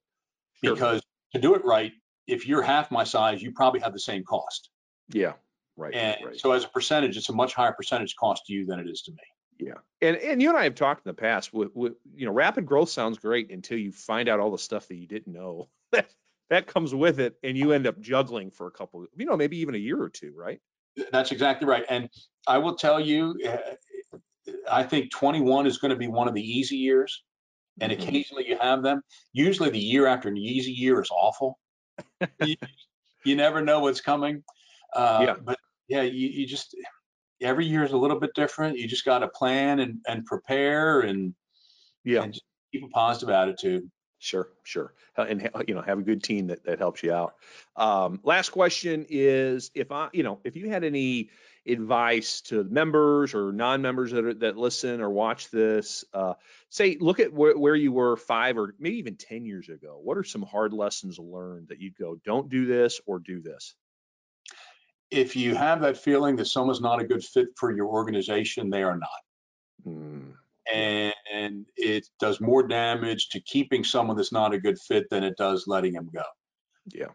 Sure. 0.63 0.73
Because 0.73 1.01
to 1.33 1.41
do 1.41 1.55
it 1.55 1.65
right, 1.65 1.91
if 2.27 2.47
you're 2.47 2.61
half 2.61 2.91
my 2.91 3.03
size, 3.03 3.41
you 3.41 3.51
probably 3.51 3.79
have 3.79 3.93
the 3.93 3.99
same 3.99 4.23
cost. 4.23 4.69
Yeah. 5.11 5.33
Right. 5.75 5.93
And 5.95 6.17
right. 6.23 6.39
so 6.39 6.51
as 6.51 6.65
a 6.65 6.69
percentage, 6.69 7.17
it's 7.17 7.29
a 7.29 7.33
much 7.33 7.53
higher 7.53 7.71
percentage 7.71 8.15
cost 8.15 8.45
to 8.45 8.53
you 8.53 8.65
than 8.65 8.79
it 8.79 8.87
is 8.87 9.01
to 9.03 9.11
me. 9.11 9.17
Yeah. 9.59 9.73
And 10.01 10.15
and 10.17 10.41
you 10.41 10.49
and 10.49 10.57
I 10.57 10.63
have 10.63 10.75
talked 10.75 11.05
in 11.05 11.09
the 11.09 11.13
past 11.13 11.53
with, 11.53 11.69
with 11.73 11.93
you 12.15 12.25
know, 12.25 12.31
rapid 12.31 12.65
growth 12.65 12.89
sounds 12.89 13.17
great 13.17 13.51
until 13.51 13.77
you 13.77 13.91
find 13.91 14.29
out 14.29 14.39
all 14.39 14.51
the 14.51 14.57
stuff 14.57 14.87
that 14.87 14.95
you 14.95 15.07
didn't 15.07 15.33
know. 15.33 15.69
that 15.91 16.09
that 16.49 16.67
comes 16.67 16.93
with 16.93 17.19
it 17.19 17.35
and 17.43 17.57
you 17.57 17.71
end 17.73 17.87
up 17.87 17.99
juggling 17.99 18.51
for 18.51 18.67
a 18.67 18.71
couple, 18.71 19.05
you 19.15 19.25
know, 19.25 19.37
maybe 19.37 19.57
even 19.57 19.75
a 19.75 19.79
year 19.79 20.01
or 20.01 20.09
two, 20.09 20.33
right? 20.35 20.59
That's 21.11 21.31
exactly 21.31 21.67
right. 21.67 21.85
And 21.89 22.09
I 22.47 22.57
will 22.57 22.75
tell 22.75 22.99
you, 22.99 23.35
uh, 23.47 24.51
I 24.71 24.83
think 24.83 25.11
21 25.11 25.67
is 25.67 25.77
going 25.77 25.91
to 25.91 25.97
be 25.97 26.07
one 26.07 26.27
of 26.27 26.33
the 26.33 26.41
easy 26.41 26.77
years. 26.77 27.23
And 27.81 27.91
mm-hmm. 27.91 28.01
occasionally 28.01 28.47
you 28.47 28.57
have 28.57 28.83
them. 28.83 29.01
Usually 29.33 29.69
the 29.69 29.79
year 29.79 30.07
after 30.07 30.29
an 30.29 30.37
easy 30.37 30.71
year 30.71 31.01
is 31.01 31.09
awful. 31.11 31.57
you, 32.43 32.55
you, 33.25 33.35
never 33.35 33.61
know 33.61 33.79
what's 33.79 34.01
coming. 34.01 34.43
Uh, 34.95 35.23
yeah. 35.27 35.35
But 35.41 35.57
yeah, 35.87 36.01
you, 36.01 36.27
you 36.27 36.47
just, 36.47 36.75
every 37.41 37.65
year 37.65 37.83
is 37.83 37.91
a 37.91 37.97
little 37.97 38.19
bit 38.19 38.31
different. 38.35 38.77
You 38.77 38.87
just 38.87 39.05
got 39.05 39.19
to 39.19 39.27
plan 39.29 39.79
and, 39.79 39.99
and 40.07 40.25
prepare 40.25 41.01
and, 41.01 41.33
yeah. 42.03 42.23
and 42.23 42.33
keep 42.71 42.83
a 42.83 42.89
positive 42.89 43.29
attitude. 43.29 43.89
Sure, 44.21 44.49
sure, 44.63 44.93
and 45.15 45.49
you 45.65 45.73
know, 45.73 45.81
have 45.81 45.99
a 45.99 46.01
good 46.01 46.21
team 46.21 46.47
that, 46.47 46.65
that 46.65 46.77
helps 46.77 47.01
you 47.01 47.13
out. 47.13 47.35
Um, 47.77 48.19
last 48.23 48.49
question 48.49 49.05
is, 49.07 49.71
if 49.73 49.93
I, 49.93 50.09
you 50.11 50.23
know, 50.23 50.41
if 50.43 50.57
you 50.57 50.69
had 50.69 50.83
any 50.83 51.29
advice 51.65 52.41
to 52.41 52.65
members 52.65 53.33
or 53.33 53.53
non-members 53.53 54.11
that 54.11 54.25
are, 54.25 54.33
that 54.33 54.57
listen 54.57 54.99
or 54.99 55.09
watch 55.09 55.49
this, 55.51 56.03
uh, 56.13 56.33
say, 56.69 56.97
look 56.99 57.21
at 57.21 57.31
where, 57.31 57.57
where 57.57 57.75
you 57.75 57.93
were 57.93 58.17
five 58.17 58.57
or 58.57 58.75
maybe 58.77 58.97
even 58.97 59.15
ten 59.15 59.45
years 59.45 59.69
ago. 59.69 59.97
What 60.03 60.17
are 60.17 60.23
some 60.25 60.41
hard 60.41 60.73
lessons 60.73 61.17
learned 61.17 61.69
that 61.69 61.79
you'd 61.79 61.95
go, 61.95 62.17
don't 62.25 62.49
do 62.49 62.65
this 62.65 62.99
or 63.05 63.19
do 63.19 63.41
this? 63.41 63.73
If 65.11 65.33
you 65.37 65.55
have 65.55 65.79
that 65.79 65.95
feeling 65.95 66.35
that 66.35 66.45
someone's 66.45 66.81
not 66.81 66.99
a 66.99 67.05
good 67.05 67.23
fit 67.23 67.47
for 67.55 67.71
your 67.71 67.87
organization, 67.87 68.69
they 68.69 68.83
are 68.83 68.97
not. 68.97 69.09
Hmm 69.85 70.31
and 70.73 71.65
it 71.75 72.07
does 72.19 72.39
more 72.39 72.67
damage 72.67 73.29
to 73.29 73.39
keeping 73.41 73.83
someone 73.83 74.17
that's 74.17 74.31
not 74.31 74.53
a 74.53 74.59
good 74.59 74.79
fit 74.79 75.05
than 75.09 75.23
it 75.23 75.35
does 75.37 75.65
letting 75.67 75.93
him 75.93 76.09
go. 76.13 76.23
Yeah. 76.93 77.07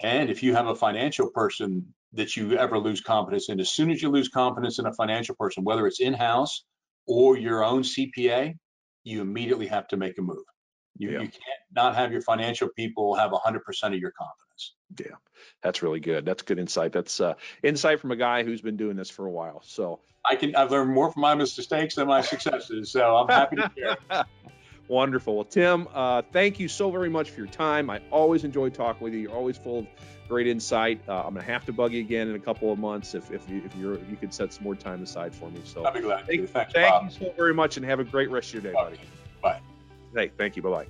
And 0.00 0.30
if 0.30 0.42
you 0.42 0.54
have 0.54 0.66
a 0.66 0.74
financial 0.74 1.30
person 1.30 1.94
that 2.12 2.36
you 2.36 2.56
ever 2.56 2.78
lose 2.78 3.00
confidence 3.00 3.48
in, 3.48 3.60
as 3.60 3.70
soon 3.70 3.90
as 3.90 4.02
you 4.02 4.10
lose 4.10 4.28
confidence 4.28 4.78
in 4.78 4.86
a 4.86 4.92
financial 4.92 5.34
person, 5.34 5.64
whether 5.64 5.86
it's 5.86 6.00
in 6.00 6.14
house 6.14 6.64
or 7.06 7.36
your 7.36 7.64
own 7.64 7.82
CPA, 7.82 8.54
you 9.04 9.20
immediately 9.20 9.66
have 9.66 9.88
to 9.88 9.96
make 9.96 10.18
a 10.18 10.22
move. 10.22 10.44
You, 10.98 11.10
yeah. 11.10 11.20
you 11.20 11.28
can't 11.28 11.60
not 11.74 11.94
have 11.94 12.12
your 12.12 12.22
financial 12.22 12.68
people 12.76 13.14
have 13.14 13.30
100% 13.30 13.56
of 13.84 13.94
your 13.94 14.12
confidence. 14.12 14.74
Yeah, 14.98 15.16
that's 15.62 15.82
really 15.82 16.00
good. 16.00 16.24
That's 16.24 16.42
good 16.42 16.58
insight. 16.58 16.92
That's 16.92 17.20
uh, 17.20 17.34
insight 17.62 18.00
from 18.00 18.12
a 18.12 18.16
guy 18.16 18.42
who's 18.44 18.62
been 18.62 18.76
doing 18.76 18.96
this 18.96 19.10
for 19.10 19.26
a 19.26 19.30
while. 19.30 19.62
So 19.64 20.00
I 20.28 20.36
can 20.36 20.54
I've 20.56 20.70
learned 20.70 20.92
more 20.92 21.10
from 21.12 21.22
my 21.22 21.34
mistakes 21.34 21.94
than 21.94 22.08
my 22.08 22.20
successes. 22.20 22.90
So 22.90 23.16
I'm 23.16 23.28
happy 23.28 23.56
to 23.56 23.70
share. 23.76 23.96
Wonderful. 24.88 25.34
Well, 25.34 25.44
Tim, 25.44 25.88
uh, 25.94 26.22
thank 26.32 26.60
you 26.60 26.68
so 26.68 26.90
very 26.90 27.10
much 27.10 27.30
for 27.30 27.40
your 27.40 27.48
time. 27.48 27.90
I 27.90 28.00
always 28.12 28.44
enjoy 28.44 28.70
talking 28.70 29.02
with 29.02 29.14
you. 29.14 29.18
You're 29.20 29.32
always 29.32 29.56
full 29.58 29.80
of 29.80 29.86
great 30.28 30.46
insight. 30.46 31.00
Uh, 31.08 31.24
I'm 31.26 31.34
gonna 31.34 31.42
have 31.42 31.64
to 31.66 31.72
bug 31.72 31.92
you 31.92 32.00
again 32.00 32.28
in 32.28 32.36
a 32.36 32.40
couple 32.40 32.72
of 32.72 32.78
months 32.78 33.14
if 33.14 33.30
if 33.32 33.48
you 33.48 33.62
if 33.64 33.74
you're 33.76 33.98
you 34.04 34.16
could 34.20 34.32
set 34.32 34.52
some 34.52 34.64
more 34.64 34.76
time 34.76 35.02
aside 35.02 35.34
for 35.34 35.50
me. 35.50 35.60
So 35.64 35.84
I'll 35.84 35.92
be 35.92 36.00
glad. 36.00 36.26
Thank, 36.26 36.48
Thanks, 36.50 36.72
thank 36.72 36.88
Bob. 36.88 37.04
you 37.04 37.10
so 37.10 37.32
very 37.36 37.54
much, 37.54 37.76
and 37.76 37.86
have 37.86 38.00
a 38.00 38.04
great 38.04 38.30
rest 38.30 38.54
of 38.54 38.62
your 38.62 38.72
day, 38.72 38.78
buddy. 38.78 38.98
Bye. 39.42 39.60
Hey, 40.14 40.30
thank 40.36 40.56
you. 40.56 40.62
Bye 40.62 40.70
bye. 40.70 40.86